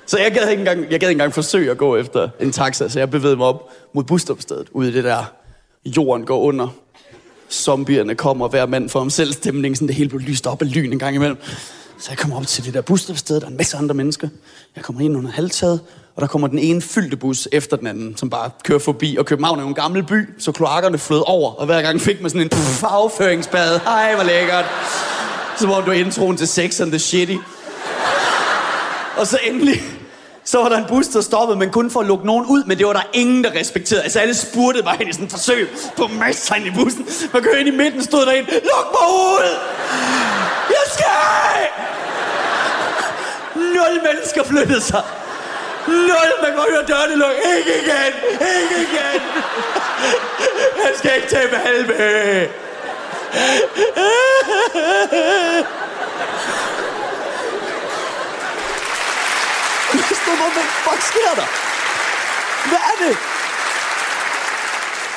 Så 0.07 0.19
jeg 0.19 0.33
gad 0.33 0.51
ikke 0.51 0.61
engang, 0.61 0.81
jeg 0.81 1.01
gad 1.01 1.09
ikke 1.09 1.11
engang 1.11 1.35
forsøge 1.35 1.71
at 1.71 1.79
gå 1.79 1.97
efter 1.97 2.29
en 2.41 2.53
taxa, 2.53 2.89
så 2.89 2.99
jeg 2.99 3.11
bevægede 3.11 3.37
mig 3.37 3.47
op 3.47 3.69
mod 3.95 4.05
busstopstedet, 4.05 4.69
ude 4.71 4.89
i 4.89 4.93
det 4.93 5.05
der, 5.05 5.33
jorden 5.87 6.27
går 6.27 6.41
under. 6.41 6.69
Zombierne 7.51 8.15
kommer, 8.15 8.49
hver 8.49 8.67
mand 8.67 8.89
for 8.89 8.99
ham 8.99 9.11
selv 9.11 9.33
stemning, 9.33 9.77
sådan 9.77 9.89
det 9.89 9.97
hele 9.97 10.09
blev 10.09 10.21
lyst 10.21 10.47
op 10.47 10.63
af 10.63 10.75
lyn 10.75 10.93
en 10.93 10.99
gang 10.99 11.15
imellem. 11.17 11.37
Så 11.99 12.11
jeg 12.11 12.19
kommer 12.19 12.37
op 12.37 12.47
til 12.47 12.65
det 12.65 12.75
der 12.75 12.81
busstopsted, 12.81 13.41
der 13.41 13.47
er 13.47 13.51
en 13.51 13.57
masse 13.57 13.77
andre 13.77 13.95
mennesker. 13.95 14.29
Jeg 14.77 14.85
kommer 14.85 15.03
ind 15.03 15.17
under 15.17 15.31
halvtaget, 15.31 15.81
og 16.21 16.23
der 16.23 16.33
kommer 16.33 16.49
den 16.49 16.59
ene 16.59 16.83
fyldte 16.83 17.17
bus 17.17 17.49
efter 17.53 17.77
den 17.77 17.87
anden, 17.87 18.17
som 18.17 18.31
bare 18.31 18.51
kører 18.65 18.79
forbi. 18.79 19.17
Og 19.19 19.27
København 19.27 19.59
er 19.59 19.63
jo 19.63 19.69
en 19.69 19.75
gammel 19.75 20.03
by, 20.03 20.29
så 20.39 20.53
kloakkerne 20.53 20.99
flød 20.99 21.23
over, 21.27 21.53
og 21.53 21.67
hver 21.67 21.83
gang 21.83 22.01
fik 22.01 22.21
man 22.21 22.31
sådan 22.31 22.43
en 22.43 22.49
pff, 22.49 22.83
afføringsbad. 22.83 23.81
Hej, 23.81 24.15
hvor 24.15 24.25
lækkert. 24.25 24.65
Som 25.57 25.71
om 25.71 25.83
du 25.83 25.91
er 25.91 25.95
introen 25.95 26.37
til 26.37 26.49
Sex 26.49 26.81
and 26.81 26.91
the 26.91 26.99
Shitty. 26.99 27.37
Og 29.17 29.27
så 29.27 29.39
endelig, 29.51 29.83
så 30.45 30.59
var 30.59 30.69
der 30.69 30.77
en 30.77 30.85
bus, 30.89 31.07
der 31.07 31.21
stoppede, 31.21 31.59
men 31.59 31.71
kun 31.71 31.91
for 31.91 32.01
at 32.01 32.07
lukke 32.07 32.27
nogen 32.27 32.47
ud, 32.47 32.65
men 32.65 32.79
det 32.79 32.87
var 32.87 32.93
der 32.93 33.09
ingen, 33.13 33.45
der 33.45 33.51
respekterede. 33.61 34.03
Altså 34.03 34.19
alle 34.19 34.35
spurgte 34.35 34.83
bare 34.83 34.97
ind 35.01 35.11
i 35.11 35.13
sådan 35.13 35.27
et 35.27 35.33
forsøg 35.33 35.69
på 35.97 36.05
at 36.05 36.11
i 36.67 36.71
bussen. 36.71 37.07
Man 37.33 37.43
kører 37.43 37.57
ind 37.57 37.69
i 37.69 37.77
midten, 37.77 38.03
stod 38.03 38.27
der 38.27 38.33
en, 38.33 38.45
luk 38.45 38.89
mig 38.93 39.09
ud! 39.09 39.51
Jeg 40.69 40.85
skal! 40.93 41.67
Nul 43.55 44.03
mennesker 44.03 44.45
flyttede 44.45 44.81
sig. 44.81 45.03
Nul, 45.91 46.31
man 46.43 46.51
kan 46.53 46.63
høre 46.71 46.85
dørene 46.89 47.17
lukke. 47.17 47.41
Ikke 47.57 47.73
igen! 47.83 48.13
Ikke 48.57 48.77
igen! 48.87 49.21
Han 50.85 50.93
skal 50.99 51.17
ikke 51.17 51.29
til 51.29 51.49
Malmø! 51.53 52.47
Stod 60.23 60.37
bare, 60.39 60.53
hvad 60.53 60.63
fuck 60.85 61.03
sker 61.03 61.35
der? 61.41 61.49
Hvad 62.69 62.79
er 62.79 63.09
det? 63.09 63.17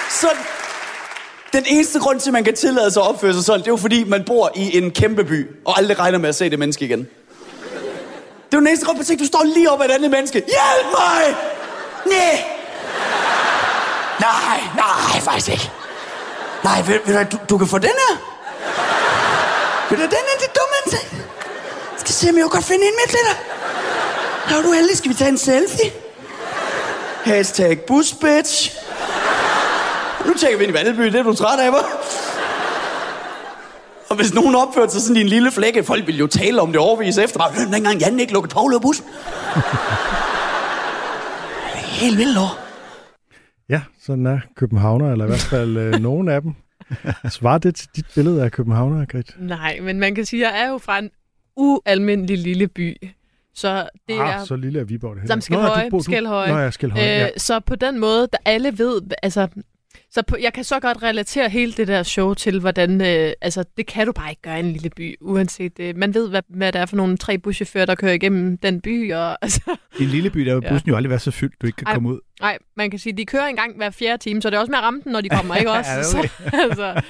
Så 0.10 0.28
den 1.54 1.64
eneste 1.68 2.00
grund 2.00 2.20
til, 2.20 2.30
at 2.30 2.34
man 2.34 2.44
kan 2.44 2.56
tillade 2.56 2.92
sig 2.92 3.04
at 3.04 3.10
opføre 3.10 3.34
sig 3.34 3.44
sådan, 3.44 3.60
det 3.60 3.68
er 3.68 3.72
jo 3.72 3.78
fordi, 3.78 4.04
man 4.04 4.24
bor 4.26 4.52
i 4.56 4.78
en 4.78 4.92
kæmpe 4.92 5.24
by, 5.24 5.48
og 5.66 5.78
aldrig 5.78 6.00
regner 6.00 6.18
med 6.18 6.30
at 6.30 6.36
se 6.36 6.50
det 6.50 6.60
menneske 6.60 6.86
igen. 6.86 7.08
Det 8.54 8.58
er 8.58 8.62
jo 8.62 8.66
den 8.66 8.68
eneste 8.68 8.86
grund 8.86 9.04
til, 9.04 9.20
du 9.20 9.26
står 9.26 9.44
lige 9.44 9.72
op 9.72 9.82
af 9.82 9.86
et 9.86 9.92
andet 9.92 10.12
menneske. 10.12 10.38
Hjælp 10.38 10.88
mig! 10.92 11.36
Nej! 12.06 12.46
Nej, 14.20 14.60
nej, 14.76 15.22
faktisk 15.22 15.50
ikke. 15.50 15.72
Nej, 16.64 16.82
ved, 16.88 17.00
ved 17.06 17.26
du, 17.26 17.38
du, 17.50 17.58
kan 17.58 17.68
få 17.68 17.78
den 17.78 17.90
her. 18.04 18.16
Ved 19.90 19.98
du, 19.98 20.04
den 20.04 20.24
er 20.34 20.38
det 20.40 20.50
dumme 20.56 20.98
ting. 20.98 21.26
Skal 21.98 22.14
se, 22.14 22.30
om 22.30 22.38
jeg 22.38 22.52
kan 22.52 22.64
finde 22.64 22.86
en 22.86 22.94
med 22.94 23.08
lidt. 23.08 23.38
dig. 24.48 24.58
Er 24.58 24.62
du 24.62 24.72
heldig. 24.72 24.98
Skal 24.98 25.10
vi 25.10 25.16
tage 25.16 25.30
en 25.30 25.38
selfie? 25.38 25.92
Hashtag 27.24 27.82
busbitch. 27.88 28.78
Nu 30.26 30.34
tjekker 30.34 30.58
vi 30.58 30.64
ind 30.64 30.72
i 30.72 30.74
Vandeby. 30.74 31.04
Det 31.04 31.16
er 31.16 31.24
du 31.24 31.36
træt 31.36 31.60
af, 31.60 31.70
hva'? 31.70 31.86
Og 34.14 34.18
hvis 34.20 34.34
nogen 34.34 34.56
opførte 34.56 34.92
sig 34.92 35.02
sådan 35.02 35.18
i 35.18 35.22
en 35.22 35.28
lille 35.28 35.52
flække, 35.52 35.84
folk 35.84 36.08
ville 36.08 36.20
jo 36.20 36.28
tale 36.28 36.62
om 36.62 36.68
det 36.72 36.78
overvis 36.78 37.18
efter. 37.18 37.40
Bare, 37.40 37.52
hør, 37.52 37.72
dengang 37.72 38.00
Jan 38.00 38.20
ikke 38.20 38.34
lukkede 38.34 38.54
Paul 38.54 38.74
af 38.74 38.82
bussen. 38.82 39.06
Det 39.06 39.14
er 41.74 42.02
Helt 42.06 42.18
vildt, 42.18 42.38
år. 42.38 42.60
Ja, 43.70 43.82
sådan 44.06 44.26
er 44.26 44.40
københavner, 44.56 45.12
eller 45.12 45.26
i 45.26 45.28
hvert 45.28 45.40
fald 45.40 45.78
øh, 45.78 45.94
nogen 46.10 46.30
af 46.30 46.42
dem. 46.42 46.54
Svarer 47.30 47.58
det 47.58 47.76
til 47.76 47.88
dit 47.96 48.06
billede 48.16 48.44
af 48.44 48.52
københavner, 48.52 49.06
Grit? 49.06 49.36
Nej, 49.40 49.80
men 49.82 50.00
man 50.00 50.16
kan 50.16 50.26
sige, 50.26 50.48
at 50.48 50.54
jeg 50.54 50.62
er 50.64 50.70
jo 50.70 50.78
fra 50.78 51.00
en 51.00 51.10
ualmindelig 51.58 52.38
lille 52.38 52.68
by. 52.68 52.98
Så 53.56 53.90
det 54.10 54.20
ah, 54.20 54.30
er... 54.42 54.44
så 54.46 54.56
lille 54.56 54.80
er 54.80 54.84
Viborg 54.84 55.16
det. 55.16 55.28
Som 55.28 55.42
Skelhøje, 55.42 55.78
Nå, 55.78 55.84
du 55.84 55.90
bor- 55.90 55.98
du- 55.98 56.04
Skelhøje. 56.04 56.52
Nå 56.54 56.58
ja, 56.60 56.72
Skelhøje, 56.72 57.06
ja. 57.06 57.24
Øh, 57.26 57.30
så 57.38 57.60
på 57.60 57.76
den 57.76 58.00
måde, 58.00 58.28
der 58.32 58.38
alle 58.46 58.78
ved, 58.78 59.02
altså, 59.24 59.48
så 60.14 60.22
på, 60.28 60.38
jeg 60.42 60.54
kan 60.54 60.64
så 60.64 60.80
godt 60.80 61.04
relatere 61.04 61.50
hele 61.50 61.72
det 61.74 61.88
der 61.88 62.04
show 62.04 62.34
til, 62.34 62.60
hvordan, 62.60 63.02
øh, 63.02 63.34
altså, 63.42 63.64
det 63.78 63.86
kan 63.86 64.06
du 64.06 64.12
bare 64.12 64.30
ikke 64.30 64.42
gøre 64.42 64.58
i 64.58 64.60
en 64.60 64.72
lille 64.74 64.90
by, 64.90 65.16
uanset, 65.22 65.80
øh, 65.80 65.98
man 65.98 66.14
ved, 66.14 66.30
hvad, 66.30 66.42
hvad 66.50 66.72
det 66.72 66.82
er 66.82 66.86
for 66.86 66.96
nogle 66.96 67.18
tre 67.18 67.38
buschauffører, 67.38 67.86
der 67.86 67.96
kører 67.96 68.14
igennem 68.14 68.58
den 68.58 68.82
by, 68.82 69.14
og 69.14 69.38
altså, 69.42 69.78
I 70.00 70.04
en 70.04 70.10
lille 70.10 70.30
by, 70.30 70.40
der 70.46 70.54
vil 70.56 70.64
Ja. 70.64 70.70
bussen 70.74 70.90
jo 70.90 70.96
aldrig 70.96 71.10
være 71.10 71.20
så 71.20 71.32
fyldt, 71.32 71.62
du 71.62 71.68
ikke 71.68 71.78
kan 71.78 71.88
Ej. 71.88 71.94
komme 71.94 72.10
ud. 72.10 72.20
nej, 72.42 72.58
man 72.78 72.90
kan 72.90 73.00
sige, 73.00 73.18
de 73.18 73.26
kører 73.26 73.48
en 73.48 73.56
gang 73.56 73.78
hver 73.78 73.90
fjerde 73.90 74.24
time, 74.24 74.42
så 74.42 74.50
det 74.50 74.56
er 74.56 74.60
også 74.60 74.72
med 74.72 74.78
at 74.78 74.84
ramme 74.84 75.02
den, 75.04 75.12
når 75.12 75.22
de 75.22 75.30
kommer, 75.30 75.56
ikke 75.56 75.72
også? 75.80 75.92
Ja, 75.92 76.04
så, 76.04 76.30
altså, 76.70 77.02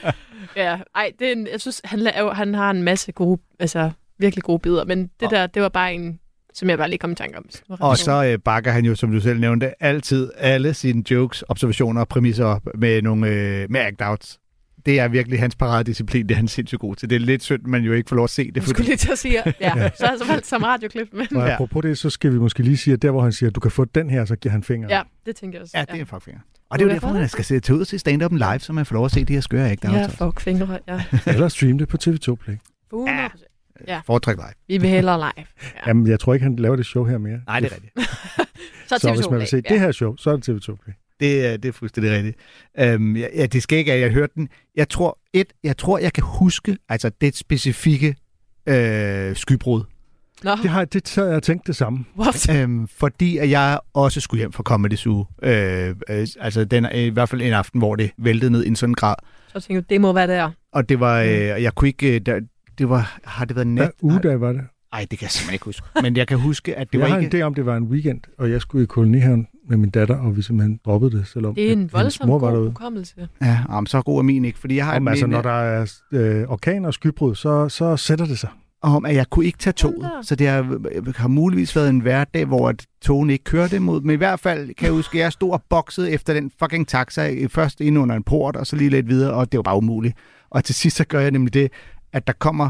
ja, 0.55 0.77
ej, 0.95 1.11
det 1.19 1.27
er 1.27 1.31
en, 1.31 1.47
jeg 1.51 1.61
synes, 1.61 1.81
han, 1.85 1.99
la- 2.07 2.19
jo- 2.19 2.31
han 2.33 2.53
har 2.55 2.71
en 2.71 2.83
masse 2.83 3.11
gode, 3.11 3.41
altså, 3.59 3.91
virkelig 4.19 4.43
gode 4.43 4.59
bidder, 4.59 4.85
men 4.85 5.01
det 5.19 5.25
Og- 5.25 5.31
der, 5.31 5.47
det 5.47 5.61
var 5.61 5.69
bare 5.69 5.93
en, 5.93 6.19
som 6.53 6.69
jeg 6.69 6.77
bare 6.77 6.89
lige 6.89 6.99
kom 6.99 7.11
i 7.11 7.15
tanke 7.15 7.37
om. 7.37 7.45
Og 7.69 7.97
så 7.97 8.25
øh, 8.25 8.39
bakker 8.39 8.71
han 8.71 8.85
jo, 8.85 8.95
som 8.95 9.11
du 9.11 9.19
selv 9.19 9.39
nævnte, 9.39 9.83
altid 9.83 10.31
alle 10.37 10.73
sine 10.73 11.11
jokes, 11.11 11.43
observationer 11.49 12.01
og 12.01 12.07
præmisser 12.07 12.45
op 12.45 12.61
med 12.75 13.01
nogle 13.01 13.27
øh, 13.27 13.65
med 13.69 13.81
act-outs. 13.81 14.39
Det 14.85 14.99
er 14.99 15.07
virkelig 15.07 15.39
hans 15.39 15.55
paradedisciplin, 15.55 16.23
det 16.27 16.31
er 16.31 16.35
han 16.35 16.47
sindssygt 16.47 16.79
god 16.81 16.95
til. 16.95 17.09
Det 17.09 17.15
er 17.15 17.19
lidt 17.19 17.43
synd, 17.43 17.61
man 17.63 17.83
jo 17.83 17.93
ikke 17.93 18.09
får 18.09 18.15
lov 18.15 18.23
at 18.23 18.29
se 18.29 18.47
det. 18.47 18.55
Jeg 18.55 18.63
skulle 18.63 18.85
lige 18.85 18.97
til 18.97 19.11
at 19.11 19.17
sige, 19.17 19.43
ja, 19.61 19.73
så 19.97 20.05
har 20.05 20.11
jeg 20.11 20.19
så 20.19 20.25
valgt 20.27 20.47
som 20.47 20.63
radioklip, 20.63 21.07
men 21.13 21.27
Og 21.37 21.47
Ja. 21.47 21.53
apropos 21.53 21.81
det, 21.83 21.97
så 21.97 22.09
skal 22.09 22.33
vi 22.33 22.39
måske 22.39 22.63
lige 22.63 22.77
sige, 22.77 22.93
at 22.93 23.01
der 23.01 23.11
hvor 23.11 23.21
han 23.21 23.31
siger, 23.31 23.49
at 23.49 23.55
du 23.55 23.59
kan 23.59 23.71
få 23.71 23.85
den 23.85 24.09
her, 24.09 24.25
så 24.25 24.35
giver 24.35 24.51
han 24.51 24.63
fingeren. 24.63 24.91
ja, 24.91 25.01
det 25.25 25.35
tænker 25.35 25.57
jeg 25.57 25.61
også. 25.63 25.77
Ja, 25.77 25.81
det 25.81 25.89
er 25.89 25.95
en 25.99 26.05
fuckfinger. 26.05 26.41
Og 26.69 26.79
det 26.79 26.85
er 26.85 26.89
jo 26.89 26.93
derfor, 26.93 27.13
man 27.13 27.29
skal 27.29 27.45
se 27.45 27.59
tage 27.59 27.75
ud 27.75 27.81
og 27.81 27.87
se 27.87 27.99
stand-up 27.99 28.31
live, 28.31 28.59
så 28.59 28.73
man 28.73 28.85
får 28.85 28.93
lov 28.95 29.05
at 29.05 29.11
se 29.11 29.23
de 29.25 29.33
her 29.33 29.41
skøre 29.41 29.71
act-outs. 29.71 29.93
Ja, 29.93 30.05
fuck 30.07 30.39
fingre, 30.39 30.79
ja. 30.87 31.01
Eller 31.27 31.47
stream 31.47 31.77
det 31.77 31.87
på 31.87 31.97
TV2 32.03 32.35
Play. 32.35 32.55
100 32.93 33.29
Foretræk 34.05 34.35
live. 34.35 34.45
Vi 34.67 34.77
vil 34.77 34.89
hellere 34.89 35.17
live. 35.19 35.45
Ja. 35.75 35.79
Jamen, 35.87 36.07
jeg 36.07 36.19
tror 36.19 36.33
ikke, 36.33 36.43
han 36.43 36.55
laver 36.55 36.75
det 36.75 36.85
show 36.85 37.03
her 37.05 37.17
mere. 37.17 37.39
Nej, 37.47 37.59
det 37.59 37.71
er 37.71 37.75
rigtigt. 37.75 37.93
Så, 38.89 38.97
Så 38.97 39.07
TV2 39.09 39.15
hvis 39.15 39.29
man 39.29 39.39
vil 39.39 39.47
se 39.47 39.61
Play, 39.61 39.71
det 39.73 39.79
her 39.79 39.91
show, 39.91 40.15
så 40.15 40.29
er 40.29 40.35
det 40.35 40.49
TV2 40.49 40.75
Play. 40.83 40.93
Det, 41.19 41.45
er- 41.45 41.57
det 41.57 41.69
er 41.69 41.73
fuldstændig 41.73 42.11
rigtigt. 42.13 42.37
Øhm, 42.79 43.15
ja, 43.17 43.27
ja, 43.35 43.45
det 43.45 43.63
skal 43.63 43.77
ikke, 43.77 43.93
at 43.93 43.99
jeg 43.99 44.11
hørte 44.11 44.33
den. 44.35 44.49
Jeg 44.75 44.89
tror, 44.89 45.19
et, 45.33 45.53
jeg 45.63 45.77
tror, 45.77 45.97
jeg 45.97 46.13
kan 46.13 46.23
huske, 46.23 46.77
altså 46.89 47.11
det 47.21 47.35
specifikke 47.37 48.15
øh, 48.65 49.35
skybrud. 49.35 49.83
Nå, 50.43 50.51
Det 50.61 50.69
har 50.69 50.85
det 50.85 51.07
sad 51.07 51.31
jeg 51.31 51.43
tænkt 51.43 51.67
det 51.67 51.75
samme. 51.75 52.05
what? 52.19 52.55
Øhm, 52.55 52.87
fordi 52.87 53.37
at 53.37 53.49
jeg 53.49 53.79
også 53.93 54.21
skulle 54.21 54.39
hjem 54.39 54.51
fra 54.51 54.63
Comedy 54.63 54.93
Zoo. 54.95 55.25
Øh, 55.43 55.95
øh, 56.09 56.27
altså 56.39 56.65
den, 56.65 56.85
øh, 56.85 56.91
i 56.95 57.09
hvert 57.09 57.29
fald 57.29 57.41
en 57.41 57.53
aften, 57.53 57.79
hvor 57.79 57.95
det 57.95 58.11
væltede 58.17 58.51
ned 58.51 58.63
i 58.63 58.67
en 58.67 58.75
sådan 58.75 58.93
grad. 58.93 59.15
Så 59.47 59.59
tænker 59.59 59.77
jeg, 59.81 59.89
det 59.89 60.01
må 60.01 60.13
være 60.13 60.27
der. 60.27 60.51
Og 60.73 60.89
det 60.89 60.99
var, 60.99 61.21
øh, 61.21 61.29
jeg 61.39 61.75
kunne 61.75 61.87
ikke, 61.87 62.15
øh, 62.15 62.21
der, 62.25 62.39
det 62.77 62.89
var, 62.89 63.17
har 63.23 63.45
det 63.45 63.55
været 63.55 63.67
Hvad 63.67 63.85
net? 63.85 63.91
ugedag 64.01 64.41
var 64.41 64.51
det? 64.51 64.61
Nej, 64.93 65.05
det 65.11 65.19
kan 65.19 65.25
jeg 65.25 65.31
simpelthen 65.31 65.53
ikke 65.53 65.65
huske. 65.65 65.87
Men 66.01 66.17
jeg 66.17 66.27
kan 66.27 66.39
huske, 66.39 66.75
at 66.75 66.87
det 66.87 66.99
jeg 66.99 67.01
var 67.01 67.07
har 67.13 67.17
ikke... 67.19 67.37
en 67.37 67.41
idé 67.41 67.45
om, 67.45 67.53
det 67.53 67.65
var 67.65 67.77
en 67.77 67.83
weekend, 67.83 68.21
og 68.37 68.51
jeg 68.51 68.61
skulle 68.61 68.83
i 68.83 68.85
kolonihaven 68.87 69.47
med 69.69 69.77
min 69.77 69.89
datter, 69.89 70.15
og 70.15 70.37
vi 70.37 70.41
simpelthen 70.41 70.79
droppede 70.85 71.17
det, 71.17 71.27
selvom 71.27 71.55
Det 71.55 71.67
er 71.67 71.71
en 71.71 71.89
voldsom 71.93 72.27
mor 72.27 72.39
var 72.39 72.51
god 72.51 72.67
hukommelse. 72.67 73.27
Ja, 73.41 73.59
om 73.69 73.85
så 73.85 74.01
god 74.01 74.17
er 74.17 74.21
min 74.23 74.45
ikke, 74.45 74.59
fordi 74.59 74.75
jeg 74.75 74.85
har 74.85 74.95
Om, 74.95 75.07
altså, 75.07 75.27
når 75.27 75.41
der 75.41 75.49
er 75.49 75.91
øh, 76.11 76.45
orkan 76.47 76.85
og 76.85 76.93
skybrud, 76.93 77.35
så, 77.35 77.69
så 77.69 77.97
sætter 77.97 78.25
det 78.25 78.39
sig. 78.39 78.49
om, 78.81 79.05
at 79.05 79.15
jeg 79.15 79.29
kunne 79.29 79.45
ikke 79.45 79.57
tage 79.57 79.73
toget. 79.73 80.11
Så 80.21 80.35
det 80.35 80.47
har, 80.47 80.79
har 81.17 81.27
muligvis 81.27 81.75
været 81.75 81.89
en 81.89 81.99
hverdag, 81.99 82.45
hvor 82.45 82.69
at 82.69 82.85
togene 83.01 83.33
ikke 83.33 83.43
kørte 83.43 83.75
imod. 83.75 84.01
Men 84.01 84.13
i 84.13 84.17
hvert 84.17 84.39
fald 84.39 84.73
kan 84.73 84.85
jeg 84.85 84.93
huske, 84.93 85.17
at 85.17 85.23
jeg 85.23 85.31
stod 85.31 85.51
og 85.51 85.63
boxede 85.69 86.11
efter 86.11 86.33
den 86.33 86.51
fucking 86.59 86.87
taxa. 86.87 87.45
Først 87.47 87.81
ind 87.81 87.97
under 87.99 88.15
en 88.15 88.23
port, 88.23 88.55
og 88.55 88.67
så 88.67 88.75
lige 88.75 88.89
lidt 88.89 89.07
videre, 89.07 89.33
og 89.33 89.51
det 89.51 89.57
var 89.57 89.61
bare 89.63 89.77
umuligt. 89.77 90.17
Og 90.49 90.63
til 90.63 90.75
sidst 90.75 90.97
så 90.97 91.05
gør 91.05 91.19
jeg 91.19 91.31
nemlig 91.31 91.53
det, 91.53 91.71
at 92.13 92.27
der 92.27 92.33
kommer 92.33 92.69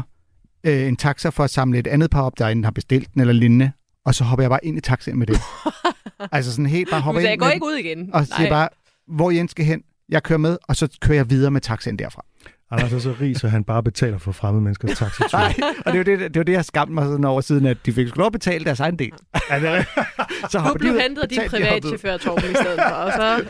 øh, 0.64 0.88
en 0.88 0.96
taxa 0.96 1.28
for 1.28 1.44
at 1.44 1.50
samle 1.50 1.78
et 1.78 1.86
andet 1.86 2.10
par 2.10 2.22
op, 2.22 2.38
der 2.38 2.48
enten 2.48 2.64
har 2.64 2.70
bestilt 2.70 3.14
den 3.14 3.20
eller 3.20 3.34
lignende. 3.34 3.72
Og 4.04 4.14
så 4.14 4.24
hopper 4.24 4.42
jeg 4.42 4.50
bare 4.50 4.64
ind 4.64 4.78
i 4.78 4.80
taxaen 4.80 5.18
med 5.18 5.26
det. 5.26 5.40
altså 6.32 6.50
sådan 6.50 6.66
helt 6.66 6.90
bare 6.90 7.00
hopper 7.00 7.20
sagde, 7.20 7.32
ind 7.32 7.42
jeg 7.42 7.48
går 7.48 7.54
ikke 7.54 7.66
ud 7.66 7.74
igen. 7.74 8.14
og 8.14 8.26
siger 8.26 8.48
bare, 8.48 8.68
hvor 9.06 9.30
Jens 9.30 9.50
skal 9.50 9.64
hen. 9.64 9.82
Jeg 10.08 10.22
kører 10.22 10.38
med, 10.38 10.58
og 10.68 10.76
så 10.76 10.98
kører 11.00 11.18
jeg 11.18 11.30
videre 11.30 11.50
med 11.50 11.60
taxaen 11.60 11.98
derfra. 11.98 12.24
Anders 12.70 12.92
er 12.92 12.98
så 12.98 13.14
rig, 13.20 13.36
så 13.36 13.48
han 13.48 13.64
bare 13.64 13.82
betaler 13.82 14.18
for 14.18 14.32
fremmede 14.32 14.62
menneskers 14.64 14.98
taxitur. 14.98 15.38
Nej, 15.38 15.54
og 15.86 15.92
det 15.92 16.08
er 16.08 16.12
jo 16.14 16.18
det, 16.18 16.34
det, 16.34 16.36
var 16.40 16.44
det 16.44 16.52
jeg 16.52 16.64
skamte 16.64 16.92
mig 16.94 17.04
sådan 17.04 17.24
over 17.24 17.40
siden, 17.40 17.66
at 17.66 17.76
de 17.86 17.92
fik 17.92 18.08
sgu 18.08 18.18
lov 18.18 18.26
at 18.26 18.32
betale 18.32 18.64
deres 18.64 18.80
egen 18.80 18.98
del. 18.98 19.12
Er? 19.50 19.82
Så 20.50 20.58
Du 20.58 20.58
hopper 20.58 20.72
de 20.72 20.78
blev 20.78 21.00
hentet 21.00 21.22
af 21.22 21.28
din 21.28 21.40
privatchauffør, 21.50 22.16
Torben, 22.16 22.44
i 22.50 22.54
stedet 22.54 22.80
for. 22.88 22.94
Og 22.94 23.12
så, 23.12 23.44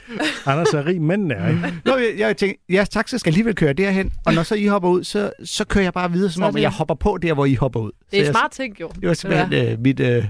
Anders 0.50 0.74
er 0.74 0.86
rig, 0.86 1.02
men 1.02 1.30
er 1.30 1.48
ikke. 1.48 1.72
Nå, 1.84 1.96
jeg, 1.96 2.14
jeg 2.18 2.36
tænkte, 2.36 2.60
jeres 2.74 2.88
taxa 2.88 3.18
skal 3.18 3.30
alligevel 3.30 3.54
køre 3.54 3.72
derhen, 3.72 4.12
og 4.26 4.34
når 4.34 4.42
så 4.42 4.54
I 4.54 4.66
hopper 4.66 4.88
ud, 4.88 5.04
så, 5.04 5.30
så 5.44 5.64
kører 5.66 5.84
jeg 5.84 5.92
bare 5.92 6.12
videre, 6.12 6.30
som 6.30 6.40
Så 6.40 6.44
er 6.44 6.48
om 6.48 6.54
det- 6.54 6.62
jeg 6.62 6.70
hopper 6.70 6.94
på 6.94 7.18
der, 7.22 7.34
hvor 7.34 7.44
I 7.46 7.54
hopper 7.54 7.80
ud. 7.80 7.90
det 8.10 8.20
er 8.20 8.24
så 8.24 8.30
et 8.30 8.36
smart 8.36 8.50
ting, 8.50 8.80
jo. 8.80 8.90
Jeg, 8.94 9.00
det 9.00 9.08
var 9.08 9.14
simpelthen 9.14 9.68
øh, 9.72 9.80
mit... 9.80 10.00
Øh, 10.00 10.24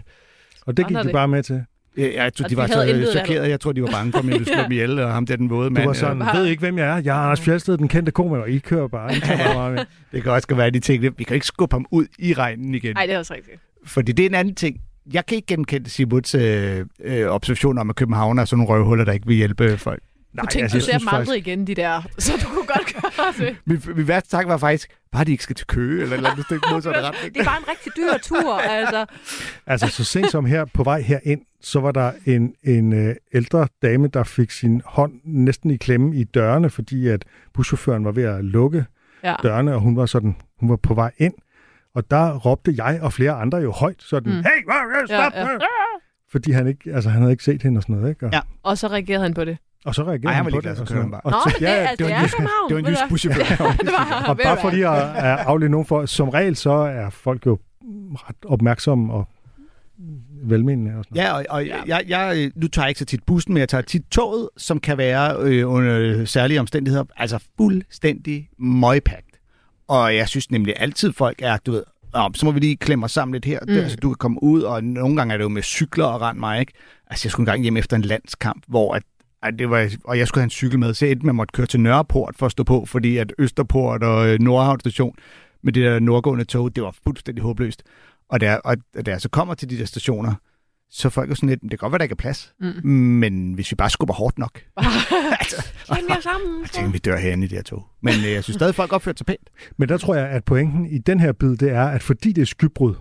Og 0.66 0.76
det 0.76 0.86
gik 0.88 0.96
er 0.96 1.02
du 1.02 1.12
bare 1.12 1.28
med 1.28 1.42
til. 1.42 1.64
Jeg, 1.96 2.14
jeg 2.14 2.34
tror, 2.34 2.44
de 2.44 2.50
de 2.50 2.56
var 2.56 2.66
så 2.66 2.76
valg. 2.78 3.08
chokeret. 3.10 3.48
Jeg 3.50 3.60
tror, 3.60 3.72
de 3.72 3.82
var 3.82 3.88
bange 3.90 4.12
for, 4.12 4.18
at 4.18 4.24
jeg 4.24 4.32
ville 4.32 4.46
slå 4.46 4.62
dem 4.62 4.72
ihjel, 4.72 4.98
og 4.98 5.12
ham 5.12 5.26
der 5.26 5.36
den 5.36 5.50
våde 5.50 5.68
Du 5.68 5.74
mand. 5.74 5.84
var 5.84 5.90
øh, 5.90 5.96
sådan, 5.96 6.22
ved 6.34 6.46
ikke, 6.46 6.60
hvem 6.60 6.78
jeg 6.78 6.86
er? 6.88 7.02
Jeg 7.02 7.16
er 7.16 7.20
Anders 7.20 7.40
Fjeldsted, 7.40 7.78
den 7.78 7.88
kendte 7.88 8.12
komiker. 8.12 8.44
I 8.44 8.58
kører 8.58 8.88
bare. 8.88 9.16
I 9.16 9.20
tager 9.20 9.54
bare 9.54 9.70
med. 9.72 9.84
Det 10.12 10.22
kan 10.22 10.32
også 10.32 10.48
godt 10.48 10.58
være, 10.58 10.66
at 10.66 10.74
de 10.74 10.80
tænkte, 10.80 11.16
vi 11.16 11.24
kan 11.24 11.34
ikke 11.34 11.46
skubbe 11.46 11.74
ham 11.74 11.86
ud 11.90 12.06
i 12.18 12.32
regnen 12.34 12.74
igen. 12.74 12.94
Nej, 12.94 13.06
det 13.06 13.14
er 13.14 13.18
også 13.18 13.34
rigtigt. 13.34 13.56
Fordi 13.86 14.12
det 14.12 14.22
er 14.22 14.28
en 14.28 14.34
anden 14.34 14.54
ting. 14.54 14.76
Jeg 15.12 15.26
kan 15.26 15.36
ikke 15.36 15.46
genkende 15.46 15.90
Simuts 15.90 16.34
øh, 16.34 16.84
øh, 17.04 17.26
observation 17.26 17.78
om, 17.78 17.90
at 17.90 17.96
København 17.96 18.38
er 18.38 18.44
sådan 18.44 18.58
nogle 18.64 18.74
røvhuller, 18.78 19.04
der 19.04 19.12
ikke 19.12 19.26
vil 19.26 19.36
hjælpe 19.36 19.78
folk. 19.78 20.02
Du 20.40 20.46
tænkte, 20.46 20.58
altså, 20.62 20.74
du 20.74 20.78
jeg 20.78 20.82
ser 20.84 20.90
synes 20.98 21.02
dem 21.10 21.18
aldrig 21.18 21.38
igen, 21.38 21.66
de 21.66 21.74
der. 21.74 22.02
Så 22.18 22.32
du 22.42 22.46
kunne 22.48 22.66
godt 22.66 22.94
gøre 23.02 23.46
det. 23.46 23.56
Min, 23.66 23.82
min 23.96 24.08
værste 24.08 24.30
tanke 24.30 24.48
var 24.48 24.56
faktisk, 24.56 24.88
bare 25.12 25.24
de 25.24 25.30
ikke 25.32 25.44
skal 25.44 25.56
til 25.56 25.66
Køge, 25.66 26.02
eller 26.02 26.12
et 26.12 26.16
eller 26.16 26.30
andet 26.30 26.44
stykke 26.46 26.66
modsat 26.72 26.92
retning. 26.96 27.34
Det 27.34 27.40
er 27.40 27.44
bare 27.44 27.58
en 27.58 27.68
rigtig 27.68 27.92
dyr 27.96 28.18
tur, 28.22 28.54
altså. 28.58 29.06
Altså, 29.66 29.86
så 29.88 30.04
sent 30.04 30.30
som 30.30 30.44
her 30.44 30.64
på 30.64 30.82
vej 30.84 31.00
herind, 31.00 31.40
så 31.64 31.80
var 31.80 31.92
der 31.92 32.12
en, 32.26 32.54
en 32.62 32.92
øh, 32.92 33.14
ældre 33.34 33.68
dame, 33.82 34.08
der 34.08 34.22
fik 34.24 34.50
sin 34.50 34.82
hånd 34.84 35.12
næsten 35.24 35.70
i 35.70 35.76
klemme 35.76 36.16
i 36.16 36.24
dørene, 36.24 36.70
fordi 36.70 37.08
at 37.08 37.24
buschaufføren 37.54 38.04
var 38.04 38.12
ved 38.12 38.22
at 38.24 38.44
lukke 38.44 38.84
Ja. 39.24 39.34
dørene, 39.42 39.74
og 39.74 39.80
hun 39.80 39.96
var 39.96 40.06
sådan, 40.06 40.36
hun 40.60 40.68
var 40.70 40.76
på 40.76 40.94
vej 40.94 41.10
ind. 41.18 41.34
Og 41.94 42.10
der 42.10 42.38
råbte 42.38 42.74
jeg 42.76 42.98
og 43.02 43.12
flere 43.12 43.32
andre 43.32 43.58
jo 43.58 43.70
højt 43.72 44.02
sådan, 44.02 44.32
Mm. 44.32 44.38
hey, 44.38 44.62
stop! 45.06 45.32
Ja, 45.34 45.40
ja. 45.50 45.56
Fordi 46.32 46.50
han, 46.52 46.66
ikke, 46.66 46.92
altså, 46.94 47.10
han 47.10 47.20
havde 47.20 47.32
ikke 47.32 47.44
set 47.44 47.62
hende 47.62 47.78
og 47.78 47.82
sådan 47.82 47.96
noget, 47.96 48.10
ikke? 48.10 48.26
Og, 48.26 48.32
Ja. 48.32 48.40
Og 48.62 48.78
så 48.78 48.86
reagerede 48.88 49.22
han 49.22 49.34
på 49.34 49.44
det. 49.44 49.58
og 49.84 49.94
så 49.94 50.02
reagerede 50.02 50.26
Ej, 50.28 50.32
han 50.32 50.44
var 50.44 50.50
på 50.50 50.60
det. 50.60 50.70
og 50.70 50.76
sådan 50.76 51.02
han 51.02 51.10
noget. 51.10 51.24
Nå, 51.24 51.30
Og 51.30 51.50
så- 51.50 51.56
det, 51.58 51.62
ja, 51.64 51.70
altså, 51.70 51.96
det 51.98 52.04
var 52.04 52.10
det 52.10 52.16
en 52.18 52.22
er 52.22 52.26
jysk- 52.26 52.68
det 52.68 52.74
var 52.74 52.78
en 52.78 52.84
ved 52.84 52.90
jysk 52.92 53.02
buschauffør. 53.08 53.66
det 53.80 53.90
var, 53.92 54.24
Og 54.28 54.36
bare 54.44 54.58
fordi 54.60 54.80
jeg 54.80 55.12
er 55.16 55.36
afledt 55.36 55.70
nogen 55.70 55.86
for, 55.86 56.06
som 56.06 56.28
regel 56.28 56.56
så 56.56 56.70
er 56.72 57.10
folk 57.10 57.46
jo 57.46 57.58
ret 58.14 58.36
opmærksomme 58.44 59.12
og 59.12 59.28
velmenende 60.50 60.94
og 60.98 61.04
sådan 61.04 61.24
noget. 61.24 61.28
Ja, 61.28 61.32
og, 61.32 61.44
og 61.48 61.88
jeg, 61.88 62.02
jeg, 62.08 62.50
nu 62.54 62.68
tager 62.68 62.86
jeg 62.86 62.90
ikke 62.90 62.98
så 62.98 63.04
tit 63.04 63.22
bussen, 63.22 63.54
men 63.54 63.60
jeg 63.60 63.68
tager 63.68 63.82
tit 63.82 64.02
toget, 64.10 64.48
som 64.56 64.80
kan 64.80 64.98
være 64.98 65.36
øh, 65.40 65.70
under 65.70 66.24
særlige 66.24 66.60
omstændigheder, 66.60 67.04
altså 67.16 67.38
fuldstændig 67.56 68.48
møgpagt. 68.58 69.40
Og 69.88 70.16
jeg 70.16 70.28
synes 70.28 70.50
nemlig 70.50 70.74
altid, 70.76 71.12
folk 71.12 71.42
er, 71.42 71.56
du 71.56 71.72
ved, 71.72 71.82
Nå, 72.14 72.30
så 72.34 72.46
må 72.46 72.52
vi 72.52 72.60
lige 72.60 72.76
klemme 72.76 73.04
os 73.04 73.12
sammen 73.12 73.32
lidt 73.32 73.44
her, 73.44 73.58
mm. 73.62 73.74
der, 73.74 73.88
så 73.88 73.96
du 73.96 74.08
kan 74.08 74.16
komme 74.16 74.42
ud, 74.42 74.62
og 74.62 74.84
nogle 74.84 75.16
gange 75.16 75.34
er 75.34 75.38
det 75.38 75.44
jo 75.44 75.48
med 75.48 75.62
cykler 75.62 76.04
og 76.04 76.20
rende 76.20 76.40
mig, 76.40 76.60
ikke? 76.60 76.72
Altså, 77.06 77.26
jeg 77.26 77.32
skulle 77.32 77.42
engang 77.42 77.62
hjem 77.62 77.76
efter 77.76 77.96
en 77.96 78.02
landskamp, 78.02 78.62
hvor 78.68 78.94
at, 78.94 79.02
at 79.42 79.58
det 79.58 79.70
var, 79.70 79.90
og 80.04 80.18
jeg 80.18 80.28
skulle 80.28 80.42
have 80.42 80.46
en 80.46 80.50
cykel 80.50 80.78
med, 80.78 80.94
så 80.94 81.06
at 81.06 81.22
måtte 81.22 81.52
køre 81.52 81.66
til 81.66 81.80
Nørreport 81.80 82.34
for 82.38 82.46
at 82.46 82.52
stå 82.52 82.64
på, 82.64 82.84
fordi 82.86 83.16
at 83.16 83.32
Østerport 83.38 84.02
og 84.02 84.28
øh, 84.28 84.40
Nordhavn 84.40 84.80
station 84.80 85.16
med 85.62 85.72
det 85.72 85.84
der 85.84 85.98
nordgående 85.98 86.44
tog, 86.44 86.76
det 86.76 86.82
var 86.82 86.96
fuldstændig 87.04 87.42
håbløst. 87.44 87.82
Og 88.28 88.40
da, 88.40 88.46
jeg, 88.50 88.60
og 88.64 88.76
da 89.06 89.10
jeg 89.10 89.20
så 89.20 89.28
kommer 89.28 89.54
til 89.54 89.70
de 89.70 89.78
der 89.78 89.84
stationer, 89.84 90.34
så 90.90 91.08
er 91.08 91.10
folk 91.10 91.30
jo 91.30 91.34
sådan 91.34 91.48
lidt, 91.48 91.62
det 91.62 91.70
kan 91.70 91.78
godt 91.78 91.92
være, 91.92 91.98
der 91.98 92.02
ikke 92.02 92.12
er 92.12 92.16
plads, 92.16 92.52
Mm. 92.60 92.88
men 92.90 93.52
hvis 93.54 93.70
vi 93.70 93.74
bare 93.76 93.90
skubber 93.90 94.14
hårdt 94.14 94.38
nok, 94.38 94.60
altså, 95.40 95.64
Kend 95.94 96.06
jer 96.08 96.20
sammen. 96.20 96.62
jeg 96.62 96.70
tænker, 96.70 96.90
vi 96.92 96.98
dør 96.98 97.16
herinde 97.16 97.44
i 97.44 97.48
det 97.48 97.58
her 97.58 97.62
tog. 97.62 97.86
Men 98.02 98.14
øh, 98.26 98.32
jeg 98.32 98.44
synes 98.44 98.54
stadig, 98.54 98.74
folk 98.74 98.92
opfører 98.92 99.14
sig 99.18 99.26
pænt. 99.26 99.48
Men 99.76 99.88
der 99.88 99.98
tror 99.98 100.14
jeg, 100.14 100.28
at 100.28 100.44
pointen 100.44 100.86
i 100.86 100.98
den 100.98 101.20
her 101.20 101.32
bid, 101.32 101.56
det 101.56 101.70
er, 101.70 101.84
at 101.84 102.02
fordi 102.02 102.32
det 102.32 102.42
er 102.42 102.46
skybrud, 102.46 102.94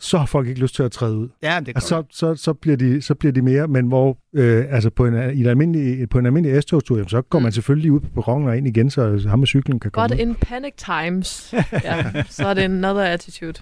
så 0.00 0.18
har 0.18 0.26
folk 0.26 0.48
ikke 0.48 0.60
lyst 0.60 0.74
til 0.74 0.82
at 0.82 0.92
træde 0.92 1.16
ud. 1.16 1.28
Ja, 1.42 1.60
det 1.60 1.68
er 1.68 1.72
Og 1.76 1.82
så, 1.82 2.02
så, 2.10 2.34
så, 2.34 2.52
bliver 2.52 2.76
de, 2.76 3.02
så 3.02 3.14
bliver 3.14 3.32
de 3.32 3.42
mere, 3.42 3.68
men 3.68 3.86
hvor, 3.86 4.18
øh, 4.34 4.64
altså 4.70 4.90
på 4.90 5.06
en, 5.06 5.14
i 5.36 5.40
en 5.40 5.46
almindelig, 5.46 6.08
på 6.08 6.18
en 6.18 6.26
almindelig 6.26 6.62
S-togstur, 6.62 6.96
jamen, 6.96 7.08
så 7.08 7.22
går 7.22 7.38
Mm. 7.38 7.42
man 7.42 7.52
selvfølgelig 7.52 7.92
ud 7.92 8.00
på 8.00 8.08
perronen 8.14 8.48
og 8.48 8.56
ind 8.56 8.66
igen, 8.68 8.90
så 8.90 9.24
ham 9.28 9.38
med 9.38 9.46
cyklen 9.46 9.80
kan 9.80 9.90
komme 9.90 10.08
Godt 10.08 10.20
ud. 10.20 10.26
in 10.26 10.34
panic 10.34 10.72
times. 10.76 11.54
Ja, 11.84 12.22
så 12.28 12.46
er 12.48 12.54
det 12.54 12.62
another 12.62 13.02
attitude. 13.04 13.54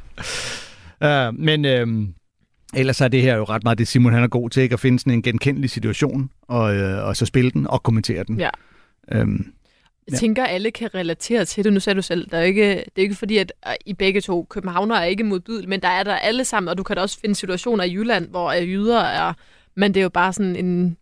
Uh, 1.04 1.34
men 1.38 1.64
øh, 1.64 1.86
ellers 2.74 3.00
er 3.00 3.08
det 3.08 3.22
her 3.22 3.36
jo 3.36 3.44
ret 3.44 3.64
meget 3.64 3.78
det, 3.78 3.88
Simon 3.88 4.12
han 4.12 4.22
er 4.22 4.28
god 4.28 4.50
til, 4.50 4.62
ikke? 4.62 4.72
at 4.72 4.80
finde 4.80 4.98
sådan 4.98 5.12
en 5.12 5.22
genkendelig 5.22 5.70
situation, 5.70 6.30
og, 6.42 6.76
øh, 6.76 7.04
og 7.06 7.16
så 7.16 7.26
spille 7.26 7.50
den 7.50 7.66
og 7.66 7.82
kommentere 7.82 8.24
den. 8.24 8.40
Ja. 8.40 8.50
Øhm, 9.12 9.52
Jeg 10.06 10.12
Ja. 10.12 10.16
tænker, 10.18 10.44
alle 10.44 10.70
kan 10.70 10.94
relatere 10.94 11.44
til 11.44 11.64
det. 11.64 11.72
Nu 11.72 11.80
sagde 11.80 11.96
du 11.96 12.02
selv, 12.02 12.30
der 12.30 12.36
er 12.36 12.40
jo 12.40 12.46
ikke, 12.46 12.64
det 12.76 12.92
er 12.96 13.02
ikke 13.02 13.14
fordi, 13.14 13.36
at 13.36 13.52
I 13.86 13.92
begge 13.94 14.20
to 14.20 14.46
københavner 14.50 14.94
er 14.96 15.04
ikke 15.04 15.24
modbydelige, 15.24 15.68
men 15.68 15.80
der 15.80 15.88
er 15.88 16.02
der 16.02 16.14
alle 16.14 16.44
sammen, 16.44 16.68
og 16.68 16.78
du 16.78 16.82
kan 16.82 16.96
da 16.96 17.02
også 17.02 17.18
finde 17.20 17.34
situationer 17.34 17.84
i 17.84 17.92
Jylland, 17.94 18.28
hvor 18.28 18.52
jyder 18.52 19.00
er, 19.00 19.32
men 19.76 19.94
det 19.94 20.00
er 20.00 20.02
jo 20.02 20.08
bare 20.08 20.32
sådan 20.32 20.56
en, 20.56 20.96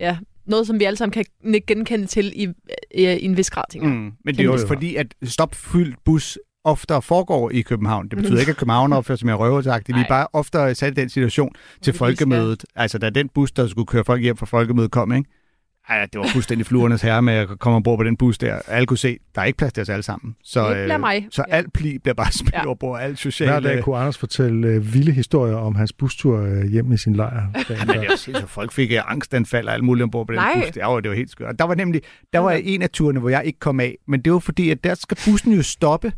ja, 0.00 0.18
noget, 0.46 0.66
som 0.66 0.78
vi 0.80 0.84
alle 0.84 0.96
sammen 0.96 1.12
kan 1.12 1.24
nikke 1.44 1.66
genkende 1.66 2.06
til 2.06 2.32
i, 2.42 2.48
i, 2.94 3.02
i 3.04 3.24
en 3.24 3.36
vis 3.36 3.50
grad, 3.50 3.64
tænker. 3.70 3.88
Mm, 3.88 4.12
men 4.24 4.34
det 4.34 4.40
er 4.40 4.44
jo. 4.44 4.58
fordi, 4.66 4.96
at 4.96 5.06
stopfyldt 5.24 5.96
bus 6.04 6.38
oftere 6.64 7.02
foregår 7.02 7.50
i 7.50 7.60
København. 7.62 8.08
Det 8.08 8.18
betyder 8.18 8.40
ikke, 8.40 8.50
at 8.50 8.56
København 8.56 8.92
opfører 8.92 9.16
sig 9.18 9.26
mere 9.26 9.36
røversagt. 9.36 9.88
Vi 9.88 10.00
er 10.00 10.04
bare 10.08 10.26
oftere 10.32 10.74
sat 10.74 10.90
i 10.92 10.94
den 11.00 11.08
situation 11.08 11.52
til 11.82 11.92
folkemødet. 11.94 12.64
Altså, 12.76 12.98
da 12.98 13.10
den 13.10 13.28
bus, 13.34 13.52
der 13.52 13.66
skulle 13.68 13.86
køre 13.86 14.04
folk 14.04 14.22
hjem 14.22 14.36
fra 14.36 14.46
folkemødet, 14.46 14.90
kom, 14.90 15.12
ikke? 15.12 15.30
Ej, 15.88 16.06
det 16.12 16.18
var 16.20 16.26
fuldstændig 16.32 16.66
fluernes 16.66 17.02
herre 17.02 17.22
med 17.22 17.32
at 17.34 17.48
komme 17.58 17.76
ombord 17.76 17.98
på 17.98 18.04
den 18.04 18.16
bus 18.16 18.38
der. 18.38 18.58
Alle 18.68 18.86
kunne 18.86 18.98
se, 18.98 19.18
der 19.34 19.40
er 19.40 19.44
ikke 19.44 19.56
plads 19.56 19.72
til 19.72 19.80
os 19.80 19.88
alle 19.88 20.02
sammen. 20.02 20.36
Så, 20.44 20.68
Det 20.68 20.74
bliver 20.84 20.98
mig. 20.98 21.26
så 21.30 21.44
Ja. 21.48 21.54
alt 21.56 21.72
pli 21.72 21.98
bliver 21.98 22.14
bare 22.14 22.32
smidt 22.40 22.52
Ja. 22.54 22.60
ja. 22.60 22.66
over 22.66 22.74
bord. 22.74 23.00
Alt 23.00 23.08
Hver 23.10 23.16
socialt. 23.16 23.64
dag 23.64 23.82
kunne 23.84 23.96
Anders 23.96 24.18
fortælle 24.18 24.68
øh, 24.68 24.94
vilde 24.94 25.12
historier 25.12 25.56
om 25.56 25.74
hans 25.74 25.92
bustur 25.92 26.38
øh, 26.42 26.64
hjem 26.64 26.92
i 26.92 26.96
sin 26.96 27.14
lejr. 27.16 27.42
Ja, 27.70 27.84
men 27.86 27.96
det 28.10 28.18
så 28.18 28.44
folk 28.46 28.72
fik 28.72 28.92
øh, 28.92 29.12
angstanfald 29.12 29.66
og 29.66 29.74
alt 29.74 29.84
muligt 29.84 30.02
ombord 30.04 30.26
på 30.26 30.32
den 30.32 30.38
Nej. 30.40 30.54
bus. 30.64 30.70
Det 30.74 30.82
var, 30.82 31.00
det 31.00 31.10
var 31.10 31.16
helt 31.16 31.30
skørt. 31.30 31.58
Der 31.58 31.64
var 31.64 31.74
nemlig 31.74 32.00
der 32.32 32.38
var 32.38 32.50
en 32.50 32.82
af 32.82 32.90
turene, 32.90 33.20
hvor 33.20 33.28
jeg 33.28 33.42
ikke 33.44 33.58
kom 33.58 33.80
af. 33.80 33.96
Men 34.08 34.20
det 34.22 34.32
var 34.32 34.38
fordi, 34.38 34.70
at 34.70 34.84
der 34.84 34.94
skal 34.94 35.16
bussen 35.24 35.52
jo 35.52 35.62
stoppe 35.62 36.12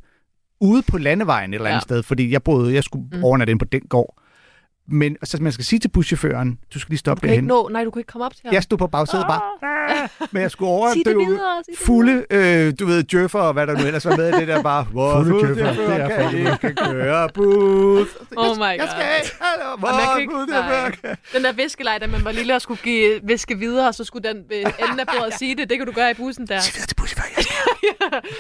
ude 0.63 0.83
på 0.83 0.99
landevejen 0.99 1.51
et 1.51 1.55
eller 1.55 1.69
andet 1.71 1.77
Ja. 1.81 1.81
sted. 1.81 2.03
Fordi 2.03 2.33
jeg 2.33 2.43
boede, 2.43 2.75
jeg 2.75 2.85
skulle 2.85 3.05
mm. 3.13 3.25
overnatte 3.25 3.51
ind 3.51 3.59
på 3.59 3.65
den 3.65 3.81
gård. 3.81 4.22
Men 4.89 5.17
så 5.25 5.39
man 5.41 5.53
skal 5.53 5.65
sige 5.65 5.79
til 5.81 5.89
buschaufføren, 5.89 6.59
du 6.75 6.79
skal 6.79 6.91
lige 6.93 6.99
stoppe 6.99 7.27
derhen. 7.29 7.45
nå, 7.45 7.69
nej, 7.73 7.85
du 7.85 7.91
kan 7.91 8.01
ikke 8.01 8.13
komme 8.13 8.25
op 8.27 8.35
til 8.35 8.41
ham. 8.45 8.55
Jeg 8.55 8.63
stod 8.63 8.79
på 8.79 8.87
bagsædet 8.87 9.27
bare, 9.29 9.41
"Ah!" 9.63 10.09
men 10.33 10.43
jeg 10.43 10.51
skulle 10.51 10.69
Sig 10.93 11.03
det 11.05 11.07
overdøve 11.15 11.27
videre, 11.27 11.63
sig 11.65 11.87
fulde, 11.87 12.25
øh, 12.31 12.73
du 12.81 12.87
ved, 12.87 13.03
djøffer 13.03 13.39
og 13.39 13.53
hvad 13.53 13.67
der 13.67 13.79
nu 13.79 13.85
ellers 13.87 14.05
var 14.05 14.17
med 14.17 14.29
i 14.29 14.33
det 14.33 14.49
der 14.49 14.63
bare, 14.63 14.85
hvor 14.85 15.13
Fulde 15.25 15.47
djøffer, 15.47 15.73
det 15.73 15.97
er 16.01 16.09
kan 16.09 16.71
ikke 16.71 16.75
køre 16.75 17.29
bus. 17.35 18.09
Oh 18.37 18.57
my 18.57 18.63
Jeg 18.63 18.79
god. 18.79 18.89
skal 18.89 19.03
af. 19.03 19.23
Hallo, 19.41 19.77
hvor 19.79 20.19
ikke- 20.21 20.35
nej. 20.51 21.17
Den 21.35 21.45
der 21.45 21.53
viskelej, 21.53 21.99
da 21.99 22.07
man 22.07 22.25
var 22.25 22.33
lille 22.33 22.55
og 22.55 22.63
skulle 22.63 22.81
give, 22.83 23.21
viske 23.23 23.59
videre, 23.59 23.89
og 23.89 23.95
så 23.95 24.05
skulle 24.05 24.29
den 24.29 24.37
ved 24.49 24.59
enden 24.59 25.01
af 25.01 25.07
bordet 25.07 25.35
sige 25.39 25.57
det. 25.57 25.71
Det 25.71 25.79
kan 25.79 25.87
du 25.87 25.93
gøre 25.93 26.11
i 26.11 26.15
bussen 26.15 26.47
der. 26.47 26.61
Sig 26.61 26.75
videre 26.75 26.87
til 26.87 26.95
buschaufføren, 26.95 27.33
jeg 27.37 27.45
skal 27.45 27.57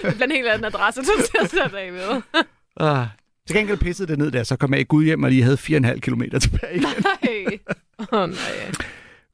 det 0.10 0.14
bliver 0.14 0.24
en 0.26 0.32
helt 0.32 0.48
anden 0.48 0.64
adresse, 0.64 1.00
du 1.00 1.06
sætte 1.50 1.78
af 1.78 1.92
med. 1.92 2.22
Ah. 2.80 3.06
Til 3.48 3.56
gengæld 3.56 3.78
pissede 3.78 4.08
det 4.08 4.18
ned 4.18 4.30
der, 4.30 4.42
så 4.42 4.56
kom 4.56 4.72
jeg 4.72 4.80
i 4.80 4.84
Gud 4.84 5.04
hjem, 5.04 5.22
og 5.22 5.30
lige 5.30 5.42
havde 5.42 5.56
4,5 5.56 5.98
km 5.98 6.22
tilbage 6.40 6.76
igen. 6.76 6.84
Nej. 7.24 7.58
Åh, 7.98 8.06
oh, 8.22 8.28
nej. 8.28 8.36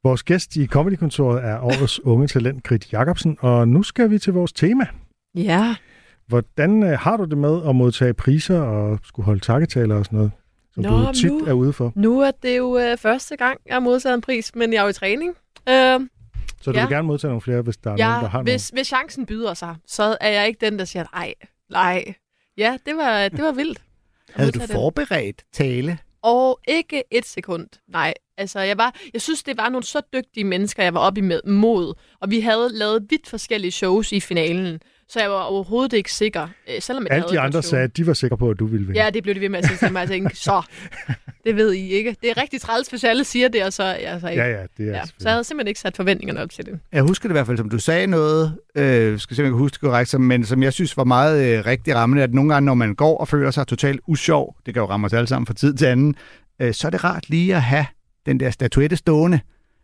Vores 0.03 0.23
gæst 0.23 0.55
i 0.55 0.67
Comedykontoret 0.67 1.43
er 1.45 1.59
årets 1.59 1.99
unge 1.99 2.27
talent, 2.27 2.63
Grit 2.63 2.93
Jacobsen, 2.93 3.37
og 3.39 3.67
nu 3.67 3.83
skal 3.83 4.09
vi 4.11 4.19
til 4.19 4.33
vores 4.33 4.53
tema. 4.53 4.85
Ja. 5.35 5.75
Hvordan 6.27 6.83
øh, 6.83 6.99
har 6.99 7.17
du 7.17 7.23
det 7.25 7.37
med 7.37 7.61
at 7.69 7.75
modtage 7.75 8.13
priser 8.13 8.59
og 8.61 8.99
skulle 9.03 9.25
holde 9.25 9.39
takketaler 9.39 9.95
og 9.95 10.05
sådan 10.05 10.17
noget, 10.17 10.31
som 10.73 10.83
Nå, 10.83 10.89
du 11.07 11.13
tit 11.13 11.31
nu- 11.31 11.39
er 11.45 11.53
ude 11.53 11.73
for? 11.73 11.91
Nu 11.95 12.19
er 12.19 12.31
det 12.43 12.57
jo 12.57 12.77
øh, 12.77 12.97
første 12.97 13.35
gang, 13.37 13.57
jeg 13.65 13.75
har 13.75 13.79
modtaget 13.79 14.15
en 14.15 14.21
pris, 14.21 14.55
men 14.55 14.73
jeg 14.73 14.79
er 14.79 14.83
jo 14.83 14.89
i 14.89 14.93
træning. 14.93 15.29
Øh, 15.69 15.99
Så 16.61 16.71
du 16.71 16.77
Ja. 16.77 16.85
vil 16.85 16.95
gerne 16.95 17.07
modtage 17.07 17.29
nogle 17.29 17.41
flere, 17.41 17.61
hvis 17.61 17.77
der 17.77 17.91
er 17.91 17.97
nogen, 17.97 18.13
der 18.13 18.21
ja, 18.21 18.27
har 18.27 18.43
hvis, 18.43 18.69
hvis 18.69 18.87
chancen 18.87 19.25
byder 19.25 19.53
sig, 19.53 19.75
så 19.87 20.17
er 20.21 20.29
jeg 20.29 20.47
ikke 20.47 20.65
den, 20.65 20.79
der 20.79 20.85
siger, 20.85 21.05
nej, 21.13 21.33
nej. 21.71 22.13
Ja, 22.57 22.77
det 22.85 22.95
var, 22.97 23.29
det 23.29 23.43
var 23.43 23.51
vildt. 23.51 23.81
Havde 24.33 24.51
du 24.51 24.59
forberedt 24.71 25.43
tale? 25.53 25.97
Og 26.21 26.59
ikke 26.67 27.03
et 27.11 27.25
sekund. 27.25 27.67
Nej, 27.87 28.13
altså 28.37 28.59
jeg 28.59 28.77
var, 28.77 28.95
jeg 29.13 29.21
synes, 29.21 29.43
det 29.43 29.57
var 29.57 29.69
nogle 29.69 29.83
så 29.83 30.01
dygtige 30.13 30.43
mennesker, 30.43 30.83
jeg 30.83 30.93
var 30.93 30.99
oppe 30.99 31.21
med 31.21 31.41
mod. 31.43 31.93
Og 32.19 32.31
vi 32.31 32.39
havde 32.39 32.69
lavet 32.71 33.05
vidt 33.09 33.29
forskellige 33.29 33.71
shows 33.71 34.11
i 34.11 34.19
finalen. 34.19 34.79
Så 35.09 35.19
jeg 35.19 35.29
var 35.29 35.41
overhovedet 35.41 35.93
ikke 35.93 36.13
sikker, 36.13 36.47
øh, 36.69 36.81
selvom 36.81 37.03
jeg 37.03 37.11
Alle 37.11 37.23
havde 37.23 37.33
de 37.33 37.39
andre 37.39 37.63
sagde, 37.63 37.83
at 37.83 37.97
de 37.97 38.07
var 38.07 38.13
sikre 38.13 38.37
på, 38.37 38.49
at 38.49 38.59
du 38.59 38.65
ville 38.65 38.87
vinde. 38.87 39.03
Ja, 39.03 39.09
det 39.09 39.23
blev 39.23 39.35
de 39.35 39.39
ved 39.39 39.49
med 39.49 39.59
at 39.59 39.65
sige 39.65 39.77
til 39.77 39.91
mig. 39.91 39.99
Jeg 39.99 40.09
tænkte, 40.09 40.35
så, 40.35 40.61
det 41.45 41.55
ved 41.55 41.73
I 41.73 41.89
ikke. 41.89 42.15
Det 42.21 42.29
er 42.29 42.41
rigtig 42.41 42.61
træls, 42.61 42.87
hvis 42.87 43.03
alle 43.03 43.23
siger 43.23 43.47
det, 43.47 43.63
og 43.63 43.73
så 43.73 43.83
jeg 43.83 44.21
så 44.21 44.27
ikke. 44.27 44.43
ja, 44.43 44.49
ja, 44.49 44.63
det 44.77 44.89
er 44.89 44.97
ja. 44.97 45.05
Så 45.05 45.13
jeg 45.23 45.31
havde 45.31 45.43
simpelthen 45.43 45.67
ikke 45.67 45.79
sat 45.79 45.95
forventningerne 45.95 46.41
op 46.41 46.49
til 46.49 46.65
det. 46.65 46.79
Jeg 46.91 47.03
husker 47.03 47.29
det 47.29 47.33
i 47.33 47.37
hvert 47.37 47.45
fald, 47.45 47.57
som 47.57 47.69
du 47.69 47.79
sagde 47.79 48.07
noget, 48.07 48.57
øh, 48.75 49.19
skal 49.19 49.35
se, 49.35 49.41
om 49.41 49.45
jeg 49.45 49.51
kan 49.51 49.57
huske 49.57 49.73
det 49.73 49.81
korrekt, 49.81 50.09
som, 50.09 50.21
men 50.21 50.45
som 50.45 50.63
jeg 50.63 50.73
synes 50.73 50.97
var 50.97 51.03
meget 51.03 51.57
øh, 51.57 51.65
rigtig 51.65 51.95
rammende, 51.95 52.23
at 52.23 52.33
nogle 52.33 52.53
gange, 52.53 52.65
når 52.65 52.73
man 52.73 52.95
går 52.95 53.17
og 53.17 53.27
føler 53.27 53.51
sig 53.51 53.67
totalt 53.67 54.01
usjov, 54.07 54.55
det 54.65 54.73
kan 54.73 54.81
jo 54.81 54.89
ramme 54.89 55.05
os 55.05 55.13
alle 55.13 55.27
sammen 55.27 55.45
fra 55.45 55.53
tid 55.53 55.73
til 55.73 55.85
anden, 55.85 56.15
øh, 56.61 56.73
så 56.73 56.87
er 56.87 56.91
det 56.91 57.03
rart 57.03 57.29
lige 57.29 57.55
at 57.55 57.61
have 57.61 57.85
den 58.25 58.39
der 58.39 58.49
statuette 58.49 58.95
stående, 58.95 59.39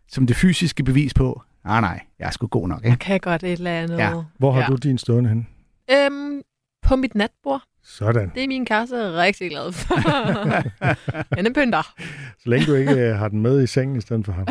som 0.08 0.26
det 0.26 0.36
fysiske 0.36 0.84
bevis 0.84 1.14
på, 1.14 1.42
ah 1.66 1.80
nej, 1.80 2.00
jeg 2.18 2.26
er 2.26 2.30
sgu 2.30 2.46
god 2.46 2.68
nok, 2.68 2.78
ikke? 2.78 2.88
Jeg 2.88 2.98
kan 2.98 3.20
godt 3.20 3.42
et 3.42 3.52
eller 3.52 3.70
andet. 3.70 3.98
Ja. 3.98 4.12
Hvor 4.38 4.52
har 4.52 4.60
Ja. 4.60 4.66
du 4.66 4.76
din 4.76 4.98
stående 4.98 5.28
hen? 5.28 5.46
Øhm, 5.92 6.40
på 6.82 6.96
mit 6.96 7.14
natbord. 7.14 7.62
Sådan. 7.84 8.32
Det 8.34 8.44
er 8.44 8.48
min 8.48 8.64
kæreste 8.66 9.12
rigtig 9.16 9.50
glad 9.50 9.72
for. 9.72 9.94
Han 11.36 11.46
er 11.46 11.50
pynter. 11.54 11.94
Så 12.38 12.50
længe 12.50 12.66
du 12.66 12.74
ikke 12.74 12.92
øh, 12.92 13.16
har 13.18 13.28
den 13.28 13.40
med 13.42 13.62
i 13.62 13.66
sengen 13.66 13.96
i 13.96 14.00
stedet 14.00 14.24
for 14.24 14.32
ham. 14.32 14.46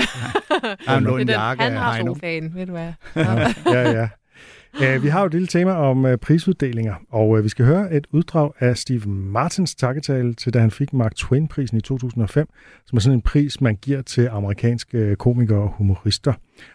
Han 0.88 1.03
lå 1.03 1.16
er 1.16 1.20
en 1.20 1.30
jakke 1.30 1.63
han 1.63 1.78
har 1.78 1.97
sofaen, 2.05 2.55
ved 2.55 2.66
du 2.66 2.72
hvad. 2.72 2.91
ja, 3.66 3.91
ja. 3.91 4.07
Uh, 4.82 5.03
vi 5.03 5.07
har 5.07 5.19
jo 5.19 5.26
et 5.26 5.34
lille 5.34 5.47
tema 5.47 5.71
om 5.71 6.05
uh, 6.05 6.15
prisuddelinger, 6.15 6.95
og 7.09 7.30
uh, 7.30 7.43
vi 7.43 7.49
skal 7.49 7.65
høre 7.65 7.93
et 7.93 8.07
uddrag 8.11 8.51
af 8.59 8.78
Steve 8.78 9.09
Martins 9.09 9.76
takketale 9.76 10.34
til, 10.34 10.53
da 10.53 10.59
han 10.59 10.71
fik 10.71 10.93
Mark 10.93 11.15
Twain-prisen 11.15 11.78
i 11.78 11.82
2005, 11.82 12.47
som 12.86 12.95
er 12.95 12.99
sådan 12.99 13.17
en 13.17 13.21
pris, 13.21 13.61
man 13.61 13.76
giver 13.76 14.01
til 14.01 14.28
amerikanske 14.32 15.15
komikere 15.15 15.59
og 15.59 15.73
humorister. 15.78 16.34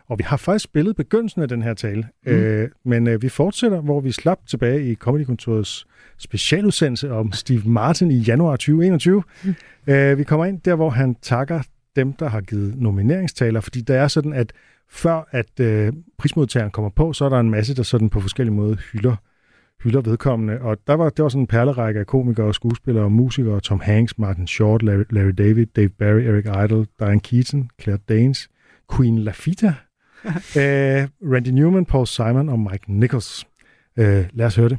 Og 0.09 0.19
vi 0.19 0.25
har 0.27 0.37
faktisk 0.37 0.65
spillet 0.65 0.97
begyndelsen 0.97 1.43
af 1.43 1.49
den 1.49 1.63
her 1.63 1.75
tale, 1.75 2.07
mm. 2.27 2.33
uh, 2.33 2.69
men 2.85 3.07
uh, 3.09 3.23
vi 3.23 3.29
fortsætter, 3.29 3.81
hvor 3.81 4.01
vi 4.01 4.13
slap 4.13 4.39
tilbage 4.47 4.91
i 4.91 4.95
Comedykontorets 4.95 5.87
specialudsendelse 6.19 7.13
om 7.13 7.33
Steve 7.33 7.63
Martin 7.65 8.11
i 8.11 8.19
januar 8.19 8.57
2021. 8.57 9.23
Mm. 9.45 9.55
Uh, 9.89 10.19
vi 10.19 10.25
kommer 10.25 10.47
ind 10.47 10.61
der, 10.61 10.75
hvor 10.75 10.91
han 10.91 11.17
takker 11.23 11.63
dem, 11.97 12.13
der 12.13 12.29
har 12.29 12.41
givet 12.41 12.75
nomineringstaler, 12.77 13.61
fordi 13.61 13.81
der 13.81 13.95
er 13.95 14.09
sådan, 14.09 14.33
at 14.33 14.53
før 14.91 15.29
at 15.31 15.61
øh, 15.61 15.93
prismodtageren 16.19 16.71
kommer 16.71 16.91
på, 16.91 17.13
så 17.13 17.25
er 17.25 17.29
der 17.29 17.41
en 17.41 17.51
masse, 17.51 17.77
der 17.77 17.83
sådan 17.83 18.11
på 18.11 18.21
forskellige 18.21 18.55
måder 18.55 18.77
hylder, 18.93 19.17
hylder 19.83 20.01
vedkommende. 20.01 20.61
Og 20.61 20.77
der 20.87 20.95
var, 20.95 21.11
det 21.11 21.23
var 21.23 21.29
sådan 21.29 21.43
en 21.43 21.47
perlerække 21.47 22.01
af 22.01 22.07
komikere 22.07 22.47
og 22.47 22.55
skuespillere 22.55 23.05
og 23.05 23.13
musikere. 23.13 23.61
Tom 23.61 23.81
Hanks, 23.81 24.19
Martin 24.19 24.47
Short, 24.47 24.83
Larry, 24.83 25.05
Larry 25.11 25.35
David, 25.39 25.67
Dave 25.67 25.89
Barry, 25.89 26.21
Eric 26.21 26.45
Idle, 26.45 26.87
Diane 27.01 27.21
Keaton, 27.21 27.71
Claire 27.83 27.99
Danes, 28.09 28.49
Queen 28.97 29.19
Lafitte, 29.19 29.67
øh, 30.61 31.09
Randy 31.33 31.49
Newman, 31.49 31.85
Paul 31.85 32.07
Simon 32.07 32.49
og 32.49 32.59
Mike 32.59 32.85
Nichols. 32.93 33.47
Øh, 33.97 34.25
lad 34.33 34.47
os 34.47 34.57
høre 34.57 34.69
det. 34.69 34.79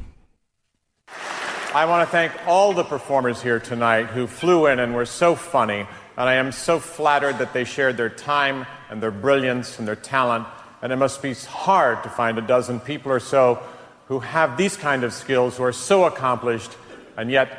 I 1.73 1.85
want 1.85 2.05
to 2.05 2.11
thank 2.17 2.31
all 2.47 2.73
the 2.73 2.83
performers 2.83 3.41
here 3.41 3.59
tonight 3.59 4.05
who 4.15 4.27
flew 4.27 4.67
in 4.67 4.79
and 4.79 4.93
were 4.93 5.05
so 5.05 5.35
funny, 5.35 5.85
and 6.21 6.29
I 6.29 6.35
am 6.35 6.51
so 6.51 6.77
flattered 6.77 7.39
that 7.39 7.51
they 7.51 7.63
shared 7.63 7.97
their 7.97 8.07
time 8.07 8.67
and 8.91 9.01
their 9.01 9.09
brilliance 9.09 9.79
and 9.79 9.87
their 9.87 9.95
talent. 9.95 10.45
And 10.83 10.93
it 10.93 10.97
must 10.97 11.19
be 11.23 11.33
hard 11.33 12.03
to 12.03 12.09
find 12.09 12.37
a 12.37 12.43
dozen 12.43 12.79
people 12.79 13.11
or 13.11 13.19
so 13.19 13.59
who 14.05 14.19
have 14.19 14.55
these 14.55 14.77
kind 14.77 15.03
of 15.03 15.13
skills, 15.13 15.57
who 15.57 15.63
are 15.63 15.73
so 15.73 16.03
accomplished, 16.03 16.77
and 17.17 17.31
yet 17.31 17.49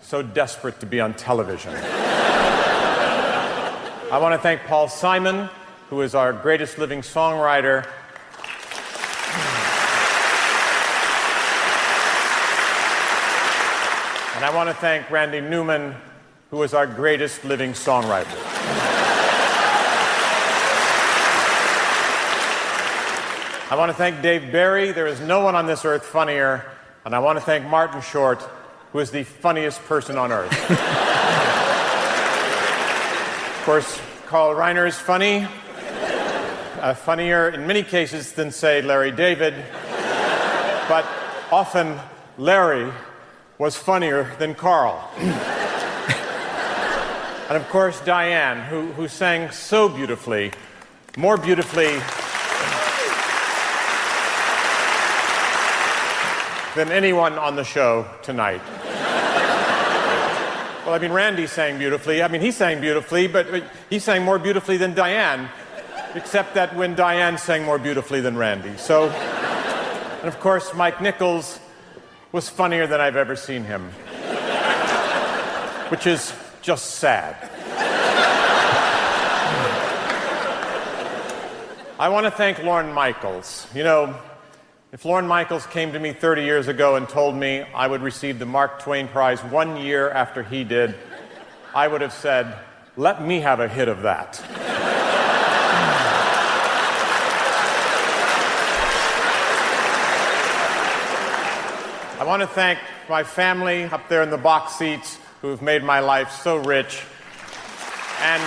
so 0.00 0.22
desperate 0.22 0.78
to 0.78 0.86
be 0.86 1.00
on 1.00 1.14
television. 1.14 1.74
I 4.12 4.18
want 4.22 4.32
to 4.34 4.38
thank 4.38 4.62
Paul 4.62 4.86
Simon, 4.86 5.50
who 5.90 6.00
is 6.02 6.14
our 6.14 6.32
greatest 6.32 6.78
living 6.78 7.00
songwriter. 7.00 7.84
And 14.36 14.44
I 14.44 14.52
want 14.54 14.68
to 14.68 14.74
thank 14.74 15.10
Randy 15.10 15.40
Newman, 15.40 15.96
who 16.54 16.62
is 16.62 16.72
our 16.72 16.86
greatest 16.86 17.44
living 17.44 17.72
songwriter. 17.72 18.30
I 23.68 23.74
want 23.76 23.90
to 23.90 23.92
thank 23.92 24.22
Dave 24.22 24.52
Barry. 24.52 24.92
There 24.92 25.08
is 25.08 25.18
no 25.18 25.40
one 25.40 25.56
on 25.56 25.66
this 25.66 25.84
earth 25.84 26.04
funnier. 26.04 26.64
And 27.04 27.12
I 27.12 27.18
want 27.18 27.40
to 27.40 27.44
thank 27.44 27.66
Martin 27.66 28.00
Short, 28.02 28.40
who 28.92 29.00
is 29.00 29.10
the 29.10 29.24
funniest 29.24 29.84
person 29.86 30.16
on 30.16 30.30
earth. 30.30 30.70
of 33.50 33.62
course, 33.64 34.00
Carl 34.26 34.54
Reiner 34.54 34.86
is 34.86 34.96
funny. 34.96 35.48
Uh, 36.78 36.94
funnier 36.94 37.48
in 37.48 37.66
many 37.66 37.82
cases 37.82 38.30
than, 38.30 38.52
say, 38.52 38.80
Larry 38.80 39.10
David. 39.10 39.54
But 40.88 41.04
often, 41.50 41.98
Larry 42.38 42.92
was 43.58 43.74
funnier 43.74 44.32
than 44.38 44.54
Carl. 44.54 45.10
and 47.48 47.58
of 47.58 47.68
course, 47.68 48.00
Diane, 48.00 48.62
who, 48.62 48.92
who 48.92 49.06
sang 49.06 49.50
so 49.50 49.88
beautifully, 49.88 50.50
more 51.16 51.36
beautifully 51.36 51.98
than 56.74 56.90
anyone 56.90 57.34
on 57.34 57.54
the 57.54 57.64
show 57.64 58.06
tonight. 58.22 58.62
well, 60.86 60.94
I 60.94 60.98
mean, 60.98 61.12
Randy 61.12 61.46
sang 61.46 61.76
beautifully. 61.76 62.22
I 62.22 62.28
mean, 62.28 62.40
he 62.40 62.50
sang 62.50 62.80
beautifully, 62.80 63.26
but 63.26 63.50
but 63.50 63.62
he 63.90 63.98
sang 63.98 64.22
more 64.22 64.38
beautifully 64.38 64.78
than 64.78 64.94
Diane, 64.94 65.50
except 66.14 66.54
that 66.54 66.74
when 66.74 66.94
Diane 66.94 67.36
sang 67.36 67.62
more 67.62 67.78
beautifully 67.78 68.22
than 68.22 68.38
Randy. 68.38 68.74
So, 68.78 69.10
and 69.10 70.28
of 70.28 70.40
course, 70.40 70.72
Mike 70.72 71.02
Nichols 71.02 71.60
was 72.32 72.48
funnier 72.48 72.86
than 72.86 73.02
I've 73.02 73.16
ever 73.16 73.36
seen 73.36 73.64
him, 73.64 73.82
which 75.90 76.06
is 76.06 76.32
just 76.64 76.94
sad. 76.94 77.36
I 81.98 82.08
want 82.08 82.24
to 82.24 82.30
thank 82.30 82.62
Lauren 82.62 82.90
Michaels. 82.90 83.66
You 83.74 83.84
know, 83.84 84.18
if 84.90 85.04
Lauren 85.04 85.26
Michaels 85.26 85.66
came 85.66 85.92
to 85.92 85.98
me 85.98 86.14
30 86.14 86.42
years 86.42 86.66
ago 86.66 86.96
and 86.96 87.06
told 87.06 87.34
me 87.34 87.66
I 87.74 87.86
would 87.86 88.00
receive 88.00 88.38
the 88.38 88.46
Mark 88.46 88.80
Twain 88.80 89.08
Prize 89.08 89.40
one 89.44 89.76
year 89.76 90.10
after 90.10 90.42
he 90.42 90.64
did, 90.64 90.94
I 91.74 91.86
would 91.86 92.00
have 92.00 92.14
said, 92.14 92.56
let 92.96 93.22
me 93.22 93.40
have 93.40 93.60
a 93.60 93.68
hit 93.68 93.88
of 93.88 94.00
that. 94.00 94.42
I 102.18 102.24
want 102.26 102.40
to 102.40 102.48
thank 102.48 102.78
my 103.10 103.22
family 103.22 103.84
up 103.84 104.08
there 104.08 104.22
in 104.22 104.30
the 104.30 104.38
box 104.38 104.76
seats 104.76 105.18
who 105.44 105.50
have 105.50 105.60
made 105.60 105.84
my 105.84 106.00
life 106.00 106.30
so 106.30 106.56
rich. 106.56 107.02
And 108.22 108.42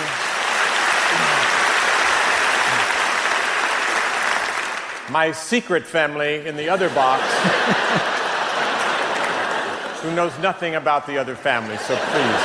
my 5.08 5.30
secret 5.30 5.86
family 5.86 6.44
in 6.44 6.56
the 6.56 6.68
other 6.68 6.88
box 6.88 7.22
who 10.02 10.12
knows 10.16 10.36
nothing 10.40 10.74
about 10.74 11.06
the 11.06 11.18
other 11.18 11.36
family, 11.36 11.76
so 11.76 11.94
please. 11.94 12.42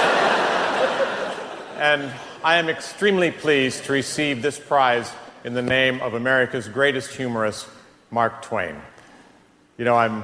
And 1.80 2.14
I 2.44 2.58
am 2.58 2.70
extremely 2.70 3.32
pleased 3.32 3.86
to 3.86 3.92
receive 3.92 4.44
this 4.44 4.60
prize 4.60 5.12
in 5.44 5.56
the 5.56 5.64
name 5.64 6.00
of 6.00 6.14
America's 6.14 6.68
greatest 6.68 7.10
humorist, 7.10 7.68
Mark 8.12 8.44
Twain. 8.44 8.76
You 9.80 9.86
know, 9.86 9.96
I'm, 9.96 10.24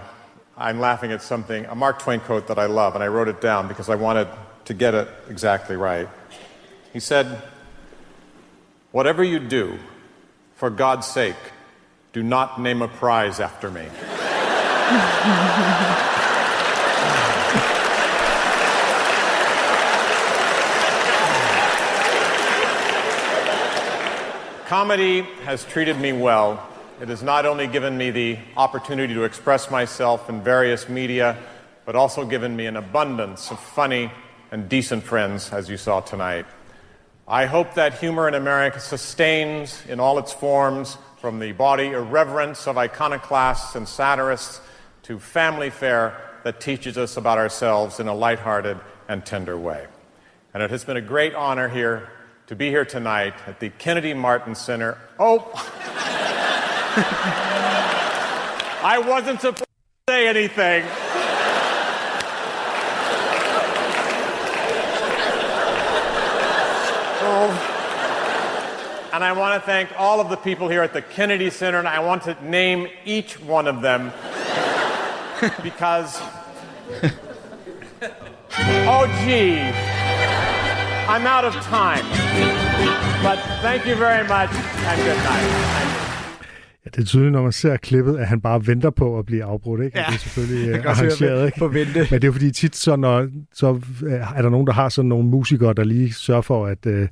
I'm 0.62 0.82
laughing 0.82 1.14
at 1.14 1.22
something, 1.22 1.64
a 1.68 1.74
Mark 1.74 1.99
Twain 1.99 2.20
quote 2.20 2.47
that 2.47 2.60
I 2.60 2.66
love, 2.66 2.93
and 2.93 3.01
I 3.01 3.07
wrote 3.07 3.30
it 3.30 3.39
down 3.39 3.70
because 3.70 3.88
I 3.88 3.95
wanted 3.95 4.28
to 4.66 4.74
get 4.74 4.93
it 4.93 5.07
exactly 5.30 5.78
right. 5.78 6.10
He 6.91 6.99
said, 6.99 7.41
Whatever 8.91 9.24
you 9.24 9.39
do, 9.39 9.80
for 10.55 10.70
God's 10.70 11.07
sake, 11.07 11.38
do 12.12 12.22
not 12.22 12.60
name 12.60 12.82
a 12.82 12.89
prize 12.89 13.39
after 13.39 13.72
me. 13.72 13.86
Comedy 24.68 25.22
has 25.45 25.64
treated 25.64 25.97
me 25.97 26.12
well. 26.12 26.68
It 27.02 27.08
has 27.08 27.24
not 27.24 27.45
only 27.45 27.68
given 27.68 27.97
me 27.97 28.12
the 28.12 28.39
opportunity 28.58 29.14
to 29.14 29.24
express 29.24 29.72
myself 29.72 30.30
in 30.30 30.41
various 30.41 30.89
media, 30.89 31.38
but 31.86 31.95
also 31.95 32.26
given 32.26 32.54
me 32.54 32.66
an 32.66 32.76
abundance 32.76 33.52
of 33.52 33.60
funny 33.60 34.12
and 34.52 34.68
decent 34.68 35.04
friends, 35.04 35.54
as 35.54 35.70
you 35.70 35.78
saw 35.78 36.02
tonight. 36.02 36.45
I 37.26 37.45
hope 37.45 37.76
that 37.76 38.00
humor 38.00 38.28
in 38.28 38.34
America 38.34 38.82
sustains 38.82 39.82
in 39.88 40.02
all 40.02 40.20
its 40.20 40.34
forms, 40.34 40.97
from 41.22 41.39
the 41.39 41.54
body 41.54 41.88
irreverence 41.88 42.68
of 42.68 42.78
iconoclasts 42.78 43.76
and 43.76 43.88
satirists 43.88 44.60
to 45.04 45.20
family 45.20 45.70
fare 45.70 46.20
that 46.43 46.60
teaches 46.60 46.97
us 46.97 47.16
about 47.16 47.38
ourselves 47.38 48.02
in 48.02 48.10
a 48.10 48.14
lighthearted 48.14 48.78
and 49.08 49.26
tender 49.26 49.58
way. 49.58 49.88
And 50.54 50.62
it 50.62 50.70
has 50.70 50.84
been 50.84 50.97
a 50.97 51.02
great 51.02 51.34
honor 51.34 51.70
here 51.70 52.10
to 52.47 52.58
be 52.58 52.68
here 52.70 52.84
tonight 52.84 53.36
at 53.47 53.62
the 53.62 53.70
Kennedy 53.70 54.14
Martin 54.14 54.54
Center. 54.54 54.97
Oh, 55.18 55.50
I 58.82 59.04
wasn't 59.06 59.41
supposed 59.41 59.60
to 59.60 59.66
say 60.10 60.28
anything. 60.28 60.84
Oh. 67.22 69.10
And 69.14 69.24
I 69.24 69.32
want 69.34 69.62
to 69.62 69.66
thank 69.66 69.89
all 69.97 70.20
of 70.20 70.30
the 70.30 70.36
people 70.38 70.68
here 70.70 70.82
at 70.82 70.93
the 70.93 71.02
Kennedy 71.02 71.50
Center, 71.50 71.80
and 71.80 71.88
I 71.88 72.00
want 72.00 72.24
to 72.24 72.36
name 72.45 72.88
each 73.06 73.39
one 73.39 73.68
of 73.68 73.82
them 73.82 74.12
because. 75.64 76.22
Oh, 78.91 79.06
gee. 79.26 79.60
I'm 81.08 81.26
out 81.26 81.45
of 81.45 81.54
time. 81.56 82.06
But 83.24 83.39
thank 83.62 83.86
you 83.86 83.95
very 83.95 84.28
much, 84.28 84.52
and 84.52 85.02
good 85.02 85.18
night. 85.18 86.09
Ja, 86.86 86.90
det 86.96 87.02
er 87.02 87.06
tydeligt, 87.06 87.32
når 87.32 87.44
man 87.44 87.52
ser 87.52 87.78
klippet, 87.78 88.18
at 88.18 88.28
han 88.28 88.42
bare 88.42 88.68
venter 88.68 88.90
på 88.90 89.20
at 89.20 89.26
blive 89.26 89.44
afbrudt, 89.44 89.84
ikke? 89.84 89.98
Ja, 90.00 90.06
det 90.08 90.14
er 90.14 90.18
selvfølgelig 90.20 90.66
jeg 90.68 90.76
øh, 90.78 90.82
kan 90.82 90.92
arrangeret, 90.92 91.46
ikke? 91.46 91.60
på 91.60 91.68
vente. 91.68 92.08
Men 92.12 92.22
det 92.22 92.28
er 92.28 92.32
fordi 92.32 92.52
tit, 92.52 92.76
så, 92.76 92.96
når, 92.96 93.28
så 93.54 93.82
øh, 94.06 94.14
er 94.36 94.42
der 94.42 94.50
nogen, 94.50 94.68
der 94.68 94.74
har 94.74 94.90
sådan 94.90 95.10
nogle 95.10 95.28
musikere, 95.28 95.74
der 95.74 95.84
lige 95.84 96.14
sørger 96.14 96.42
for 96.42 96.66
at 96.66 96.86
øh, 96.86 97.08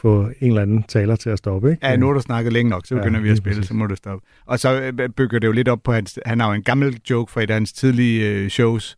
få 0.00 0.28
en 0.40 0.48
eller 0.48 0.62
anden 0.62 0.82
taler 0.82 1.16
til 1.16 1.30
at 1.30 1.38
stoppe, 1.38 1.70
ikke? 1.70 1.86
Ja, 1.86 1.96
nu 1.96 2.06
har 2.06 2.12
du 2.12 2.20
snakket 2.20 2.52
længe 2.52 2.70
nok, 2.70 2.86
så 2.86 2.94
Ja, 2.94 3.00
begynder 3.00 3.20
vi 3.20 3.28
at 3.30 3.36
spille, 3.36 3.56
præcis. 3.56 3.68
så 3.68 3.74
må 3.74 3.86
du 3.86 3.96
stoppe. 3.96 4.26
Og 4.46 4.58
så 4.58 4.80
øh, 4.80 5.08
bygger 5.08 5.38
det 5.38 5.46
jo 5.46 5.52
lidt 5.52 5.68
op 5.68 5.80
på 5.84 5.92
hans... 5.92 6.18
Han 6.26 6.40
har 6.40 6.48
jo 6.48 6.54
en 6.54 6.62
gammel 6.62 6.98
joke 7.10 7.32
fra 7.32 7.42
et 7.42 7.50
af 7.50 7.54
hans 7.56 7.72
tidlige 7.72 8.28
øh, 8.30 8.48
shows, 8.48 8.96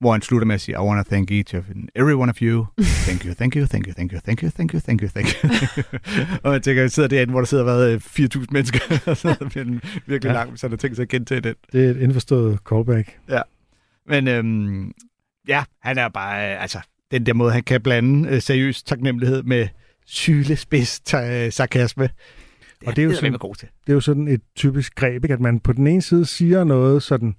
hvor 0.00 0.12
han 0.12 0.22
slutter 0.22 0.46
med 0.46 0.54
at 0.54 0.60
sige, 0.60 0.74
I 0.74 0.78
want 0.78 1.06
to 1.06 1.10
thank 1.10 1.30
each 1.30 1.54
of 1.56 1.70
and 1.70 1.88
every 1.94 2.12
one 2.14 2.30
of 2.30 2.42
you. 2.42 2.66
Thank 3.06 3.24
you, 3.24 3.34
thank 3.34 3.56
you, 3.56 3.66
thank 3.66 3.86
you, 3.86 3.92
thank 3.94 4.12
you, 4.12 4.20
thank 4.20 4.42
you, 4.42 4.50
thank 4.50 4.72
you, 4.74 4.80
thank 4.80 5.02
you, 5.02 5.08
thank 5.08 5.28
you. 5.34 5.50
og 6.44 6.52
jeg 6.52 6.62
tænker, 6.62 6.82
jeg 6.82 6.90
sidder 6.90 7.08
derinde, 7.08 7.30
hvor 7.30 7.40
der 7.40 7.46
sidder 7.46 7.64
været 7.64 7.92
øh, 7.92 8.00
4.000 8.36 8.44
mennesker, 8.50 8.80
og 9.10 9.16
så 9.16 9.36
bliver 9.50 9.64
den 9.64 9.80
virkelig 10.06 10.30
Ja. 10.30 10.32
lang, 10.32 10.58
så 10.58 10.68
der 10.68 10.76
tænkt 10.76 10.96
sig 10.96 11.02
at 11.02 11.08
gentage 11.08 11.40
den. 11.40 11.54
Det 11.72 11.84
er 11.86 11.90
et 11.90 11.96
indforstået 11.96 12.58
callback. 12.68 13.18
Ja. 13.28 13.40
Men 14.08 14.28
øhm, 14.28 14.92
ja, 15.48 15.64
han 15.82 15.98
er 15.98 16.08
bare, 16.08 16.52
øh, 16.54 16.62
altså, 16.62 16.78
den 17.10 17.26
der 17.26 17.34
måde, 17.34 17.52
han 17.52 17.62
kan 17.62 17.80
blande 17.80 18.28
øh, 18.28 18.42
seriøs 18.42 18.82
taknemmelighed 18.82 19.42
med 19.42 19.68
sylespids 20.06 21.00
ta- 21.00 21.50
sarkasme. 21.50 22.02
Det 22.80 22.88
Og 22.88 22.96
det 22.96 23.02
er 23.02 23.06
jo 23.06 23.14
sådan- 23.14 23.32
god 23.32 23.54
til. 23.54 23.68
Det 23.86 23.92
er 23.92 23.94
jo 23.94 24.00
sådan 24.00 24.28
et 24.28 24.40
typisk 24.56 24.94
greb, 24.94 25.24
ikke? 25.24 25.34
at 25.34 25.40
man 25.40 25.60
på 25.60 25.72
den 25.72 25.86
ene 25.86 26.02
side 26.02 26.26
siger 26.26 26.64
noget, 26.64 27.02
sådan, 27.02 27.34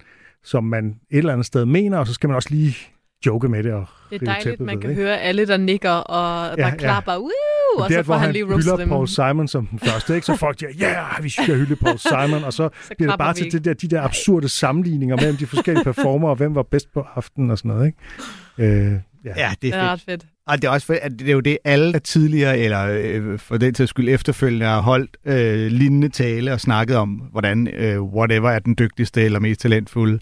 som 0.47 0.63
man 0.63 0.85
et 1.11 1.17
eller 1.17 1.33
andet 1.33 1.45
sted 1.45 1.65
mener, 1.65 1.97
og 1.97 2.07
så 2.07 2.13
skal 2.13 2.27
man 2.29 2.35
også 2.35 2.49
lige 2.51 2.75
joke 3.25 3.49
med 3.49 3.63
det. 3.63 3.73
Og 3.73 3.85
Det 4.09 4.21
er 4.21 4.25
dejligt, 4.25 4.43
tæppet 4.43 4.65
man 4.65 4.75
ved, 4.75 4.81
kan 4.81 4.89
ikke? 4.89 5.01
høre 5.01 5.19
alle, 5.21 5.47
der 5.47 5.57
nikker 5.57 5.91
og 5.91 6.57
der 6.57 6.63
Ja, 6.63 6.67
ja, 6.67 6.73
ja. 6.73 6.75
klapper. 6.75 7.17
Woo! 7.17 7.29
Og 7.77 7.89
det 7.89 7.93
så 7.93 7.99
er, 7.99 8.03
får 8.03 8.13
hvor 8.13 8.15
han 8.19 8.31
lige 8.31 8.43
roastet 8.43 8.63
hylder 8.63 8.77
dem. 8.77 8.89
Paul 8.89 9.07
Simon 9.07 9.47
som 9.47 9.65
den 9.67 9.79
første, 9.79 10.15
ikke? 10.15 10.25
så 10.25 10.35
folk 10.35 10.59
siger, 10.59 10.69
ja, 10.79 10.91
yeah, 10.91 11.23
vi 11.23 11.29
skal 11.29 11.55
hylde 11.55 11.75
Paul 11.75 11.97
Simon, 12.09 12.43
og 12.43 12.53
så, 12.53 12.69
Så 12.81 12.87
bliver 12.87 12.97
det 12.97 12.97
klapper 12.99 13.25
bare 13.25 13.33
til 13.33 13.51
det 13.51 13.65
der, 13.65 13.73
de 13.73 13.87
der 13.87 14.01
absurde 14.01 14.49
sammenligninger 14.49 15.15
mellem 15.15 15.37
de 15.37 15.45
forskellige 15.47 15.83
performer, 15.83 16.29
og 16.29 16.35
hvem 16.35 16.55
var 16.55 16.63
bedst 16.63 16.93
på 16.93 17.05
aftenen 17.15 17.51
og 17.51 17.57
sådan 17.57 17.69
noget. 17.69 17.93
Ikke? 18.57 18.75
Øh, 18.93 18.93
ja. 19.37 19.47
Ja, 19.47 19.49
det 19.49 19.61
Det 19.61 19.73
er 19.73 19.77
er 19.77 19.81
fedt. 19.81 19.91
ret 19.91 20.01
fedt. 20.21 20.25
Og 20.47 20.61
det 20.61 20.67
er 20.67 20.71
også 20.71 20.87
fedt, 20.87 20.99
at 20.99 21.11
det 21.19 21.27
er 21.29 21.33
jo 21.33 21.39
det, 21.39 21.57
alle 21.63 21.93
der 21.93 21.99
tidligere, 21.99 22.59
eller 22.59 22.87
øh, 23.03 23.39
for 23.39 23.57
den 23.57 23.73
til 23.73 23.87
skyld 23.87 24.09
efterfølgende, 24.09 24.65
har 24.65 24.81
holdt 24.81 25.17
øh, 25.25 25.71
lignende 25.71 26.09
tale 26.09 26.53
og 26.53 26.59
snakket 26.61 26.95
om, 26.97 27.09
hvordan 27.09 27.67
øh, 27.67 28.01
whatever 28.03 28.49
er 28.49 28.59
den 28.59 28.75
dygtigste 28.79 29.21
eller 29.23 29.39
mest 29.39 29.61
talentfulde. 29.61 30.19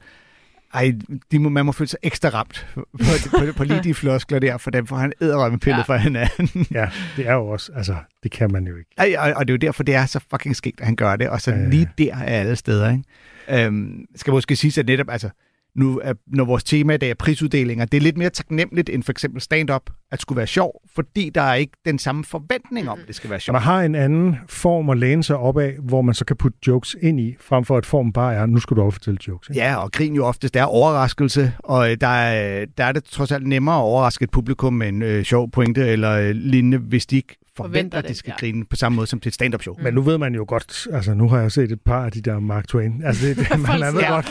Ej, 0.74 0.92
de 1.32 1.40
må, 1.40 1.50
man 1.50 1.66
må 1.66 1.72
føle 1.72 1.88
sig 1.88 2.00
ekstra 2.04 2.30
ramt 2.30 2.68
på, 2.74 2.88
på, 3.00 3.30
på, 3.40 3.46
på 3.58 3.64
lige 3.64 3.84
de 3.84 3.94
floskler 3.94 4.40
der, 4.40 4.58
for 4.58 4.72
dem 4.72 4.88
får 4.88 4.96
han 4.96 5.14
æderrømme 5.22 5.60
pillet 5.60 5.78
Ja. 5.78 5.84
fra 5.84 5.98
hinanden. 5.98 6.68
ja, 6.72 6.90
det 7.18 7.28
er 7.28 7.34
jo 7.34 7.48
også, 7.48 7.72
altså, 7.76 7.96
det 8.24 8.32
kan 8.32 8.52
man 8.52 8.68
jo 8.68 8.76
ikke. 8.78 8.90
Ej, 8.98 9.16
og, 9.20 9.34
og 9.38 9.48
det 9.48 9.52
er 9.52 9.54
jo 9.54 9.58
derfor, 9.68 9.84
det 9.84 9.96
er 9.96 10.06
så 10.06 10.20
fucking 10.32 10.56
skægt, 10.56 10.80
at 10.80 10.86
han 10.86 10.96
gør 10.96 11.16
det, 11.16 11.30
og 11.30 11.42
så 11.42 11.52
ja. 11.52 11.70
lige 11.70 11.90
der 11.98 12.16
er 12.16 12.24
alle 12.40 12.56
steder. 12.56 12.92
Ikke? 12.92 13.66
Øhm, 13.66 14.06
skal 14.16 14.32
måske 14.34 14.56
sige, 14.56 14.80
at 14.80 14.86
netop, 14.86 15.10
altså, 15.10 15.30
nu 15.76 16.00
er, 16.04 16.14
når 16.28 16.46
vores 16.46 16.64
tema 16.64 16.94
i 16.94 16.98
dag 16.98 17.10
er 17.10 17.14
prisuddelinger, 17.14 17.86
det 17.86 17.98
er 17.98 18.02
lidt 18.02 18.18
mere 18.18 18.30
taknemmeligt 18.30 18.90
end 18.90 19.04
for 19.04 19.12
eksempel 19.12 19.42
stand-up 19.42 19.90
at 20.16 20.22
skulle 20.22 20.38
være 20.38 20.48
sjov, 20.48 20.82
fordi 20.96 21.30
der 21.36 21.42
er 21.42 21.54
ikke 21.54 21.74
den 21.86 22.00
samme 22.00 22.24
forventning 22.24 22.90
om, 22.90 23.00
at 23.02 23.08
det 23.08 23.16
skal 23.16 23.30
være 23.30 23.38
Og 23.38 23.42
sjovt. 23.42 23.54
man 23.54 23.62
har 23.62 23.82
en 23.82 23.96
anden 23.96 24.36
form 24.50 24.90
at 24.90 24.98
læne 24.98 25.24
sig 25.24 25.38
op 25.38 25.58
af, 25.58 25.74
hvor 25.80 26.02
man 26.02 26.14
så 26.16 26.26
kan 26.26 26.36
putte 26.38 26.58
jokes 26.68 26.96
ind 27.02 27.20
i, 27.20 27.36
frem 27.40 27.66
for 27.66 27.78
at 27.78 27.86
formen 27.86 28.14
bare 28.14 28.34
er, 28.36 28.46
nu 28.46 28.60
skal 28.60 28.78
du 28.78 28.82
også 28.82 28.96
fortælle 28.96 29.20
jokes. 29.28 29.50
Ikke? 29.50 29.62
Ja, 29.62 29.76
og 29.76 29.92
grin 29.92 30.16
jo 30.16 30.26
oftest 30.26 30.56
er 30.56 30.64
overraskelse, 30.64 31.54
og 31.60 31.92
øh, 31.92 31.98
der 32.02 32.08
er, 32.08 32.66
der 32.78 32.84
er 32.86 32.92
det 32.92 33.04
trods 33.04 33.32
alt 33.32 33.48
nemmere 33.48 33.76
at 33.76 33.82
overraske 33.82 34.24
et 34.24 34.32
publikum 34.32 34.74
med 34.74 34.88
en 34.88 35.02
øh, 35.02 35.24
sjov 35.24 35.52
pointe 35.52 35.88
eller 35.88 36.12
øh, 36.12 36.30
lignende, 36.30 36.78
hvis 36.78 37.06
de 37.06 37.16
ikke 37.16 37.36
forventer, 37.58 37.72
Forventer 37.80 37.98
at 37.98 38.08
de 38.08 38.14
skal 38.14 38.34
ja. 38.42 38.46
grine 38.46 38.66
på 38.66 38.76
samme 38.76 38.96
måde 38.96 39.08
som 39.08 39.20
til 39.20 39.30
et 39.30 39.34
stand-up 39.34 39.62
show. 39.62 39.76
Men 39.84 39.94
nu 39.94 40.02
ved 40.02 40.18
man 40.18 40.36
jo 40.36 40.46
godt, 40.48 40.88
altså 40.94 41.14
nu 41.14 41.30
har 41.30 41.40
jeg 41.40 41.52
set 41.52 41.72
et 41.72 41.82
par 41.82 42.06
af 42.06 42.12
de 42.12 42.22
der 42.22 42.40
Mark 42.40 42.68
Twain. 42.68 43.02
Altså 43.06 43.28
det, 43.28 43.38
det, 43.40 43.50
man, 43.50 43.80
man, 43.80 43.94
ved 43.94 44.00
siger- 44.02 44.10
godt, 44.14 44.30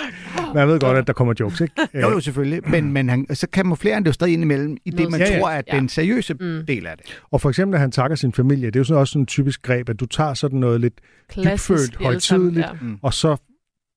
man 0.55 0.69
ved 0.69 0.81
godt, 0.81 0.99
at 0.99 1.07
der 1.07 1.13
kommer 1.13 1.35
jokes, 1.41 1.61
ikke? 1.61 1.75
Jo, 1.95 2.11
jo, 2.11 2.21
selvfølgelig. 2.21 2.61
Men, 2.71 2.93
men 2.93 3.09
han, 3.09 3.27
så 3.35 3.47
kamuflerer 3.53 3.95
han 3.95 4.03
det 4.03 4.09
jo 4.09 4.13
stadig 4.13 4.33
indimellem 4.35 4.77
i 4.85 4.91
det, 4.91 5.11
man 5.11 5.21
Ja, 5.21 5.33
ja. 5.33 5.39
tror 5.41 5.51
er 5.51 5.63
Ja. 5.75 5.81
den 5.81 5.89
seriøse 5.89 6.35
Mm. 6.35 6.67
del 6.67 6.87
af 6.87 6.97
det. 6.97 7.07
Og 7.31 7.41
for 7.41 7.49
eksempel, 7.49 7.75
at 7.75 7.81
han 7.81 7.91
takker 7.91 8.17
sin 8.17 8.33
familie, 8.33 8.67
det 8.67 8.77
er 8.77 8.81
jo 8.81 8.85
sådan 8.85 9.01
også 9.01 9.13
sådan 9.13 9.23
en 9.23 9.27
typisk 9.27 9.63
greb, 9.63 9.89
at 9.89 10.01
du 10.01 10.07
tager 10.07 10.35
sådan 10.35 10.59
noget 10.61 10.81
lidt 10.81 10.95
Klassisk. 11.29 11.69
dybfølt, 11.71 11.97
højtideligt, 11.97 12.67
ja. 12.67 12.71
og 13.03 13.15
så 13.15 13.37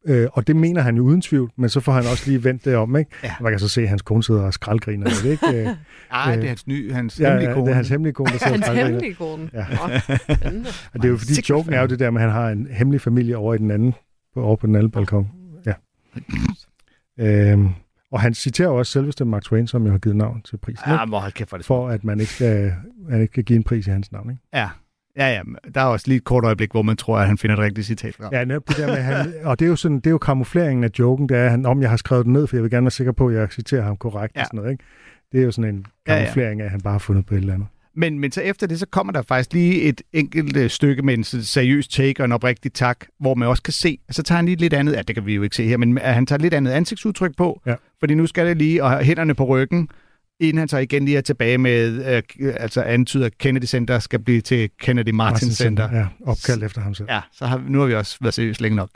Øh, 0.10 0.28
og 0.34 0.48
det 0.48 0.56
mener 0.56 0.82
han 0.82 0.96
jo 0.96 1.04
uden 1.04 1.22
tvivl, 1.22 1.52
men 1.58 1.70
så 1.70 1.80
får 1.80 1.92
han 1.92 2.04
også 2.12 2.24
lige 2.28 2.44
vendt 2.44 2.66
det 2.66 2.76
om, 2.76 2.96
ikke? 2.98 3.12
Ja. 3.24 3.34
Man 3.42 3.52
kan 3.52 3.60
så 3.60 3.68
se, 3.70 3.82
at 3.82 3.90
hans 3.90 4.02
kone 4.02 4.24
sidder 4.24 4.42
og 4.42 4.54
skraldgriner 4.54 5.06
lidt, 5.24 5.26
ikke? 5.26 5.48
Øh, 5.70 5.76
Ej, 6.12 6.32
Øh, 6.32 6.38
det 6.38 6.44
er 6.44 6.48
hans, 6.48 6.68
nye, 6.68 6.94
hans 6.94 7.20
ja, 7.20 7.26
hemmelige 7.28 7.50
ja, 7.50 7.54
kone. 7.56 7.66
det 7.66 7.72
er 7.72 7.76
hans 7.76 7.90
hemmelige 7.90 8.14
kone, 8.14 8.32
der 8.32 8.38
sidder 8.48 8.54
og 8.58 8.76
Hans 8.76 8.88
hemmelige 8.88 9.14
kone. 9.14 9.50
Ja. 9.54 9.66
Og 10.94 11.02
det 11.02 11.06
er 11.06 11.10
jo 11.10 11.18
fordi, 11.18 11.34
joken 11.50 11.74
er 11.74 11.82
jo 11.82 11.88
det 11.88 12.00
der 12.00 12.12
med, 12.12 12.22
at 12.22 12.28
han 12.32 12.42
har 12.42 12.50
en 12.50 12.68
hemmelig 12.72 13.02
familie 13.02 13.38
over 13.38 13.54
i 13.54 13.58
den 13.58 13.72
anden, 13.72 13.94
på, 14.34 14.42
over 14.44 14.56
på 14.56 14.68
den 14.68 14.76
anden 14.76 14.92
balkon. 14.92 15.28
Ja. 15.66 15.74
Øhm, 17.20 17.70
og 18.12 18.22
han 18.22 18.34
citerer 18.34 18.70
også 18.70 18.92
selveste 18.92 19.26
Mark 19.26 19.44
Twain, 19.44 19.68
som 19.68 19.86
jo 19.86 19.92
har 19.92 19.98
givet 19.98 20.16
navn 20.16 20.42
til 20.42 20.58
prisen, 20.58 20.84
Ja, 20.88 20.94
ikke? 20.94 21.10
hvor 21.10 21.20
hold 21.20 21.32
kæft 21.32 21.50
for 21.50 21.58
det. 21.58 21.66
for 21.66 21.90
at 21.90 22.04
man 22.04 22.20
ikke 22.20 22.32
skal, 22.34 22.74
man 23.10 23.22
ikke 23.22 23.32
skal 23.32 23.44
give 23.44 23.58
en 23.58 23.64
pris 23.64 23.88
i 23.88 23.90
hans 23.90 24.12
navn. 24.12 24.30
Ikke? 24.30 24.42
Ja. 24.54 24.70
Ja, 25.18 25.34
ja. 25.34 25.42
Der 25.76 25.82
er 25.82 25.86
også 25.86 26.08
lige 26.08 26.18
et 26.18 26.24
kort 26.24 26.44
øjeblik, 26.46 26.72
hvor 26.72 26.82
man 26.82 26.98
tror, 26.98 27.18
at 27.20 27.28
han 27.28 27.38
finder 27.38 27.56
et 27.56 27.62
rigtigt 27.62 27.88
citat 27.88 28.16
frem. 28.16 28.30
Ja, 28.32 28.44
netop 28.46 28.68
det 28.68 28.78
der 28.78 28.88
med, 28.88 28.96
han, 28.96 29.34
og 29.44 29.60
det 29.60 29.66
er 29.66 29.70
jo 29.70 29.76
sådan, 29.76 29.98
det 29.98 30.08
er 30.08 30.12
jo 30.12 30.18
kamufleringen 30.18 30.84
af 30.84 30.90
joken, 31.00 31.30
det 31.30 31.38
er, 31.38 31.50
han, 31.50 31.66
om 31.66 31.82
jeg 31.82 31.90
har 31.90 31.98
skrevet 31.98 32.26
det 32.26 32.34
ned, 32.34 32.48
for 32.48 32.56
jeg 32.56 32.64
vil 32.64 32.72
gerne 32.72 32.84
være 32.86 32.92
sikker 32.92 33.12
på, 33.12 33.28
at 33.28 33.36
jeg 33.36 33.48
citerer 33.52 33.82
ham 33.84 33.98
korrekt 33.98 34.36
Ja. 34.36 34.42
og 34.42 34.46
sådan 34.48 34.58
noget, 34.58 34.72
ikke? 34.72 34.84
Det 35.32 35.40
er 35.40 35.44
jo 35.46 35.52
sådan 35.52 35.76
en 35.76 35.86
kamuflering 36.06 36.62
af, 36.62 36.66
at 36.66 36.72
han 36.72 36.82
bare 36.82 36.92
har 36.92 37.00
fundet 37.00 37.26
på 37.26 37.34
et 37.34 37.38
eller 37.40 37.54
andet. 37.54 37.68
Men, 37.96 38.20
men 38.20 38.32
så 38.32 38.42
efter 38.42 38.68
det, 38.68 38.80
så 38.80 38.86
kommer 38.92 39.14
der 39.14 39.22
faktisk 39.22 39.54
lige 39.54 39.82
et 39.82 40.02
enkelt 40.14 40.58
øh, 40.58 40.70
stykke 40.70 41.02
med 41.02 41.14
en 41.14 41.24
seriøs 41.24 41.88
take 41.88 42.22
og 42.22 42.26
en 42.26 42.32
oprigtig 42.32 42.74
tak, 42.74 43.06
hvor 43.20 43.36
man 43.36 43.48
også 43.48 43.64
kan 43.64 43.74
se, 43.74 43.98
så 44.12 44.24
tager 44.24 44.36
han 44.38 44.46
lige 44.46 44.56
lidt 44.56 44.74
andet, 44.74 44.94
ja, 44.94 45.02
det 45.02 45.16
kan 45.16 45.26
vi 45.26 45.36
jo 45.36 45.44
ikke 45.44 45.56
se 45.56 45.68
her, 45.68 45.78
men 45.78 45.98
han 45.98 46.26
tager 46.26 46.40
lidt 46.40 46.54
andet 46.54 46.72
ansigtsudtryk 46.72 47.38
på, 47.38 47.62
Ja. 47.66 47.76
Fordi 48.00 48.16
nu 48.16 48.28
skal 48.28 48.48
det 48.48 48.58
lige, 48.58 48.84
og 48.84 49.04
hænderne 49.04 49.36
på 49.36 49.46
ryggen, 49.46 49.90
inden 50.40 50.58
han 50.58 50.68
så 50.68 50.78
igen 50.78 51.06
lige 51.06 51.18
er 51.18 51.22
tilbage 51.22 51.58
med, 51.58 52.06
øh, 52.40 52.54
altså 52.60 52.82
antyder, 52.82 53.26
at 53.26 53.38
Kennedy 53.38 53.66
Center 53.66 54.00
skal 54.00 54.20
blive 54.20 54.42
til 54.42 54.70
Kennedy 54.80 55.10
Martin 55.10 55.52
Center. 55.52 55.98
Ja, 55.98 56.08
opkaldt 56.26 56.64
efter 56.64 56.82
ham 56.82 56.94
selv. 56.94 57.08
Ja, 57.12 57.22
så 57.32 57.46
har, 57.46 57.64
nu 57.68 57.80
har 57.80 57.86
vi 57.86 57.96
også 57.96 58.18
været 58.22 58.34
seriøst 58.34 58.62
længe 58.62 58.76
nok. 58.76 58.90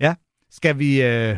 Ja, 0.00 0.14
skal 0.50 0.78
vi, 0.78 1.02
øh, 1.02 1.36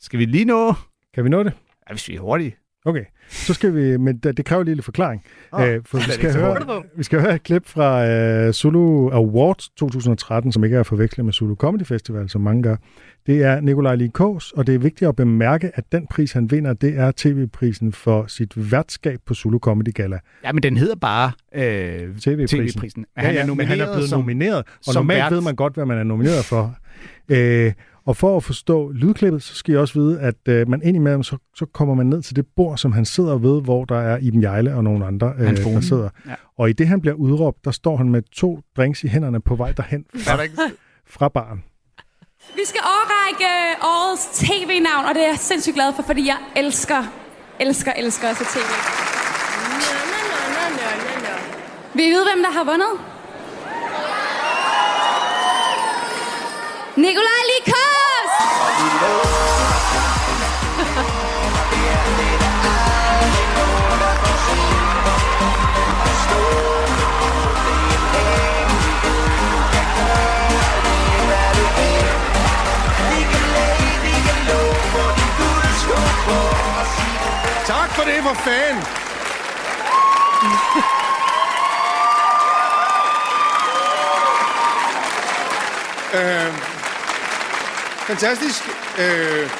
skal 0.00 0.18
vi 0.18 0.24
lige 0.24 0.44
nå? 0.44 0.74
Kan 1.14 1.24
vi 1.24 1.28
nå 1.28 1.42
det? 1.42 1.52
Ja, 1.88 1.94
hvis 1.94 2.08
vi 2.08 2.16
er 2.16 2.20
hurtige. 2.20 2.56
Okay, 2.84 3.04
så 3.28 3.54
skal 3.54 3.74
vi, 3.74 3.96
men 3.96 4.16
det 4.16 4.36
det 4.36 4.44
kræver 4.44 4.62
lige 4.62 4.74
lidt 4.74 4.84
forklaring. 4.84 5.22
Åh, 5.52 5.68
øh, 5.68 5.80
for 5.86 5.98
vi 5.98 6.02
skal, 6.12 6.32
høre, 6.36 6.82
vi 6.96 7.02
skal 7.02 7.20
høre 7.20 7.34
et 7.34 7.42
klip 7.42 7.66
fra 7.66 8.06
øh, 8.08 8.52
Zulu 8.52 9.10
Awards 9.10 9.68
2013, 9.68 10.52
som 10.52 10.64
ikke 10.64 10.76
er 10.76 10.80
at 10.80 10.86
forveksle 10.86 11.24
med 11.24 11.32
Zulu 11.32 11.54
Comedy 11.54 11.84
Festival, 11.86 12.28
som 12.28 12.40
mange 12.40 12.62
gør. 12.62 12.76
Det 13.26 13.42
er 13.42 13.60
Nikolaj 13.60 13.94
Likos, 13.94 14.52
og 14.52 14.66
det 14.66 14.74
er 14.74 14.78
vigtigt 14.78 15.08
at 15.08 15.16
bemærke, 15.16 15.70
at 15.74 15.84
den 15.92 16.06
pris, 16.10 16.32
han 16.32 16.50
vinder, 16.50 16.72
det 16.72 16.98
er 16.98 17.12
tv-prisen 17.16 17.92
for 17.92 18.24
sit 18.26 18.72
værtskab 18.72 19.18
på 19.26 19.34
Zulu 19.34 19.58
Comedy 19.58 19.94
Gala. 19.94 20.18
Ja, 20.44 20.52
men 20.52 20.62
den 20.62 20.76
hedder 20.76 20.94
bare 20.96 21.32
øh, 21.54 21.62
TV-prisen. 22.20 22.46
TV-prisen. 22.58 23.06
Ja, 23.18 23.30
ja, 23.30 23.46
men 23.46 23.66
han 23.66 23.80
er 23.80 23.92
blevet 23.94 24.08
som- 24.08 24.18
nomineret, 24.20 24.58
og 24.58 24.64
som 24.82 24.94
normalt 24.94 25.18
vært. 25.22 25.32
ved 25.32 25.40
man 25.40 25.54
godt, 25.54 25.74
hvad 25.74 25.86
man 25.86 25.98
er 25.98 26.02
nomineret 26.04 26.44
for. 26.44 26.74
Øh, 27.28 27.72
og 28.08 28.16
for 28.16 28.36
at 28.36 28.44
forstå 28.44 28.92
lydklippet, 28.92 29.42
så 29.42 29.54
skal 29.54 29.74
I 29.74 29.76
også 29.76 29.94
vide, 29.94 30.20
at 30.20 30.34
øh, 30.48 30.68
man 30.68 30.82
indimellem, 30.82 31.22
så, 31.22 31.36
så 31.56 31.66
kommer 31.66 31.94
man 31.94 32.06
ned 32.06 32.22
til 32.22 32.36
det 32.36 32.46
bord, 32.56 32.78
som 32.78 32.92
han 32.92 33.04
sidder 33.04 33.38
ved, 33.38 33.62
hvor 33.62 33.84
der 33.84 34.00
er 34.00 34.18
Iben 34.18 34.42
Jejle 34.42 34.74
og 34.74 34.84
nogle 34.84 35.06
andre, 35.06 35.32
øh, 35.38 35.56
der 35.56 35.80
sidder. 35.80 36.08
Ja. 36.26 36.34
Og 36.58 36.70
i 36.70 36.72
det, 36.72 36.88
han 36.88 37.00
bliver 37.00 37.14
udråbt, 37.14 37.64
der 37.64 37.70
står 37.70 37.96
han 37.96 38.08
med 38.08 38.22
to 38.32 38.60
drinks 38.76 39.04
i 39.04 39.08
hænderne 39.08 39.40
på 39.40 39.54
vej 39.54 39.72
derhen 39.72 40.04
Er 40.30 40.36
der 40.36 40.42
ikke... 40.42 40.56
fra 41.06 41.28
baren. 41.28 41.64
Vi 42.56 42.62
skal 42.64 42.80
overrække 42.84 43.50
årets 43.82 44.26
tv-navn, 44.38 45.04
og 45.08 45.14
det 45.14 45.22
er 45.22 45.28
jeg 45.28 45.38
sindssygt 45.38 45.74
glad 45.74 45.92
for, 45.96 46.02
fordi 46.02 46.26
jeg 46.26 46.38
elsker, 46.56 47.02
elsker, 47.60 47.92
elsker 47.92 48.28
at 48.28 48.36
se 48.36 48.44
tv. 48.44 48.70
Vil 51.94 52.04
I 52.04 52.08
vide, 52.08 52.24
hvem 52.34 52.42
der 52.44 52.52
har 52.52 52.64
vundet? 52.64 52.92
Nikolaj 56.96 57.42
Likos! 57.50 57.97
For 77.98 78.04
det, 78.04 78.22
for 78.22 78.34
fan. 78.34 78.76
øh, 86.18 86.54
fantastisk. 87.98 88.62
Øh, 88.98 89.50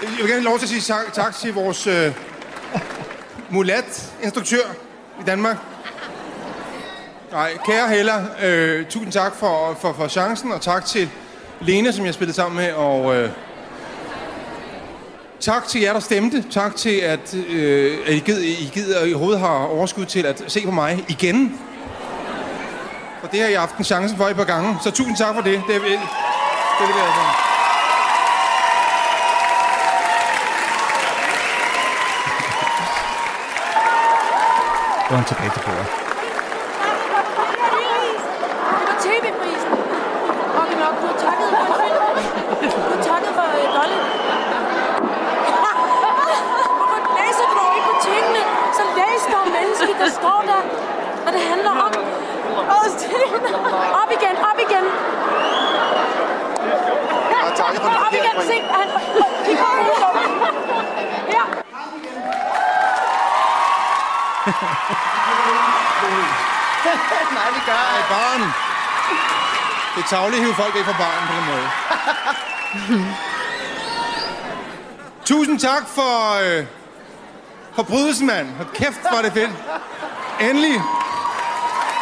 jeg 0.00 0.10
vil 0.10 0.18
gerne 0.18 0.32
have 0.32 0.42
lov 0.42 0.58
til 0.58 0.66
at 0.66 0.70
sige 0.70 0.80
tak, 0.80 1.12
tak 1.12 1.34
til 1.34 1.54
vores 1.54 1.86
øh, 1.86 2.12
mulat-instruktør 3.50 4.64
i 5.20 5.24
Danmark. 5.26 5.56
Nej, 7.32 7.58
kære 7.66 7.88
Hella, 7.88 8.24
øh, 8.42 8.86
tusind 8.86 9.12
tak 9.12 9.34
for, 9.34 9.76
for, 9.80 9.92
for 9.92 10.08
chancen, 10.08 10.52
og 10.52 10.60
tak 10.60 10.84
til 10.84 11.10
Lene, 11.60 11.92
som 11.92 12.06
jeg 12.06 12.14
spillede 12.14 12.36
sammen 12.36 12.56
med, 12.56 12.72
og 12.72 13.16
øh, 13.16 13.30
tak 15.40 15.66
til 15.68 15.80
jer, 15.80 15.92
der 15.92 16.00
stemte. 16.00 16.44
Tak 16.50 16.76
til, 16.76 16.90
at, 16.90 17.34
øh, 17.34 17.98
at 18.06 18.14
I, 18.14 18.18
gider, 18.18 18.42
I 18.42 18.70
gider 18.74 19.04
i 19.04 19.12
hovedet 19.12 19.40
har 19.40 19.66
overskud 19.66 20.04
til 20.04 20.26
at 20.26 20.42
se 20.46 20.64
på 20.64 20.70
mig 20.70 21.04
igen. 21.08 21.60
For 23.20 23.28
det 23.28 23.40
har 23.40 23.48
I 23.48 23.54
haft 23.54 23.76
en 23.76 23.84
chance 23.84 24.16
for 24.16 24.24
et 24.24 24.36
par 24.36 24.44
gange, 24.44 24.78
så 24.82 24.90
tusind 24.90 25.16
tak 25.16 25.34
for 25.34 25.42
det. 25.42 25.62
Det 25.68 25.76
er, 25.76 25.80
det, 25.80 25.90
det, 26.78 26.86
vil 26.88 26.94
jeg 26.96 27.04
altså. 27.06 27.48
Nu 35.10 35.14
er 35.14 35.18
han 35.20 35.24
tilbage 35.24 35.50
til 35.54 35.62
bordet. 35.66 35.86
Det 38.78 38.86
var 38.90 38.96
tv-prisen. 39.06 39.72
Hold 40.58 40.72
nok, 40.84 40.94
du 41.00 41.06
har 41.10 41.18
takket 41.26 41.46
for 41.52 41.60
en 41.68 41.74
film. 41.80 41.98
Du 42.84 42.90
har 42.94 43.02
takket 43.10 43.32
for 43.38 43.46
uh, 43.58 43.66
Dolly. 43.76 44.00
Hvorfor 46.78 47.00
læser 47.18 47.44
du 47.50 47.54
dog 47.60 47.70
ikke 47.76 47.88
på 47.90 47.96
tingene? 48.08 48.42
Så 48.76 48.82
læs 48.98 49.22
dog 49.34 49.46
mennesket, 49.56 49.94
der 50.02 50.10
står 50.20 50.40
der, 50.50 50.60
hvad 51.22 51.32
det 51.36 51.42
handler 51.52 51.72
om. 51.86 51.92
Åh, 52.74 52.86
Stine. 52.96 53.37
Op 54.02 54.10
igen, 54.10 54.36
op 54.50 54.58
igen. 54.58 54.84
Ja, 57.30 57.40
op 58.06 58.12
igen, 58.12 58.42
se. 58.50 58.56
Han, 58.70 58.88
kig 59.44 59.56
på 59.58 59.64
hovedet. 59.64 60.04
Ja. 61.36 61.42
Nej, 67.38 67.48
vi 67.54 67.60
gør 67.66 67.82
det. 67.96 68.04
barn. 68.10 68.42
Det 69.94 70.02
er 70.04 70.08
tavligt 70.08 70.38
at 70.38 70.44
hive 70.44 70.54
folk 70.54 70.74
væk 70.74 70.84
fra 70.84 70.92
baren 70.92 71.26
på 71.28 71.32
den 71.36 71.44
måde. 71.50 71.66
Tusind 75.24 75.60
tak 75.60 75.88
for, 75.88 76.34
øh, 76.42 76.64
for 77.74 77.82
brydelsen, 77.82 78.26
mand. 78.26 78.48
Hold 78.56 78.68
kæft, 78.74 79.00
hvor 79.00 79.18
er 79.18 79.22
det 79.22 79.32
fedt. 79.32 79.50
Endelig. 80.40 80.82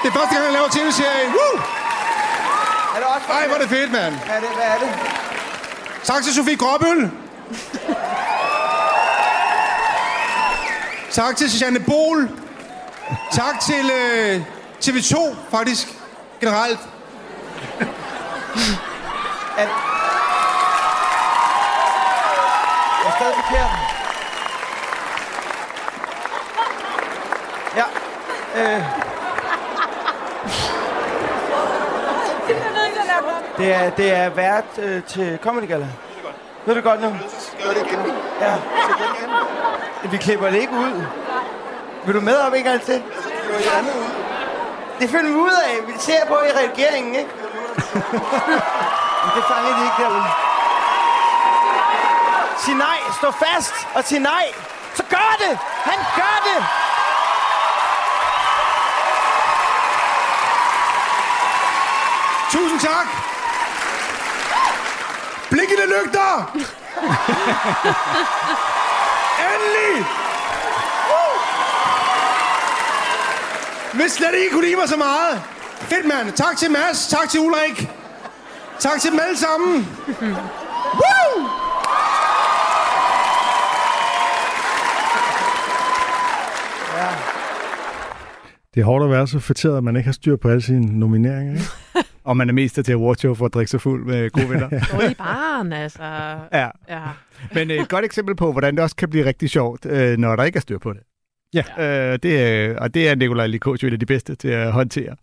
Det 0.03 0.09
er 0.09 0.12
første 0.18 0.34
gang, 0.34 0.44
jeg 0.44 0.53
laver 0.53 0.68
tv-serie. 0.68 1.28
Woo! 1.28 1.61
Er 2.94 2.99
det 2.99 3.05
også 3.14 3.32
Ej, 3.32 3.47
hvor 3.47 3.57
er 3.57 3.61
det 3.61 3.68
fedt, 3.68 3.92
mand. 3.92 4.14
Hvad 4.14 4.36
er 4.36 4.40
det? 4.40 4.49
Hvad 4.49 4.64
er 4.64 4.78
det? 4.78 4.88
Tak 6.05 6.22
til 6.22 6.34
Sofie 6.34 6.57
Gråbøl. 6.57 7.11
Tak 11.12 11.36
til 11.36 11.51
Susanne 11.51 11.80
Bol. 11.80 12.30
Tak 13.32 13.61
til 13.61 13.90
øh, 13.90 14.42
TV2, 14.84 15.34
faktisk, 15.51 15.88
generelt. 16.40 16.78
Er, 19.59 19.66
er 23.07 23.12
stadig 23.16 23.34
forkert? 23.34 23.70
Ja. 27.76 27.84
Øh. 28.76 29.06
Det 33.59 33.75
er, 33.75 33.91
det 33.91 34.13
er 34.13 34.29
vært 34.29 34.65
øh, 34.79 35.03
til 35.03 35.39
Comedy 35.43 35.69
Gala. 35.69 35.89
Ved 36.67 36.75
du 36.75 36.81
godt 36.81 37.01
nu? 37.01 37.09
Gør 37.65 37.73
det 37.73 37.87
igen. 37.87 38.13
Ja. 38.41 38.55
Vi 40.11 40.17
klipper 40.17 40.51
det 40.51 40.59
ikke 40.59 40.73
ud. 40.73 41.05
Vil 42.05 42.15
du 42.15 42.21
med 42.21 42.37
op 42.37 42.53
en 42.53 42.65
gang 42.65 42.83
til? 42.83 43.03
Det 45.01 45.11
finder 45.11 45.31
vi 45.31 45.35
ud 45.37 45.51
af. 45.67 45.87
Vi 45.87 45.93
ser 45.99 46.27
på 46.27 46.35
i 46.35 46.51
redigeringen, 46.59 47.15
ikke? 47.15 47.31
Men 49.23 49.31
det 49.37 49.45
fanger 49.49 49.77
de 49.79 49.83
ikke 49.85 50.03
derude. 50.03 50.25
Sig 52.59 52.75
nej. 52.75 52.99
Stå 53.19 53.31
fast 53.31 53.75
og 53.95 54.05
sig 54.05 54.19
nej. 54.19 54.47
Så 54.95 55.03
gør 55.11 55.37
det! 55.39 55.59
Han 55.85 55.99
gør 56.17 56.37
det! 56.45 56.65
Tusind 62.51 62.81
tak. 62.81 63.36
Lygter. 66.05 66.53
Endelig. 69.51 70.05
Woo! 71.11 71.32
Hvis 73.94 74.12
slet 74.12 74.34
ikke 74.34 74.51
kunne 74.53 74.64
lide 74.64 74.76
mig 74.76 74.88
så 74.88 74.97
meget. 74.97 75.42
Fedt, 75.80 76.07
mand. 76.07 76.32
Tak 76.32 76.57
til 76.57 76.70
Mads. 76.70 77.09
Tak 77.09 77.28
til 77.28 77.40
Ulrik. 77.40 77.90
Tak 78.78 79.01
til 79.01 79.11
dem 79.11 79.20
alle 79.20 79.38
sammen. 79.38 79.88
Woo! 81.01 81.49
Det 88.74 88.80
er 88.80 88.84
hårdt 88.84 89.05
at 89.05 89.11
være 89.11 89.26
så 89.26 89.40
fatteret, 89.40 89.76
at 89.76 89.84
man 89.84 89.97
ikke 89.97 90.07
har 90.07 90.12
styr 90.12 90.36
på 90.36 90.49
alle 90.49 90.62
sine 90.62 90.99
nomineringer. 90.99 91.53
Ikke? 91.53 91.86
Og 92.27 92.37
man 92.37 92.49
er 92.49 92.53
mest 92.53 92.74
til 92.85 92.93
awardshow 92.93 93.35
for 93.35 93.47
at 93.47 93.55
drikke 93.55 93.70
sig 93.70 93.81
fuld 93.81 94.05
med 94.05 94.31
gode 94.31 94.51
venner. 94.51 94.68
Dårlig 94.93 95.16
barn, 95.16 95.72
altså. 95.72 96.03
Ja. 96.53 96.68
ja. 96.89 97.03
Men 97.55 97.70
et 97.70 97.89
godt 97.89 98.05
eksempel 98.05 98.37
på, 98.37 98.53
hvordan 98.53 98.74
det 98.74 98.83
også 98.83 98.97
kan 98.97 99.11
blive 99.11 99.24
rigtig 99.24 99.51
sjovt, 99.51 99.87
øh, 99.87 100.18
når 100.18 100.37
der 100.37 100.45
ikke 100.45 100.57
er 100.57 100.61
styr 100.61 100.79
på 100.79 100.93
det. 100.93 101.01
Ja. 101.55 102.12
Øh, 102.12 102.18
det 102.22 102.43
er, 102.43 102.79
og 102.79 102.95
det 102.95 103.09
er 103.09 103.14
Nikolaj 103.14 103.47
Likosio 103.47 103.89
et 103.89 103.93
af 103.93 104.01
de 104.01 104.07
bedste 104.07 104.35
til 104.35 104.49
at 104.49 104.72
håndtere. 104.72 105.16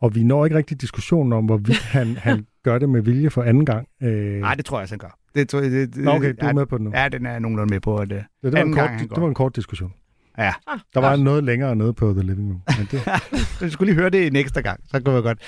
Og 0.00 0.14
vi 0.14 0.22
når 0.22 0.44
ikke 0.44 0.56
rigtig 0.56 0.80
diskussionen 0.80 1.32
om, 1.32 1.44
hvorvidt 1.44 1.82
han, 1.82 2.16
han 2.16 2.46
gør 2.64 2.78
det 2.78 2.88
med 2.88 3.02
vilje 3.02 3.30
for 3.30 3.42
anden 3.42 3.66
gang. 3.66 3.88
Øh, 4.02 4.40
Nej, 4.40 4.54
det 4.54 4.64
tror 4.64 4.78
jeg, 4.78 4.82
også, 4.82 4.92
han 4.92 4.98
gør. 4.98 5.18
Det, 5.34 5.48
tror 5.48 5.60
jeg, 5.60 5.70
det, 5.70 5.94
det, 5.94 6.04
Nå, 6.04 6.10
okay, 6.10 6.30
du 6.30 6.36
er 6.40 6.46
ja, 6.46 6.52
med 6.52 6.66
på 6.66 6.76
det 6.78 6.84
nu. 6.84 6.90
Ja, 6.94 7.08
den 7.08 7.26
er 7.26 7.30
jeg 7.30 7.40
nogenlunde 7.40 7.74
med 7.74 7.80
på. 7.80 7.96
At, 7.96 8.10
det, 8.10 8.24
det, 8.42 8.52
det, 8.52 8.58
var 8.58 8.66
en 8.66 8.72
kort, 8.72 8.90
det 9.00 9.20
var 9.22 9.28
en 9.28 9.34
kort 9.34 9.56
diskussion. 9.56 9.92
Ja. 10.38 10.52
Der 10.94 11.00
var 11.00 11.16
noget 11.16 11.44
længere 11.44 11.76
nede 11.76 11.92
på 11.92 12.12
The 12.12 12.22
Living 12.22 12.48
Room. 12.50 12.60
Men 12.78 12.88
det, 12.90 13.00
Du 13.60 13.70
skulle 13.70 13.92
lige 13.92 14.00
høre 14.00 14.10
det 14.10 14.26
en 14.26 14.36
ekstra 14.36 14.60
gang, 14.60 14.80
så 14.90 15.00
kunne 15.00 15.16
det 15.16 15.24
godt. 15.24 15.38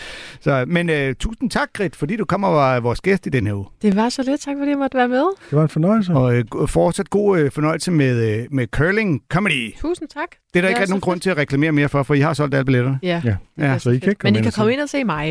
Så, 0.41 0.65
men 0.69 0.91
uh, 0.91 1.15
tusind 1.19 1.51
tak, 1.51 1.69
Grit, 1.73 1.97
fordi 1.97 2.17
du 2.17 2.25
kommer 2.25 2.49
og 2.49 2.55
var 2.55 2.81
vores 2.81 3.01
gæst 3.01 3.27
i 3.27 3.29
den 3.29 3.47
her 3.47 3.55
uge. 3.55 3.67
Det 3.83 3.97
var 3.97 4.09
så 4.09 4.23
lidt. 4.23 4.41
Tak, 4.41 4.55
fordi 4.59 4.71
jeg 4.71 4.79
måtte 4.79 4.97
være 4.99 5.09
med. 5.09 5.25
det 5.51 5.57
var 5.57 5.63
en 5.63 5.69
fornøjelse. 5.69 6.13
Og 6.13 6.43
uh, 6.55 6.69
fortsat 6.69 7.11
god 7.11 7.45
uh, 7.45 7.51
fornøjelse 7.53 7.91
med, 7.91 8.41
uh, 8.41 8.55
med 8.55 8.67
curling 8.67 9.23
comedy. 9.29 9.77
Tusind 9.79 10.09
tak. 10.09 10.29
Det 10.31 10.59
er 10.59 10.61
der 10.61 10.69
Det 10.69 10.69
ikke 10.69 10.83
er 10.83 10.89
nogen 10.89 11.01
grund 11.01 11.21
til 11.21 11.31
at 11.31 11.37
reklamere 11.37 11.73
mere 11.73 11.89
for, 11.89 12.03
for 12.03 12.15
I 12.15 12.21
har 12.21 12.35
solgt 12.35 12.55
alle 12.55 12.65
billetterne. 12.65 12.99
Ja. 13.03 13.23
Ja. 13.25 13.37
Ja, 13.59 13.79
så 13.79 13.91
I 13.91 13.99
kan 13.99 14.09
ikke 14.11 14.21
Men 14.23 14.35
komme 14.35 14.37
I 14.37 14.39
ind 14.39 14.45
kan 14.45 14.47
og 14.47 14.53
se 14.53 14.59
komme 14.59 14.73
ind 14.73 14.81
og 14.81 14.89
se 14.89 15.05
mig. 15.05 15.27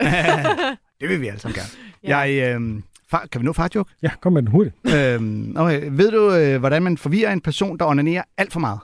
Det 1.00 1.08
vil 1.08 1.20
vi 1.20 1.26
alle 1.26 1.40
sammen 1.40 1.54
gerne. 1.54 1.68
Ja. 2.04 2.18
Jeg, 2.18 2.54
øh, 2.60 2.60
far, 3.10 3.26
kan 3.26 3.40
vi 3.40 3.44
nå 3.44 3.52
farjoke? 3.52 3.94
Ja, 4.02 4.10
kom 4.20 4.32
med 4.32 4.42
den 4.42 4.50
hurtigt. 4.50 4.76
øhm, 4.94 5.56
okay. 5.56 5.88
Ved 5.92 6.10
du, 6.10 6.32
øh, 6.34 6.58
hvordan 6.60 6.82
man 6.82 6.98
forvirrer 6.98 7.32
en 7.32 7.40
person, 7.40 7.78
der 7.78 7.84
onanerer 7.84 8.22
alt 8.36 8.52
for 8.52 8.60
meget? 8.60 8.80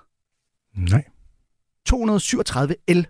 Nej, 0.77 1.05
237 1.87 2.75
L. 2.89 3.07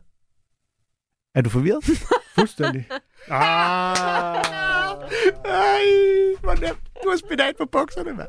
Er 1.35 1.41
du 1.43 1.51
forvirret? 1.51 1.85
fuldstændig. 2.39 2.87
ah. 3.31 4.37
Ej, 5.45 5.83
hvor 6.41 6.55
nemt. 6.61 6.79
Du 7.05 7.09
har 7.11 7.17
spinat 7.17 7.55
på 7.59 7.65
bukserne, 7.73 8.13
mand. 8.13 8.29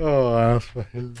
Åh, 0.00 0.54
oh, 0.54 0.60
for 0.62 0.84
helvede. 0.92 1.20